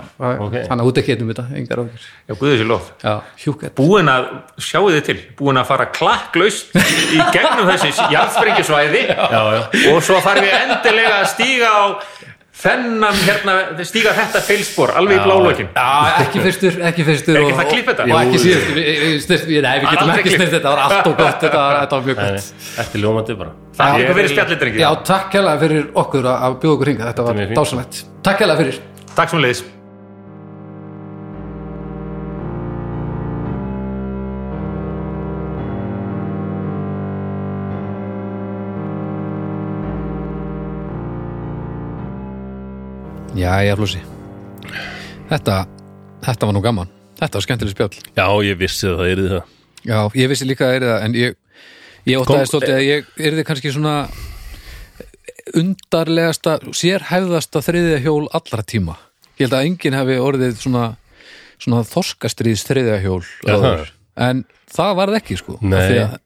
ok. 0.46 0.56
Þannig 0.56 0.84
að 0.84 0.90
út 0.92 1.02
ekki 1.02 1.14
um 1.26 1.32
þetta, 1.32 1.46
engar 1.60 1.82
ákjör 1.84 2.06
já, 2.06 2.36
guðið 2.40 2.56
sér 2.62 2.70
lof. 2.70 2.92
Já, 3.04 3.14
hjúkett 3.44 3.76
búin 3.80 4.12
að, 4.14 4.30
sjáu 4.68 4.86
þið 4.88 5.02
til. 5.10 5.18
Búin 5.40 5.60
að 5.62 5.70
fara 5.72 5.88
klakklaust 5.96 6.78
í 6.80 7.20
gegnum 7.36 7.72
þessi 7.74 7.92
já. 9.36 9.42
og 9.92 10.00
svo 10.06 10.22
þarf 10.24 10.48
ég 10.48 10.56
endilega 10.64 11.20
að 11.20 11.28
stíga 11.36 11.74
á 11.76 11.84
þennan 12.66 13.20
hérna, 13.28 13.56
stíga 13.88 14.14
þetta 14.18 14.42
feilspor 14.48 14.94
alveg 15.00 15.20
í 15.20 15.24
blálökin 15.26 15.68
Já, 15.76 15.90
ekki 16.26 16.42
fyrstur, 16.46 16.80
ekki 16.90 17.06
fyrstur 17.08 17.38
ekki 17.40 17.52
og- 17.52 17.60
það 17.60 17.66
að 17.66 17.72
klippa 17.74 17.94
þetta? 17.94 18.08
Og 18.10 18.18
ekki 18.24 18.40
Jú. 18.40 18.44
síðustur, 18.46 18.80
við- 18.80 19.20
getum 19.92 20.14
ekki 20.16 20.34
styrt 20.36 20.52
þetta, 20.56 20.66
það 20.66 20.76
var 20.76 20.84
allt 20.86 21.08
og 21.12 21.18
gott, 21.22 21.40
þetta 21.46 21.62
var, 21.62 21.78
þetta 21.84 22.00
var 22.00 22.04
mjög 22.10 22.16
gott. 22.16 22.34
nei, 22.34 22.74
Þetta 22.76 22.98
er 23.00 23.02
ljómandi 23.06 23.38
bara. 23.38 23.52
Takk 23.76 23.96
fyrir 24.16 24.30
spjallir 24.34 24.60
drengi 24.60 24.80
Já, 24.80 24.90
takk 25.04 25.32
hérlega 25.36 25.60
fyrir 25.66 25.88
okkur 25.94 26.24
að 26.32 26.44
að 26.46 26.60
bjóða 26.62 26.76
okkur 26.80 26.92
hinga, 26.94 27.06
þetta 27.12 27.24
Þetta 27.26 27.48
var 27.48 27.56
dásanlegt 27.60 28.04
Takk 28.24 28.40
hérlega 28.44 28.58
fyrir. 28.64 28.80
Takk 29.16 29.30
sem 29.30 29.40
leiðis 29.46 29.64
Jæja, 43.46 43.76
Flósi 43.78 44.02
Þetta, 45.30 45.56
þetta 46.26 46.48
var 46.50 46.56
nú 46.56 46.62
gaman 46.66 46.92
Þetta 47.20 47.38
var 47.38 47.46
skemmtileg 47.46 47.76
spjall 47.76 47.98
Já, 48.18 48.28
ég 48.48 48.58
vissi 48.60 48.88
að 48.90 49.02
það 49.02 49.12
er 49.12 49.22
það 49.26 49.52
Já, 49.86 50.00
ég 50.18 50.32
vissi 50.32 50.48
líka 50.50 50.70
að 50.70 50.78
er 50.80 50.86
það 50.90 51.04
en 51.06 51.18
ég, 51.20 51.36
ég 52.10 52.22
óttaði 52.24 52.50
stoltið 52.50 52.76
að 52.76 52.86
ég 52.88 53.12
er 53.22 53.38
þið 53.38 53.48
kannski 53.52 53.74
svona 53.76 53.96
undarlegasta 55.56 56.58
sérhæfðasta 56.74 57.62
þriðja 57.68 58.02
hjól 58.08 58.26
allra 58.34 58.66
tíma 58.66 58.98
Ég 59.36 59.46
held 59.46 59.58
að 59.60 59.68
enginn 59.70 59.98
hefði 60.00 60.18
orðið 60.24 60.60
svona, 60.64 60.86
svona 61.62 61.84
þorskastriðs 61.86 62.66
þriðja 62.66 63.00
hjól 63.04 63.22
áður. 63.46 63.66
það. 63.66 63.90
en 64.26 64.44
það 64.72 64.94
varð 65.02 65.20
ekki 65.20 65.38
sko 65.42 65.60
Nei. 65.62 65.82
að 66.02 66.18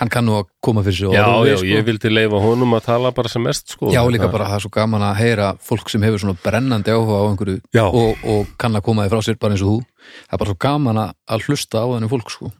hann 0.00 0.10
kann 0.12 0.26
nú 0.28 0.36
að 0.38 0.48
koma 0.64 0.84
fyrir 0.86 0.96
sig 0.98 1.16
Já, 1.16 1.24
orðið, 1.26 1.50
já, 1.50 1.56
sko. 1.60 1.68
ég 1.72 1.84
vildi 1.88 2.12
leifa 2.12 2.40
honum 2.42 2.76
að 2.78 2.86
tala 2.88 3.12
bara 3.16 3.32
sem 3.32 3.44
mest 3.44 3.74
sko. 3.74 3.90
Já, 3.94 4.00
líka 4.10 4.30
bara 4.32 4.48
það 4.50 4.58
er 4.58 4.64
svo 4.66 4.72
gaman 4.78 5.04
að 5.08 5.20
heyra 5.22 5.50
fólk 5.64 5.92
sem 5.92 6.06
hefur 6.06 6.22
svona 6.24 6.38
brennandi 6.44 6.94
áhuga 6.94 7.18
á 7.18 7.24
einhverju 7.28 7.58
og, 7.88 8.24
og 8.34 8.54
kann 8.60 8.78
að 8.78 8.86
koma 8.88 9.06
því 9.06 9.14
frá 9.14 9.26
sér 9.28 9.38
bara 9.40 9.56
eins 9.56 9.66
og 9.66 9.74
þú. 9.74 9.82
Það 10.28 10.34
er 10.38 10.42
bara 10.42 10.52
svo 10.52 10.58
gaman 10.68 11.02
að, 11.04 11.44
hlusta 11.48 11.84
á 11.84 11.86
þenni 11.92 12.10
fólk 12.14 12.32
sko. 12.34 12.50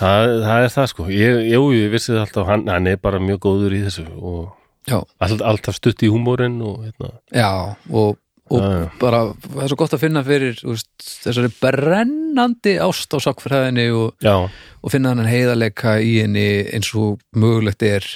það, 0.00 0.34
það 0.48 0.66
er 0.66 0.74
það 0.74 0.90
sko. 0.92 1.08
Ég, 1.12 1.40
Jú, 1.52 1.62
ég 1.76 1.94
vissi 1.94 2.12
það 2.12 2.24
alltaf, 2.26 2.50
hann, 2.50 2.68
hann 2.70 2.90
er 2.90 3.00
bara 3.02 3.22
mjög 3.22 3.40
góður 3.46 3.74
í 3.78 3.84
þessu 3.86 4.06
og 4.18 4.52
all, 4.92 5.38
alltaf 5.40 5.78
stutt 5.78 6.04
í 6.04 6.10
húmórin 6.12 6.60
og 6.64 6.84
hérna. 6.84 7.14
Já 7.32 7.50
og, 7.90 8.18
og 8.54 8.62
já. 8.62 8.90
bara 9.00 9.20
það 9.42 9.62
er 9.64 9.72
svo 9.72 9.78
gott 9.80 9.94
að 9.96 10.02
finna 10.04 10.22
fyrir 10.26 10.60
veist, 10.62 10.90
þessari 11.24 11.50
brennandi 11.60 12.76
ást 12.82 13.14
á 13.14 13.18
sakfræðinni 13.24 13.86
og, 13.94 14.24
og 14.24 14.92
finna 14.92 15.14
hann 15.14 15.28
heiðarleika 15.28 15.96
í 16.02 16.16
henni 16.22 16.46
eins 16.74 16.90
og 16.98 17.22
mögulegt 17.36 17.84
er. 17.86 18.06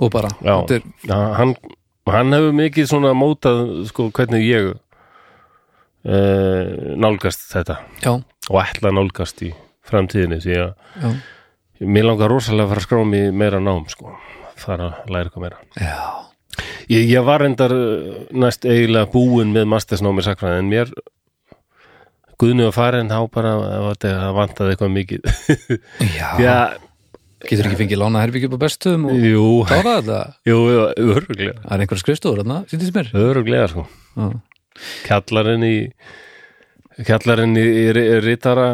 Og 0.00 0.10
bara 0.14 0.30
er, 0.42 0.82
já 1.06 1.18
hann, 1.38 1.54
hann 2.08 2.34
hefur 2.34 2.56
mikið 2.56 2.88
svona 2.90 3.12
mótað 3.16 3.86
sko 3.90 4.08
hvernig 4.14 4.46
ég 4.48 4.72
uh, 4.72 4.78
nálgast 6.98 7.46
þetta. 7.52 7.78
Já, 8.02 8.16
og 8.16 8.58
ætla 8.64 8.94
nálgast 8.94 9.44
í 9.46 9.52
framtíðinni 9.86 10.40
því 10.42 10.58
að 10.64 10.72
mér 11.82 12.06
langar 12.08 12.30
rosalega 12.32 12.64
að 12.68 12.72
fara 12.72 12.82
að 12.82 12.88
skrá 12.88 13.00
í 13.02 13.24
meira 13.34 13.62
nám 13.62 13.86
sko, 13.92 14.16
fara 14.56 14.92
að 14.92 15.14
læra 15.14 15.30
eitthvað 15.30 15.48
meira. 15.48 15.64
Já 15.76 16.31
Ég, 16.90 17.08
ég 17.10 17.24
var 17.26 17.44
endar 17.46 17.74
næst 18.34 18.66
eiginlega 18.66 19.10
búin 19.12 19.52
með 19.54 19.68
mastersnámi 19.70 20.24
sakræði 20.26 20.62
en 20.62 20.70
mér 20.70 20.94
guðni 22.42 22.66
að 22.66 22.74
fara 22.74 23.02
en 23.02 23.10
þá 23.12 23.20
bara 23.32 23.52
það 24.02 24.32
vantaði 24.38 24.74
eitthvað 24.74 24.96
mikið. 24.96 25.28
Já, 26.18 26.28
Já, 26.42 26.56
getur 27.46 27.68
ekki 27.68 27.80
fengið 27.84 28.02
lána 28.02 28.24
herbyggi 28.24 28.48
upp 28.50 28.56
á 28.58 28.64
bestum 28.64 29.06
og 29.12 29.22
jú, 29.22 29.44
klára 29.68 29.94
þetta? 30.00 30.18
Jú, 30.50 30.58
öruglega 30.72 31.54
það 31.60 31.76
er 31.76 31.84
einhver 31.84 32.02
skrifstofur 32.02 32.42
þarna, 32.42 32.58
sýndist 32.70 32.96
mér. 32.96 33.12
Öruglega 33.22 33.70
sko. 33.70 33.86
Já, 34.16 34.28
kjallarinn 35.06 35.68
í 35.68 35.76
kjallarinn 37.06 37.56
í, 37.56 37.66
rítara 38.24 38.68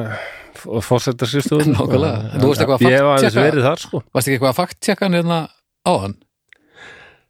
og 0.67 0.83
fórsetarskristofunum 0.83 1.77
Nákvæmlega. 1.77 2.39
Þú 2.41 2.49
varst 2.51 2.65
eitthvað 2.65 3.53
að 3.53 3.61
þar 3.69 3.85
sko. 3.85 4.01
Varst 4.11 4.27
ekki 4.27 4.39
eitthvað 4.39 4.51
að 4.51 4.59
fakttjekka 4.59 5.07
hann 5.07 5.19
hérna 5.21 5.43
á 5.87 5.93
hann 6.03 6.17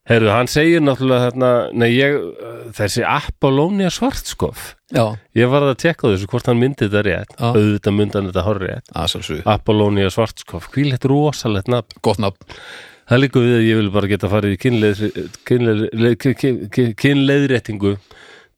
Heyrðu, 0.09 0.31
hann 0.33 0.49
segir 0.49 0.81
náttúrulega 0.85 1.29
þarna 1.29 1.49
Nei, 1.77 1.89
ég, 1.93 2.15
þessi 2.77 3.03
Apollonia 3.05 3.91
svartskof 3.93 4.71
já, 4.95 5.05
Ég 5.37 5.51
var 5.53 5.67
að 5.67 5.75
tekka 5.85 6.13
þessu 6.15 6.29
hvort 6.33 6.49
hann 6.49 6.61
myndi 6.61 6.87
þetta 6.87 7.03
rétt. 7.05 7.35
Já. 7.37 7.51
auðvitað 7.53 7.97
myndi 7.99 8.19
hann 8.19 8.31
þetta 8.31 8.45
horrið 8.47 8.73
rétt 8.73 8.93
að 8.95 9.11
svolsug, 9.13 9.43
Apollonia 9.55 10.13
svartskof, 10.15 10.71
hvílegt 10.73 11.05
rosalegt 11.09 11.69
nafn. 11.69 11.99
Gott 12.05 12.23
nafn. 12.25 12.57
Það 13.09 13.23
líka 13.23 13.43
við 13.45 13.55
að 13.57 13.67
ég 13.67 13.79
vil 13.81 13.91
bara 13.93 14.09
geta 14.11 14.29
farið 14.33 14.55
í 14.55 14.59
kynleið, 14.61 14.99
kynleið, 15.49 15.85
kynleið, 16.25 16.91
kynleiðréttingu 17.01 17.95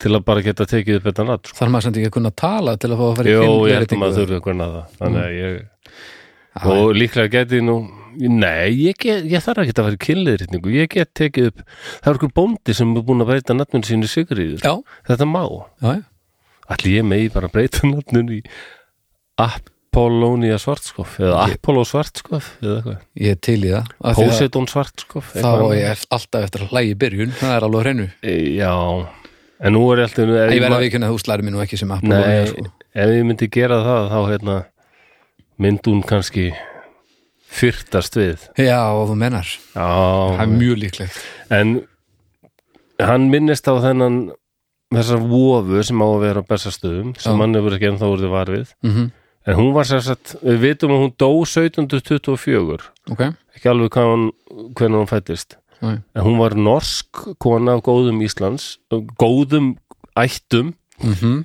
til 0.01 0.15
að 0.17 0.25
bara 0.27 0.43
geta 0.43 0.67
tekið 0.67 0.99
upp 0.99 1.07
þetta 1.11 1.27
nafn 1.29 1.51
sko. 1.51 1.59
þarf 1.61 1.75
maður 1.75 1.87
samt 1.87 2.01
ekki 2.01 2.11
að 2.11 2.17
kunna 2.17 2.33
tala 2.41 2.75
til 2.81 2.91
að 2.91 2.99
fá 3.03 3.05
að 3.07 3.17
fara 3.19 3.31
í 3.31 3.35
Jó, 3.35 3.43
ég 3.69 3.77
held 3.79 3.95
að 3.95 4.01
maður 4.01 4.19
þurfi 4.21 4.39
að 4.39 4.45
kunna 4.47 4.69
það. 4.75 4.97
Þannig 5.03 5.23
að 5.27 5.37
ég 5.37 5.59
Já, 6.51 6.65
og 6.75 6.95
líklega 6.99 7.31
geti 7.37 7.61
nú 7.63 7.77
Nei, 8.19 8.71
ég, 8.89 8.97
get, 8.99 9.25
ég 9.31 9.43
þarf 9.45 9.63
ekki 9.63 9.75
að 9.77 9.85
fara 9.87 9.97
í 9.97 10.01
kynleiðréttingu. 10.07 10.73
Ég 10.75 10.89
get 10.91 11.11
tekið 11.15 11.51
upp 11.53 11.61
Það 11.69 12.09
er 12.11 12.19
okkur 12.19 12.33
bóndi 12.41 12.75
sem 12.75 12.95
er 12.97 13.05
búin 13.07 13.23
að 13.23 13.31
breyta 13.31 13.55
nafnun 13.55 13.85
sínu 13.87 14.09
Sigriður 14.11 14.65
já, 14.67 14.75
Þetta 15.11 15.29
má. 15.31 15.45
Ætli 16.71 16.97
ég 16.99 17.07
megi 17.07 17.31
bara 17.35 17.47
að 17.51 17.55
breyta 17.59 17.87
nafnun 17.93 18.33
í 18.35 18.41
Apollonia 19.41 20.59
svartskof 20.61 21.17
eða 21.21 21.47
Ég- 21.51 21.57
Apollo 21.59 21.85
svartskof 21.89 22.51
eða 22.63 22.75
eitthvað. 22.81 22.99
Ég 23.25 23.35
er 23.35 23.41
til 23.47 23.59
í 23.65 23.71
það. 23.73 23.89
Poseidon 24.21 24.69
svartskof 24.71 25.33
þá 25.35 25.49
er 25.49 25.79
ég 25.81 26.05
alltaf 26.15 26.45
eftir 26.47 26.67
að 26.67 26.75
hlægi 26.75 26.99
byrjun. 27.01 27.33
Það 27.41 27.55
er 27.57 27.67
alveg 27.67 27.81
á 27.81 27.85
hreinu. 27.87 28.07
E, 28.23 28.35
Já, 28.61 28.73
en 29.61 29.75
nú 29.77 29.83
er 29.93 30.03
ég 30.05 30.11
alltaf 30.11 30.25
ef 30.25 30.53
ég 30.55 30.63
verða 30.63 30.71
ma- 30.75 30.79
að 30.81 30.85
vikuna 30.87 31.11
þú 31.11 31.19
slæri 31.25 31.47
mér 31.49 31.57
nú 31.57 31.63
ekki 31.65 31.79
sem 31.81 31.89
Nei, 31.91 31.97
Apollonia 31.99 32.47
sko. 32.53 32.67
ef 32.95 33.15
ég 33.17 33.25
myndi 33.31 33.51
gera 33.57 33.81
það 33.87 34.11
þá 34.15 34.21
hérna 34.31 34.59
myndi 35.61 35.91
hún 35.93 36.05
kannski 36.07 36.47
fyrtast 37.51 38.19
við. 38.19 38.45
Já, 38.61 38.81
og 38.95 39.09
þú 39.11 39.17
mennar, 39.21 39.55
það 39.75 40.35
Já, 40.35 40.43
er 40.45 40.53
mjög 40.55 40.83
líklegt. 40.85 41.23
En 41.51 41.81
hann 43.01 43.31
minnist 43.33 43.67
á 43.67 43.75
þennan 43.83 44.21
þessar 44.95 45.25
vofu 45.31 45.83
sem 45.87 46.03
á 46.03 46.07
að 46.07 46.23
vera 46.25 46.43
á 46.43 46.51
bestastöðum 46.51 47.15
sem 47.19 47.35
Já. 47.35 47.41
hann 47.43 47.59
hefur 47.59 47.77
ekki 47.77 47.91
ennþá 47.91 48.13
orðið 48.15 48.37
var 48.37 48.55
við. 48.59 48.77
Mm 48.87 49.11
en 49.49 49.57
hún 49.57 49.73
var 49.73 49.87
sér 49.89 50.03
satt, 50.05 50.35
við 50.45 50.59
vitum 50.65 50.93
að 50.95 51.03
hún 51.05 51.15
dó 51.19 51.31
1724 51.43 52.91
ok, 53.15 53.23
ekki 53.57 53.71
alveg 53.71 53.97
hún, 53.97 54.27
hvernig 54.77 55.01
hún 55.01 55.11
fættist 55.11 55.57
Nei. 55.81 55.97
en 56.15 56.27
hún 56.27 56.39
var 56.41 56.57
norsk 56.59 57.23
kona 57.41 57.79
af 57.79 57.85
góðum 57.87 58.21
Íslands 58.25 58.75
góðum 59.21 59.77
ættum. 60.19 60.75
Mm 61.01 61.45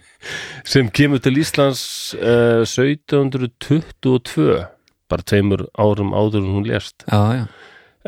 sem 0.65 0.87
kemur 0.89 1.21
til 1.21 1.37
Íslands 1.37 2.15
uh, 2.17 2.65
1722 2.65 4.65
bara 5.11 5.25
tveimur 5.27 5.65
árum 5.77 6.13
áður 6.17 6.41
en 6.43 6.53
hún 6.57 6.67
lést. 6.69 7.05
Já, 7.09 7.19
já, 7.39 7.45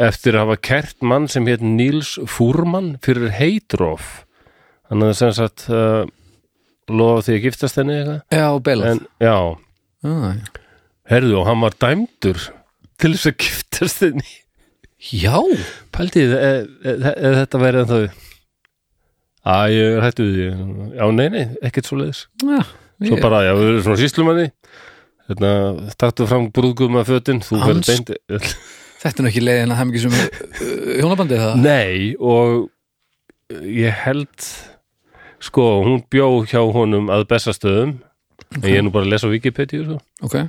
eftir 0.07 0.35
að 0.37 0.43
hafa 0.45 0.57
kert 0.69 1.01
mann 1.05 1.27
sem 1.31 1.47
hétt 1.49 1.63
Níls 1.65 2.15
Fúrmann 2.29 2.95
fyrir 3.05 3.31
Heidrof 3.33 4.23
þannig 4.89 5.11
að 5.13 5.17
sem 5.21 5.33
sagt 5.37 5.65
uh, 5.73 6.03
lofa 6.89 7.25
því 7.27 7.35
að 7.37 7.45
giftast 7.47 7.79
henni 7.81 7.97
eitthvað. 7.99 8.21
Já, 8.37 8.47
Belað. 8.67 8.91
En 8.93 9.01
já, 9.23 9.37
já, 10.07 10.15
já. 10.37 10.67
herðu 11.13 11.39
og 11.41 11.47
hann 11.49 11.63
var 11.65 11.75
dæmdur 11.81 12.43
til 12.97 13.13
þess 13.15 13.31
að 13.31 13.37
giftast 13.45 14.03
henni. 14.05 14.29
Já, 15.13 15.37
Paldið, 15.93 16.31
eða 16.33 17.33
þetta 17.43 17.59
væri 17.61 17.83
en 17.83 17.91
þau 17.91 18.01
að 19.47 19.73
ég 19.75 19.93
er 19.97 20.03
hættu 20.03 20.25
við 20.25 20.37
því. 20.37 20.87
Já, 20.97 21.05
nei, 21.15 21.27
nei, 21.31 21.43
ekkert 21.63 21.87
svo 21.89 21.99
leiðis 22.01 22.23
já 22.41 22.57
svo 22.97 23.13
ég- 23.13 23.21
bara, 23.21 23.43
já, 23.45 23.51
við 23.53 23.67
erum 23.69 23.83
svona 23.85 23.99
síslumanni 24.01 24.45
hérna, 25.28 25.51
taktu 25.99 26.28
fram 26.30 26.49
brúðgum 26.55 26.97
að 27.01 27.13
fötin, 27.13 27.43
þú 27.45 27.61
verður 27.63 27.86
beint 27.91 28.11
þetta 29.01 29.13
er 29.13 29.25
nú 29.25 29.32
ekki 29.32 29.43
leiðin 29.43 29.73
að 29.73 29.80
hafa 29.82 29.89
mikið 29.91 30.05
sem 30.05 30.17
uh, 30.17 30.91
hjónabandið 31.01 31.43
það 31.43 31.61
nei, 31.63 32.15
og 32.19 32.67
ég 33.63 34.01
held 34.05 34.49
sko, 35.43 35.67
hún 35.86 36.01
bjó 36.11 36.30
hjá 36.49 36.61
honum 36.75 37.11
að 37.13 37.28
bestastöðum 37.32 37.97
en 38.55 38.63
ég 38.65 38.80
er 38.80 38.88
nú 38.88 38.93
bara 38.95 39.07
að 39.07 39.13
lesa 39.15 39.32
Wikipedia 39.32 39.84
sko. 39.86 39.99
ok, 40.25 40.39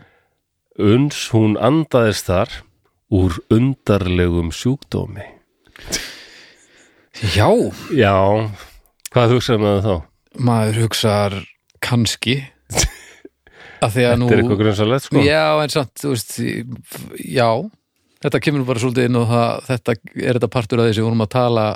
uns 0.79 1.24
hún 1.35 1.59
andaðist 1.61 2.31
þar 2.31 2.61
úr 3.09 3.39
undarlegum 3.49 4.51
sjúkdómi. 4.53 5.24
Já. 7.33 7.49
Já, 7.97 8.12
hvað 9.14 9.33
hugsaðum 9.33 9.64
það 9.64 9.87
þá? 9.87 9.95
maður 10.39 10.83
hugsar 10.85 11.35
kannski 11.83 12.37
að 12.68 12.76
því 12.76 12.85
að 12.85 12.85
nú 12.85 13.68
Þetta 13.79 14.05
er 14.05 14.41
eitthvað 14.43 14.61
grunnsalegt 14.62 15.07
sko. 15.07 15.24
Já, 15.24 15.43
en 15.62 15.72
samt, 15.72 15.93
þú 16.03 16.12
veist 16.14 16.37
já, 17.22 17.49
þetta 18.24 18.41
kemur 18.45 18.66
bara 18.68 18.83
svolítið 18.83 19.09
inn 19.09 19.18
og 19.20 19.29
það, 19.31 19.66
þetta 19.68 19.97
er 19.99 20.39
þetta 20.39 20.53
partur 20.55 20.83
af 20.83 20.89
þessi 20.91 21.05
vorum 21.07 21.24
að 21.24 21.35
tala 21.35 21.66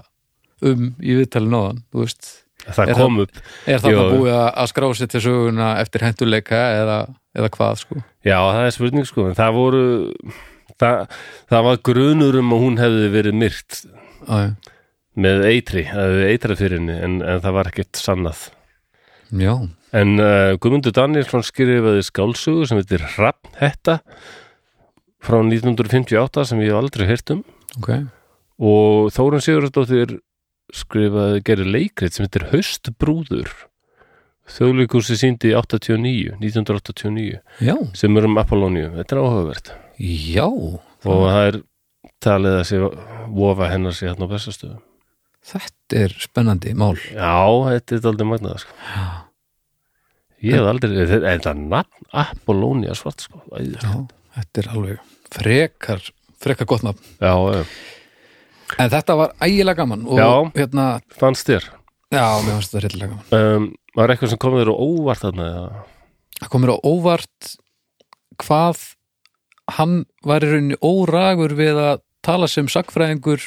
um 0.62 0.88
í 1.02 1.18
viðtalinu 1.18 1.60
áðan, 1.60 1.82
þú 1.92 2.04
veist. 2.04 2.30
Það 2.62 2.92
er 2.92 2.98
kom 3.00 3.20
upp. 3.24 3.38
er 3.66 3.82
þarna 3.82 4.02
Jú. 4.06 4.16
búið 4.16 4.36
að 4.36 4.48
að 4.62 4.68
skrá 4.70 4.86
sér 4.94 5.08
til 5.10 5.22
söguna 5.24 5.68
eftir 5.82 6.04
henduleika 6.06 6.60
eða, 6.78 6.98
eða 7.34 7.50
hvað, 7.56 7.80
sko? 7.80 8.02
Já, 8.22 8.36
það 8.38 8.66
er 8.66 8.74
spurning 8.76 9.08
sko, 9.08 9.26
en 9.30 9.38
það 9.38 9.56
voru 9.56 9.82
það, 10.78 11.16
það 11.50 11.66
var 11.68 11.82
grunur 11.90 12.38
um 12.38 12.54
að 12.54 12.62
hún 12.62 12.78
hefði 12.78 13.08
verið 13.16 13.38
myrt 13.42 13.80
já. 13.82 14.42
með 15.26 15.46
eitri, 15.50 15.84
það 15.90 16.18
eitra 16.28 16.58
fyrir 16.60 16.78
henni 16.78 16.98
en, 17.08 17.18
en 17.26 17.42
það 17.42 17.58
var 17.58 17.72
ekkert 17.72 18.02
sannað. 18.02 18.46
Já, 19.42 19.54
en 19.92 20.14
uh, 20.20 20.54
Guðmundur 20.60 20.94
Danielsson 20.96 21.44
skrifaði 21.46 22.04
skálsugu 22.06 22.66
sem 22.68 22.80
heitir 22.80 23.04
Hrafn 23.14 23.56
Hetta 23.60 23.98
frá 25.22 25.38
1958 25.38 26.46
sem 26.50 26.62
ég 26.64 26.72
hef 26.72 26.80
aldrei 26.80 27.08
heyrt 27.10 27.32
um. 27.34 27.42
Ok. 27.78 27.90
Og 28.62 29.10
Þórun 29.14 29.44
Sigurðardóttir 29.44 30.16
skrifaði 30.72 31.42
gerir 31.46 31.68
leikrit 31.68 32.16
sem 32.16 32.26
heitir 32.26 32.48
Haustbrúður. 32.52 33.52
Þjóðleikursi 34.52 35.16
síndi 35.20 35.52
89, 35.54 36.34
1989 36.42 37.36
já, 37.62 37.76
sem 37.96 38.16
er 38.18 38.26
um 38.26 38.40
Apollóniu, 38.42 38.88
þetta 38.96 39.14
er 39.14 39.20
áhugavert. 39.22 39.74
Já 40.02 40.48
og 40.48 40.80
það 41.02 41.44
er 41.46 41.60
talið 42.22 42.56
að 42.58 42.64
sé 42.66 42.80
vofa 43.30 43.68
hennar 43.70 43.94
sé 43.94 44.08
hérna 44.08 44.26
á 44.26 44.32
bestastöðum 44.34 44.82
þetta 45.42 46.00
er 46.04 46.14
spennandi 46.22 46.72
mál. 46.78 46.96
Já, 47.10 47.42
þetta 47.68 47.96
er 47.98 48.08
aldrei 48.12 48.28
magnað 48.30 48.64
sko. 48.64 48.76
Ég 50.42 50.56
hef 50.58 50.66
aldrei 50.72 50.96
þetta 50.98 51.18
er 51.20 51.38
þetta 51.38 51.52
nafn 51.58 52.08
Apollonia 52.24 52.96
svart 52.98 53.22
sko. 53.24 53.42
Já, 53.54 53.92
þetta 54.38 54.62
er 54.64 54.70
alveg 54.74 55.12
frekar 55.32 56.02
frekar 56.42 56.66
gott 56.68 56.82
nafn. 56.86 57.04
Já, 57.22 57.64
en 58.82 58.90
þetta 58.92 59.16
var 59.20 59.34
ægilega 59.44 59.78
gaman 59.82 60.02
og 60.08 60.18
Já. 60.18 60.30
hérna, 60.56 60.86
fannst 61.20 61.46
þér? 61.48 61.68
Já, 62.12 62.24
mér 62.42 62.56
fannst 62.58 62.72
þetta 62.74 62.82
reyðilega 62.86 63.14
gaman. 63.14 63.56
Um, 63.62 63.70
Var 63.92 64.08
eitthvað 64.08 64.30
sem 64.32 64.40
kom 64.40 64.54
þér 64.56 64.70
á 64.72 64.76
óvart 64.80 65.20
þarna 65.20 65.46
það 66.40 66.48
komur 66.54 66.70
á 66.72 66.76
óvart 66.80 67.50
hvað 68.42 68.78
hann 69.76 69.98
var 70.26 70.44
í 70.44 70.48
rauninni 70.48 70.78
óragur 70.80 71.52
við 71.58 71.76
að 71.78 72.00
tala 72.24 72.48
sem 72.48 72.70
sagfræðingur 72.72 73.42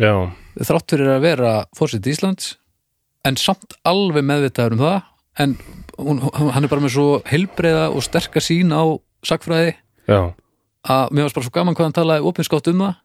Já, 0.00 0.32
þrátt 0.56 0.92
fyrir 0.94 1.12
að 1.12 1.26
vera 1.28 1.52
fórsett 1.76 2.08
Íslands 2.08 2.54
en 3.26 3.36
samt 3.40 3.76
alveg 3.84 4.24
meðvitaður 4.26 4.78
um 4.78 4.82
það 4.86 4.98
en 5.44 5.54
hún, 6.00 6.20
hann 6.54 6.66
er 6.66 6.72
bara 6.72 6.84
með 6.84 6.94
svo 6.96 7.08
heilbreiða 7.28 7.88
og 7.92 8.04
sterka 8.04 8.42
sín 8.44 8.74
á 8.74 8.84
sagfræði 9.26 9.74
já, 10.06 10.20
að 10.86 11.10
mér 11.10 11.26
varst 11.26 11.38
bara 11.38 11.48
svo 11.48 11.56
gaman 11.56 11.76
hvað 11.76 11.88
hann 11.88 11.98
talaði 12.00 12.30
opinskátt 12.30 12.72
um 12.72 12.86
það. 12.86 13.02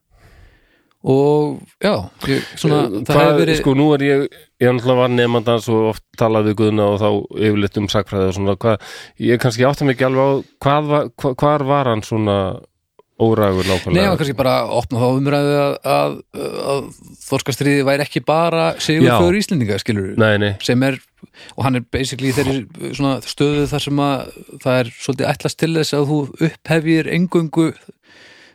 Og 1.01 1.53
já 1.81 1.93
ég, 2.29 2.49
svona, 2.61 2.81
það 3.01 3.07
Hvað, 3.09 3.23
hefur 3.23 3.39
verið 3.41 3.55
sko 3.57 3.71
nú 3.73 3.85
er 3.95 4.03
ég 4.05 4.25
ég 4.61 4.67
náttúrulega 4.69 4.99
var 4.99 5.13
nefndans 5.15 5.69
og 5.73 5.87
oft 5.95 6.03
talaði 6.19 6.51
við 6.51 6.59
Guðna 6.59 6.89
og 6.91 6.99
þá 7.01 7.07
yfirleitt 7.47 7.79
um 7.81 7.87
sakfræði 7.89 8.27
og 8.27 8.35
svona. 8.37 8.57
Hvað, 8.61 8.91
ég 9.25 9.41
kannski 9.41 9.65
átti 9.65 9.87
ekki 9.89 10.05
alveg 10.05 10.21
á 10.21 10.29
hvað 10.61 10.91
var, 10.91 11.09
hva, 11.17 11.31
hvar 11.41 11.65
var 11.71 11.89
hann 11.89 12.05
svona 12.05 12.37
órægur 13.21 13.65
Nei, 13.65 13.73
nákvæmlega 13.75 14.09
hann 14.09 14.19
kannski 14.19 14.37
bara 14.37 14.55
opna 14.77 15.01
þá 15.01 15.07
umræðu 15.17 15.55
að, 15.61 15.75
að, 15.95 16.15
að 16.73 16.85
þorskastriði 17.25 17.85
væri 17.87 18.05
ekki 18.05 18.23
bara 18.25 18.67
sigur 18.81 19.09
Já. 19.09 19.15
fyrir 19.19 19.41
Íslendinga, 19.41 19.79
skilur 19.81 20.13
Nei, 20.21 20.33
nei, 20.41 20.51
sem 20.65 20.85
er, 20.87 20.97
og 21.55 21.63
hann 21.65 21.79
er 21.79 21.85
basically 21.93 22.31
í 22.31 22.35
þeirri 22.35 22.91
svona 22.97 23.15
stöðu 23.25 23.65
þar 23.71 23.85
sem 23.85 24.03
að 24.03 24.35
það 24.63 24.79
er 24.81 24.91
svolítið 24.97 25.31
ætlast 25.31 25.59
til 25.61 25.71
þess 25.77 25.97
að 25.97 26.11
þú 26.11 26.19
upphefjir 26.49 27.11
engöngu 27.15 27.71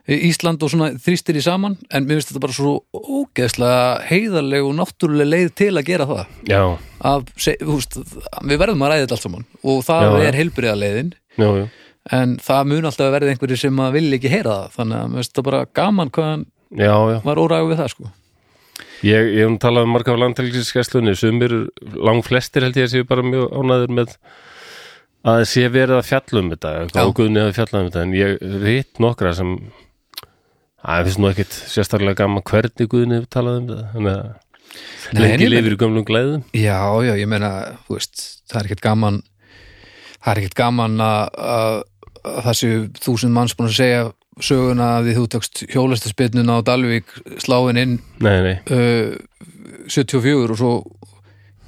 Ísland 0.07 0.63
og 0.63 0.71
svona 0.71 0.93
þrýstir 1.03 1.35
í 1.35 1.43
saman. 1.43 1.73
En 1.91 2.05
mér 2.07 2.21
finnst 2.21 2.29
þetta 2.31 2.43
bara 2.45 2.55
svo 2.55 2.75
ógeðslega 2.95 3.87
heiðarleg 4.07 4.67
og 4.69 4.77
náttúrulega 4.79 5.33
leið 5.33 5.49
til 5.59 5.73
að 5.73 5.89
gera 5.89 6.07
það. 6.07 6.37
Já, 6.47 6.61
að, 7.11 7.25
veist, 7.35 7.97
við 8.47 8.61
verðum 8.63 8.85
að 8.87 8.93
ræða 8.93 9.03
þetta 9.03 9.17
allt 9.17 9.25
saman. 9.27 9.49
Og 9.67 9.81
það 9.89 10.07
Já, 10.07 10.13
er 10.29 10.39
heilbriða 10.39 10.77
leiðin 10.79 11.11
já, 11.35 11.49
já. 11.59 11.67
En 12.15 12.37
það 12.39 12.69
mun 12.71 12.87
alltaf 12.87 13.09
að 13.09 13.17
verða 13.17 13.33
einhverjir 13.35 13.59
sem 13.65 13.83
að 13.83 13.97
vilja 13.99 14.21
ekki 14.21 14.31
heyra 14.31 14.61
það. 14.61 14.77
Þannig 14.77 15.01
að 15.01 15.11
mér 15.11 15.19
finnst 15.25 15.33
þetta 15.35 15.47
bara 15.51 15.65
gaman 15.81 16.15
hvað 16.15 16.31
hann 16.31 16.47
Já, 16.77 16.95
já, 17.11 17.19
var 17.27 17.39
órægu 17.43 17.73
við 17.73 17.83
það 17.83 17.93
sko 17.97 18.09
ég, 19.05 19.31
ég 19.37 19.43
hef 19.45 19.53
nú 19.53 19.61
talað 19.63 19.89
um 19.89 19.95
marga 19.97 20.15
af 20.15 20.21
landhelgiskesslunni 20.23 21.17
sumir, 21.19 21.55
lang 21.97 22.25
flestir 22.25 22.67
held 22.67 22.79
ég 22.79 22.89
að 22.89 22.95
séu 22.95 23.09
bara 23.09 23.25
mjög 23.27 23.51
ánæður 23.53 23.97
með 23.99 24.15
að 25.27 25.41
það 25.41 25.45
sé 25.51 25.67
verið 25.75 25.99
að 25.99 26.09
fjalla 26.11 26.43
um 26.43 26.51
þetta 26.55 27.03
og 27.03 27.15
Guðni 27.19 27.43
hafi 27.43 27.57
fjallað 27.59 27.81
um 27.81 27.91
þetta 27.91 28.07
en 28.07 28.17
ég 28.17 28.37
veit 28.63 29.03
nokkra 29.03 29.35
sem 29.37 29.55
að 30.87 31.09
finnst 31.09 31.23
nú 31.23 31.31
ekkit 31.33 31.57
sérstaklega 31.75 32.21
gaman 32.23 32.47
hvernig 32.47 32.91
Guðni 32.93 33.19
hefur 33.19 33.33
talað 33.37 33.61
um 33.61 33.71
þetta 33.71 33.95
þannig 33.95 34.13
að 34.17 35.17
lengi 35.17 35.47
ég 35.47 35.53
lifir 35.53 35.75
í 35.75 35.81
gömlum 35.81 36.05
glæðum. 36.07 36.45
Já, 36.55 36.79
já, 37.07 37.13
ég 37.17 37.31
veist, 37.89 38.23
það 38.51 38.61
er 38.61 38.69
ekkert 38.69 38.85
gaman 38.85 39.21
það 40.27 40.31
er 40.33 40.41
ekkert 40.43 40.59
gaman 40.59 41.03
að, 41.03 41.43
að, 41.55 41.81
að 42.27 42.39
það 42.49 42.59
séu 42.61 42.79
þúsund 43.03 43.37
manns 43.37 43.57
búin 43.57 43.71
að 43.71 43.79
segja 43.79 44.07
söguna 44.43 44.91
að 44.99 45.09
því 45.09 45.17
þú 45.17 45.27
tókst 45.35 45.63
hjólastaspinnuna 45.73 46.59
á 46.61 46.67
Dalvík 46.67 47.13
sláin 47.43 47.81
inn 47.81 47.99
Nei, 48.21 48.37
nei, 48.45 48.57
uh, 48.69 49.17
74 49.89 50.53
og 50.53 50.59
svo 50.61 50.73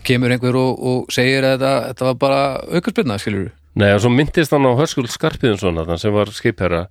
kemur 0.07 0.33
einhver 0.33 0.57
og, 0.59 0.79
og 0.79 1.13
segir 1.13 1.47
að 1.47 1.59
þetta, 1.59 1.75
þetta 1.91 2.09
var 2.09 2.19
bara 2.23 2.41
aukarspinna, 2.69 3.19
skilur 3.21 3.53
nei 3.79 3.93
og 3.93 4.03
svo 4.03 4.13
myndist 4.13 4.53
hann 4.55 4.69
á 4.69 4.73
Hörskuld 4.79 5.13
Skarpiðinsson 5.13 5.81
sem 6.01 6.15
var 6.15 6.33
skipherra 6.35 6.87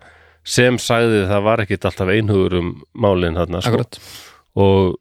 sem 0.47 0.79
sagði 0.79 1.25
það 1.27 1.43
var 1.49 1.63
ekkit 1.65 1.85
alltaf 1.89 2.13
einhugur 2.13 2.57
um 2.61 2.71
málin 2.95 3.35
þarna 3.35 3.61
sko. 3.65 3.83
Og, 4.57 4.95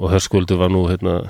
og 0.00 0.06
Hörskuldur 0.14 0.60
var 0.62 0.72
nú 0.72 0.86
hérna 0.88 1.20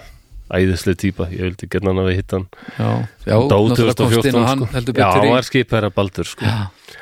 æðislega 0.51 1.01
típa, 1.05 1.29
ég 1.31 1.45
vildi 1.47 1.69
geta 1.71 1.91
hann 1.91 2.01
að 2.03 2.11
við 2.11 2.21
hitta 2.21 2.39
hann 2.39 2.47
já, 2.79 2.89
já 3.27 3.37
náttúrulega 3.51 3.97
komst 3.99 4.31
inn 4.31 4.39
2014 4.39 4.41
og 4.41 4.49
hann 4.49 4.63
sko. 4.63 4.71
heldur 4.75 4.95
Já, 4.95 4.99
betur 5.01 5.19
hann 5.19 5.29
í 5.29 5.35
var 5.35 5.47
skipherra 5.47 5.91
Baldur 5.95 6.31
sko. 6.31 6.47
Já, 6.47 6.97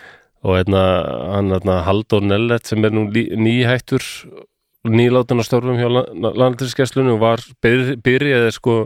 og 0.47 0.55
hérna, 0.59 0.83
hann 1.35 1.51
hérna, 1.53 1.81
Halldór 1.87 2.23
Nellet 2.23 2.67
sem 2.69 2.85
er 2.85 2.95
nú 2.95 3.09
nýhættur 3.11 4.05
nýlátan 4.87 5.43
á 5.43 5.45
störfum 5.45 5.79
hjá 5.79 5.89
landriskesslunum 6.15 7.19
var 7.21 7.43
byr, 7.63 7.97
byrjaði 8.03 8.53
sko 8.55 8.85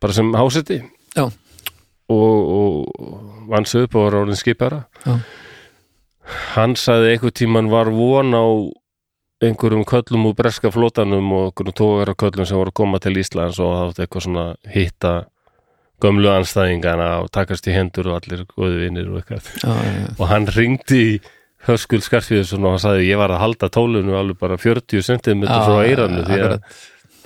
bara 0.00 0.12
sem 0.12 0.32
háseti 0.36 0.82
Já. 1.16 1.30
og, 2.08 2.36
og 2.58 3.48
vann 3.48 3.64
upp 3.64 3.96
og 3.96 4.04
var 4.04 4.18
orðin 4.22 4.38
skipara 4.38 4.84
Já. 5.06 5.18
hann 6.54 6.76
sagði 6.76 7.14
einhver 7.14 7.34
tíman 7.34 7.72
var 7.72 7.90
von 7.90 8.36
á 8.36 8.44
einhverjum 9.42 9.84
köllum 9.88 10.28
úr 10.30 10.36
breska 10.38 10.70
flótanum 10.70 11.32
og 11.32 11.50
einhverjum 11.50 11.78
tógara 11.80 12.14
köllum 12.14 12.46
sem 12.46 12.58
voru 12.58 12.70
að 12.70 12.80
koma 12.82 13.00
til 13.02 13.18
Íslands 13.18 13.58
og 13.58 13.72
það 13.72 13.88
átti 13.88 14.04
eitthvað 14.04 14.26
svona 14.28 14.46
hitta 14.68 15.14
gömlu 16.02 16.30
anstæðingana 16.32 17.08
og 17.22 17.30
takast 17.34 17.66
í 17.70 17.74
hendur 17.76 18.10
og 18.12 18.18
allir 18.20 18.42
góði 18.50 18.80
vinnir 18.84 19.08
og 19.12 19.20
eitthvað. 19.20 19.48
Já, 19.62 19.72
já, 19.86 20.06
og 20.18 20.26
hann 20.32 20.48
ringdi 20.56 21.00
í 21.02 21.20
Höskuld 21.68 22.02
Skarfíðusson 22.02 22.64
og 22.66 22.74
hann 22.74 22.82
sagði 22.82 23.06
ég 23.12 23.20
var 23.20 23.30
að 23.36 23.42
halda 23.44 23.68
tólunu 23.70 24.16
alveg 24.18 24.38
bara 24.40 24.56
40 24.58 25.04
cm 25.06 25.44
Já, 25.46 25.60
frá 25.62 25.76
eiranu 25.86 26.24
því 26.26 26.40
að 26.48 26.56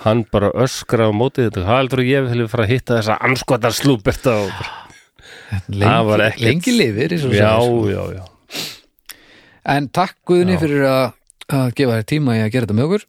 hann 0.05 0.25
bara 0.29 0.51
öskra 0.61 1.09
á 1.09 1.13
mótið 1.17 1.49
þetta. 1.49 1.63
Hvað 1.65 1.81
heldur 1.81 2.03
ég 2.05 2.27
vil 2.35 2.49
fara 2.53 2.67
að 2.67 2.73
hitta 2.75 2.99
þessa 3.01 3.17
anskotar 3.25 3.73
slúberta 3.73 4.35
og 4.45 4.67
það 5.73 6.03
var 6.11 6.25
ekkert- 6.29 6.45
lengi 6.45 6.75
lifir 6.77 7.17
og 7.17 7.33
já, 7.33 7.53
sko. 7.57 7.89
já, 7.89 8.03
já. 8.19 8.25
En 9.67 9.89
takk 9.89 10.15
Guðni 10.29 10.55
Já. 10.55 10.61
fyrir 10.63 10.85
að, 10.87 11.07
að 11.51 11.71
gefa 11.79 11.97
þér 11.99 12.05
tíma 12.13 12.37
í 12.37 12.43
að 12.45 12.53
gera 12.55 12.67
þetta 12.69 12.77
með 12.79 12.87
okkur. 12.87 13.07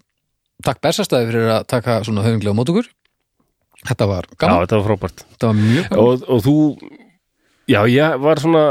Takk 0.66 0.80
Bessastæði 0.82 1.28
fyrir 1.30 1.52
að 1.54 1.68
taka 1.70 2.00
svona 2.08 2.24
höfinglega 2.26 2.58
mót 2.58 2.72
okkur 2.74 2.88
Þetta 3.88 4.08
var 4.10 4.28
já, 4.28 4.38
gaman, 4.44 4.64
þetta 4.66 4.80
var 4.80 4.88
frábært. 4.90 5.26
Þetta 5.34 5.50
var 5.50 5.60
mjög 5.62 5.90
gaman. 5.90 6.04
Og, 6.04 6.26
og 6.28 6.44
þú 6.46 6.56
já, 7.72 7.80
ég 7.92 8.22
var 8.24 8.42
svona 8.44 8.64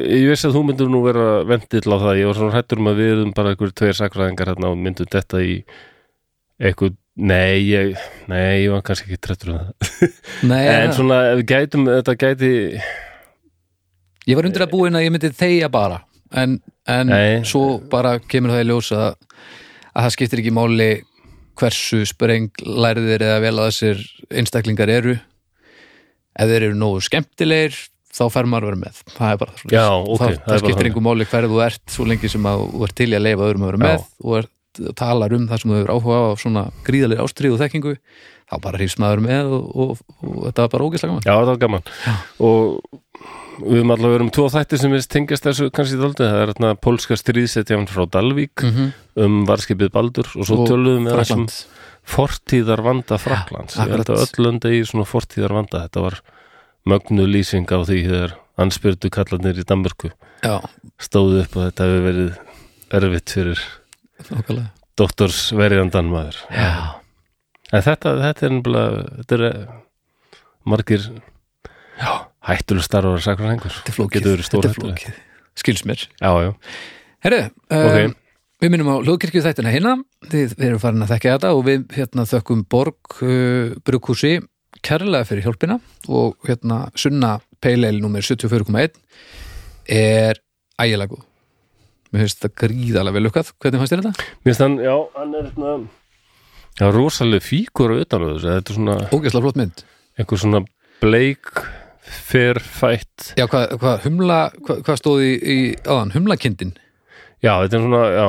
ég 0.00 0.26
vissi 0.30 0.48
að 0.48 0.56
þú 0.56 0.64
myndur 0.68 0.90
nú 0.92 1.02
vera 1.06 1.28
vendill 1.48 1.84
á 1.92 1.96
það. 1.96 2.18
Ég 2.20 2.30
var 2.30 2.40
svona 2.40 2.56
hrættur 2.56 2.82
um 2.82 2.90
að 2.92 3.00
við 3.02 3.14
erum 3.16 3.36
bara 3.36 3.52
einhverjum 3.52 3.78
tveir 3.80 3.98
sakfræðingar 4.00 4.52
hérna 4.52 4.72
og 4.72 4.80
myndum 4.80 5.12
þetta 5.12 5.42
í 5.44 5.54
eitthvað, 6.62 6.96
nei 7.18 7.62
ég, 7.66 7.94
nei, 8.30 8.62
ég 8.64 8.72
var 8.72 8.84
kannski 8.86 9.10
ekki 9.10 9.22
trættur 9.26 9.52
um 9.52 9.60
það. 9.60 10.12
Nei, 10.52 10.62
en 10.70 10.92
svona, 10.96 11.18
ef 11.32 11.40
við 11.40 11.48
gætum, 11.50 11.88
þetta 11.90 12.14
gæti 12.20 12.52
ég 14.28 14.38
var 14.38 14.46
undir 14.46 14.64
að 14.64 14.74
búin 14.74 14.98
að 14.98 15.06
ég 15.08 15.14
myndi 15.14 15.32
þegja 15.36 15.70
bara. 15.72 16.02
En, 16.32 16.60
en 16.88 17.10
svo 17.44 17.80
bara 17.92 18.14
kemur 18.24 18.54
það 18.54 18.62
í 18.62 18.68
ljós 18.70 18.92
að, 18.96 19.08
að 19.92 20.06
það 20.06 20.14
skiptir 20.14 20.42
ekki 20.42 20.54
máli 20.54 20.92
hversu 21.60 22.02
sprenglæriðir 22.08 23.26
eða 23.28 23.42
vel 23.44 23.54
að 23.58 23.70
þessir 23.70 24.02
einstaklingar 24.40 24.92
eru. 24.92 25.16
Ef 26.32 26.48
þeir 26.48 26.68
eru 26.70 26.78
nógu 26.80 27.02
skemmtilegir 27.04 27.76
þá 28.12 28.24
fer 28.32 28.48
maður 28.48 28.66
að 28.66 28.72
vera 28.72 28.80
með. 28.82 28.98
Það 29.12 29.34
er 29.34 29.38
bara 29.40 29.54
það 29.56 29.74
Já, 29.74 29.86
ok, 30.00 30.22
það, 30.22 30.34
það 30.46 30.56
er 30.56 30.64
skiptir 30.64 30.88
einhver 30.88 31.06
máli 31.06 31.28
hverju 31.28 31.52
þú 31.52 31.62
ert 31.66 31.94
svo 31.94 32.08
lengi 32.08 32.32
sem 32.32 32.48
að 32.48 32.64
þú 32.72 32.84
ert 32.86 32.98
til 33.00 33.08
að 33.08 33.24
leifa 33.26 33.46
öðrum 33.48 33.64
að 33.64 33.72
vera 33.72 33.80
Já. 33.80 33.84
með 33.86 34.04
og 34.26 34.36
ert, 34.40 34.52
talar 34.96 35.36
um 35.36 35.46
það 35.48 35.62
sem 35.62 35.72
þú 35.72 35.78
hefur 35.78 35.94
áhuga 35.96 36.18
á 36.20 36.30
svona 36.40 36.64
gríðalega 36.86 37.24
ástrið 37.26 37.56
og 37.56 37.62
þekkingu 37.62 37.94
þá 38.52 38.54
bara 38.66 38.80
hrýfst 38.80 39.00
maður 39.00 39.24
með 39.24 39.54
og, 39.56 39.66
og, 39.72 40.02
og, 40.20 40.36
þetta 40.48 40.64
var 40.64 40.72
bara 40.74 40.88
ógeðslega 40.88 41.12
gaman. 41.12 41.24
Já, 41.24 41.32
það 41.32 41.50
var 41.52 41.62
gaman. 41.64 41.86
Og 42.48 43.00
við 43.64 43.80
höfum 43.80 43.94
allavega 43.94 44.16
verið 44.16 44.26
um 44.26 44.32
tvo 44.36 44.48
þætti 44.52 44.80
sem 44.80 44.92
við 44.94 45.06
tengjast 45.14 45.46
þessu 45.48 45.70
kannski 45.74 46.00
daldið, 46.00 46.28
það 46.32 46.42
er 46.42 46.52
hérna 46.52 46.72
pólska 46.86 47.18
stríðsetjan 47.18 47.88
frá 47.90 48.04
Dalvík 48.10 48.62
mm 48.62 48.74
-hmm. 48.74 48.92
um 49.24 49.40
varskipið 49.48 49.92
Baldur 49.92 50.28
og 50.36 50.46
svo 50.46 50.62
Og 50.62 50.68
töluðum 50.68 51.08
við 51.08 51.18
þessum 51.20 51.46
fortíðar 52.02 52.82
vanda 52.82 53.18
Fraklands 53.18 53.76
Ja, 53.76 53.86
ég 53.86 53.96
held 53.96 54.10
að 54.10 54.22
öll 54.24 54.44
lönd 54.44 54.64
eigi 54.64 54.86
svona 54.86 55.06
fortíðar 55.06 55.52
vanda 55.54 55.84
þetta 55.86 56.00
var 56.00 56.22
mögnu 56.84 57.26
lýsing 57.26 57.66
á 57.70 57.78
því 57.86 57.98
þegar 58.08 58.34
anspyrtu 58.58 59.10
kallarnir 59.10 59.58
í 59.58 59.64
Danmörku 59.64 60.10
stóðu 61.00 61.42
upp 61.44 61.56
og 61.56 61.68
þetta 61.68 61.86
hefur 61.86 62.06
verið 62.08 62.32
erfitt 62.92 63.30
fyrir 63.30 63.62
doktorsverjandan 64.98 66.10
maður. 66.10 66.36
Já, 66.52 67.00
en 67.72 67.84
þetta, 67.86 68.16
þetta 68.20 68.46
er 68.48 69.38
er 69.38 69.46
eh, 69.48 69.66
margir 70.68 71.08
já 72.00 72.31
hættuleg 72.48 72.84
starfar 72.86 73.22
sakranengur 73.24 73.70
Þetta 73.76 73.92
er 73.92 73.96
flókið, 73.98 74.26
þetta 74.42 74.68
er 74.68 74.74
flókið. 74.78 75.20
Skils 75.62 75.84
mér. 75.88 76.06
Já, 76.20 76.30
já, 76.46 76.50
Herru, 77.22 77.40
Ok. 77.70 77.98
um, 78.08 78.14
við 78.62 78.70
minnum 78.72 78.88
á 78.90 78.96
hljóðkirkju 79.04 79.42
þættina 79.44 79.72
hérna. 79.74 79.92
Þið 80.26 80.54
við 80.58 80.66
erum 80.68 80.80
farin 80.82 81.04
að 81.04 81.12
þekka 81.14 81.34
þetta 81.36 81.50
og 81.54 81.64
við 81.66 81.84
hérna 81.96 82.24
þökkum 82.30 82.64
Borg 82.72 83.18
uh, 83.22 83.74
Brukhúsi 83.86 84.32
kærlega 84.82 85.28
fyrir 85.28 85.44
hjálpina. 85.46 85.76
Og 86.08 86.34
hérna 86.48 86.88
Sunna 86.98 87.36
Peileil 87.62 88.00
nummer 88.02 88.24
74.1 88.24 88.96
er 89.92 90.40
ægilega 90.82 91.12
góð. 91.14 91.26
Mér 92.12 92.24
finnst 92.26 92.42
þetta 92.42 92.58
gríðalega 92.66 93.14
vel 93.16 93.22
lukkað 93.24 93.52
Hvernig 93.62 93.80
fannst 93.80 93.92
þér 93.94 94.02
þetta? 94.02 94.24
mér 94.42 94.50
finnst 94.50 94.60
hann, 94.66 94.74
já, 94.84 94.96
hann 95.16 95.30
er 95.38 95.46
hérna 95.48 95.70
Já, 96.80 96.86
rosalega 96.92 97.44
fíkur 97.44 97.92
á 97.92 97.96
utan 98.02 98.24
á 98.24 98.26
þessu. 98.32 98.48
Þetta 98.50 98.72
er 98.72 98.76
svona 98.76 98.96
ógeðslega 99.12 99.44
flott 99.46 99.60
mynd. 99.60 99.82
einhver 100.18 100.40
svona 100.42 100.60
bleik 101.00 101.52
ferfætt 102.02 103.32
Já, 103.38 103.46
hvað 103.50 103.74
hva, 103.82 103.92
humla, 104.04 104.38
hvað 104.66 104.80
hva 104.86 104.96
stóð 104.98 105.20
í, 105.26 105.32
í 105.38 105.58
áðan, 105.86 106.14
humlakindin? 106.16 106.72
Já, 107.42 107.54
þetta 107.64 107.78
er 107.78 107.84
svona, 107.86 108.02
já 108.16 108.28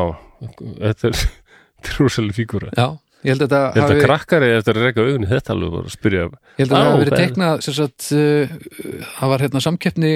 Þetta 0.83 1.09
er, 1.09 1.23
er 1.87 1.97
rosalega 2.01 2.37
fíkur 2.37 2.67
Já, 2.73 2.87
ég 3.23 3.33
held 3.33 3.45
að 3.45 3.47
þetta 3.47 3.61
Þetta 3.77 3.87
hafi 3.89 4.03
krakkari 4.07 4.51
eftir 4.57 4.79
að 4.79 4.85
reyka 4.89 5.07
augun 5.07 5.25
í 5.27 5.31
þetta 5.31 5.55
alveg 5.55 5.79
að 5.81 5.89
spyrja 5.95 6.25
Ég 6.27 6.61
held 6.63 6.69
að 6.69 6.75
það 6.75 6.85
hafi 6.89 7.01
verið 7.03 7.13
það 7.13 7.17
er- 7.17 7.25
teiknað 7.25 7.65
sem 7.67 7.77
sagt, 7.79 8.11
uh, 8.13 9.09
það 9.17 9.33
var 9.33 9.45
hérna 9.47 9.63
samkeppni 9.67 10.13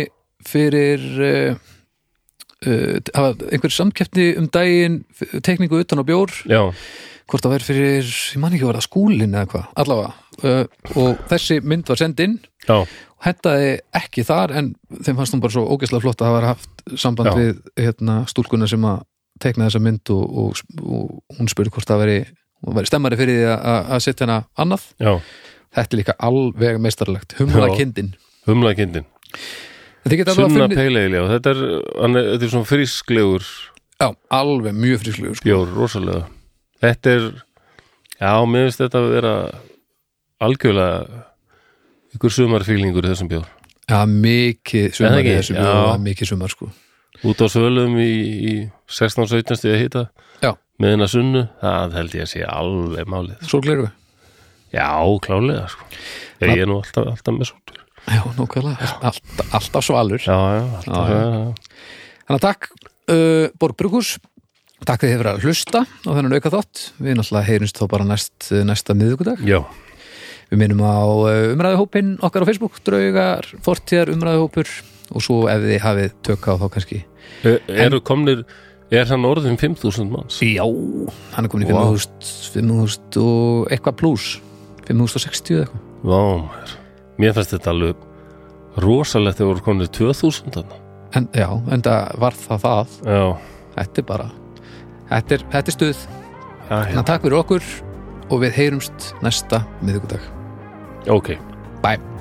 fyrir 0.47 1.05
uh, 1.17 1.57
uh, 2.67 2.95
það 3.09 3.23
var 3.27 3.45
einhver 3.57 3.73
samkeppni 3.77 4.27
um 4.37 4.49
daginn 4.53 4.99
teikningu 5.41 5.81
utan 5.81 6.01
á 6.01 6.05
bjór. 6.07 6.33
Já, 6.45 6.61
hvort 7.27 7.43
það 7.43 7.53
verið 7.55 7.69
fyrir, 7.71 8.07
ég 8.33 8.41
man 8.41 8.55
ekki 8.55 8.67
var 8.67 8.79
það 8.79 8.87
skúlin 8.87 9.35
eða 9.35 9.49
hvað, 9.51 9.67
allavega. 9.83 10.13
Uh, 10.37 10.63
og 11.01 11.21
þessi 11.31 11.59
mynd 11.65 11.89
var 11.89 11.99
send 11.99 12.23
inn 12.23 12.35
já, 12.67 12.75
og 12.77 13.25
hendaði 13.25 13.71
ekki 13.97 14.25
þar 14.27 14.53
en 14.59 14.71
þeim 14.93 15.17
fannst 15.17 15.35
hún 15.35 15.43
bara 15.43 15.55
svo 15.55 15.63
ógeðslega 15.73 16.03
flott 16.05 16.21
að 16.21 16.29
hafa 16.29 16.51
haft 16.51 16.83
samband 16.93 17.31
Já. 17.31 17.37
við 17.39 17.87
hérna, 17.87 18.19
stúlkuna 18.29 18.69
sem 18.69 18.85
að 18.85 19.01
teikna 19.41 19.67
þessa 19.67 19.81
mynd 19.81 20.13
og, 20.13 20.37
og, 20.43 20.61
og 20.85 21.39
hún 21.39 21.49
spurði 21.49 21.73
hvort 21.73 21.89
það 21.89 22.03
veri, 22.03 22.19
veri 22.77 22.89
stemmari 22.89 23.17
fyrir 23.19 23.41
því 23.41 23.49
að, 23.55 23.81
að 23.97 24.03
setja 24.05 24.27
hana 24.27 24.37
annað. 24.61 24.85
Já. 25.01 25.13
Þetta 25.77 25.93
er 25.97 26.01
líka 26.01 26.17
alveg 26.29 26.79
meistarlegt 26.81 27.37
humla 27.41 27.67
Já. 27.67 27.77
kindin 27.81 28.13
Humlakindin 28.47 29.07
alveg 30.07 30.23
Sunna 30.31 30.67
að 30.69 30.77
peilegli 30.77 31.19
og 31.19 31.31
þetta 31.33 31.53
er, 31.53 31.63
er, 31.75 32.17
þetta 32.31 32.47
er 32.47 32.53
svona 32.53 32.69
frísklegur 32.69 33.47
já, 33.99 34.07
alveg 34.31 34.77
mjög 34.77 35.03
frísklegur 35.03 35.39
sko. 35.39 35.47
bjór, 35.49 35.73
rosalega 35.75 36.23
Þetta 36.83 37.13
er, 37.17 37.27
já, 38.19 38.31
mér 38.45 38.67
finnst 38.67 38.81
þetta 38.83 38.99
að 39.01 39.07
vera 39.15 39.33
algjörlega 40.45 41.23
ykkur 42.17 42.33
sumarfílingur 42.33 43.07
í 43.07 43.11
þessum 43.13 43.29
bjór 43.31 43.47
já, 43.87 43.99
mikið 44.09 44.87
sumar 44.97 45.17
í 45.17 45.23
ekki? 45.23 45.35
þessu 45.39 45.55
Já. 45.57 45.61
bjóð, 45.63 46.03
mikið 46.05 46.29
sumar 46.31 46.53
sko. 46.53 46.69
út 47.25 47.41
á 47.41 47.47
svölum 47.49 47.95
í, 48.01 48.09
í 48.51 48.53
16-17 48.93 49.57
stíða 49.61 49.79
hita 49.81 50.03
Já. 50.43 50.51
með 50.77 50.93
hennar 50.95 51.11
sunnu, 51.13 51.43
það 51.63 51.97
held 51.97 52.17
ég 52.19 52.27
að 52.27 52.31
sé 52.35 52.43
alveg 52.45 53.09
málið. 53.09 53.39
svo 53.49 53.61
gleru 53.65 53.87
Já, 54.67 54.89
klálega 55.23 55.63
sko. 55.71 55.85
Ég 56.43 56.59
er 56.59 56.67
nú 56.67 56.81
alltaf, 56.81 57.05
alltaf 57.07 57.33
með 57.37 57.47
svolítið. 57.49 57.77
já, 58.11 58.21
nokkvæðlega, 58.37 58.89
alltaf, 59.07 59.53
alltaf 59.57 59.85
svalur 59.87 60.19
Já, 60.21 60.35
já, 60.35 60.63
alltaf, 60.81 61.09
Já, 61.09 61.21
já. 61.23 61.85
Þannig 62.27 62.37
að 62.37 62.43
takk 62.43 62.67
uh, 62.75 63.45
Borg 63.57 63.77
Brugus 63.79 64.17
Takk 64.85 65.01
fyrir 65.07 65.25
að 65.31 65.41
hlusta 65.47 65.81
á 65.87 66.09
þennan 66.13 66.35
auka 66.37 66.51
þátt. 66.53 66.83
Við 67.01 67.17
náttúrulega 67.17 67.47
heyrumst 67.49 67.79
þá 67.81 67.85
bara 67.91 68.05
næst, 68.07 68.49
næsta 68.67 68.93
miðvikudag. 68.97 69.41
Já, 69.47 69.63
Við 70.47 70.61
minnum 70.61 70.79
á 70.85 70.95
uh, 71.03 71.49
umræðuhópin 71.57 72.13
okkar 72.23 72.45
á 72.45 72.47
Facebook 72.47 72.77
Draugar, 72.85 73.49
fortíðar 73.65 74.13
umræðuhópur. 74.13 74.69
Og 75.15 75.23
svo 75.23 75.41
ef 75.51 75.59
þið 75.63 75.81
hafið 75.83 76.13
tök 76.23 76.47
á 76.47 76.53
þá 76.61 76.65
kannski. 76.71 77.01
E- 77.47 77.59
eru 77.87 77.99
komnir, 78.03 78.45
er 78.91 79.07
hann 79.11 79.25
orðin 79.27 79.57
5.000 79.59 80.07
manns? 80.11 80.37
Já, 80.43 80.63
hann 81.35 81.47
er 81.47 81.51
komin 81.51 81.67
í 81.67 81.71
Vá. 81.75 81.81
5000 81.89 82.53
5000 82.55 83.19
og 83.23 83.71
eitthvað 83.75 83.97
pluss 83.99 84.29
5060 84.87 85.57
eða 85.57 85.65
eitthvað. 85.67 85.85
Vá, 86.07 86.21
maður. 86.47 86.73
Mér 87.19 87.35
finnst 87.35 87.55
þetta 87.57 87.71
alveg 87.73 88.03
rosalegt 88.83 89.39
þegar 89.41 89.51
voru 89.51 89.65
komnir 89.65 89.91
2.000 89.99 90.53
þarna. 90.55 90.79
en, 91.17 91.27
Já, 91.35 91.47
en 91.73 91.83
það 91.87 92.19
var 92.23 92.35
það 92.45 92.65
það. 92.67 92.97
Já, 93.07 93.23
Þetta 93.77 94.01
er 94.03 94.07
bara 94.15 94.27
Þetta 95.07 95.37
er, 95.37 95.47
þetta 95.53 95.73
er 95.73 95.77
stuð. 95.77 96.03
Þannig 96.67 97.01
að 97.03 97.07
takk 97.11 97.25
fyrir 97.27 97.39
okkur 97.39 97.71
og 98.27 98.43
við 98.43 98.59
heyrumst 98.59 99.11
næsta 99.23 99.63
miðvikudag. 99.79 100.29
Ok. 101.13 101.35
Bye 101.83 102.16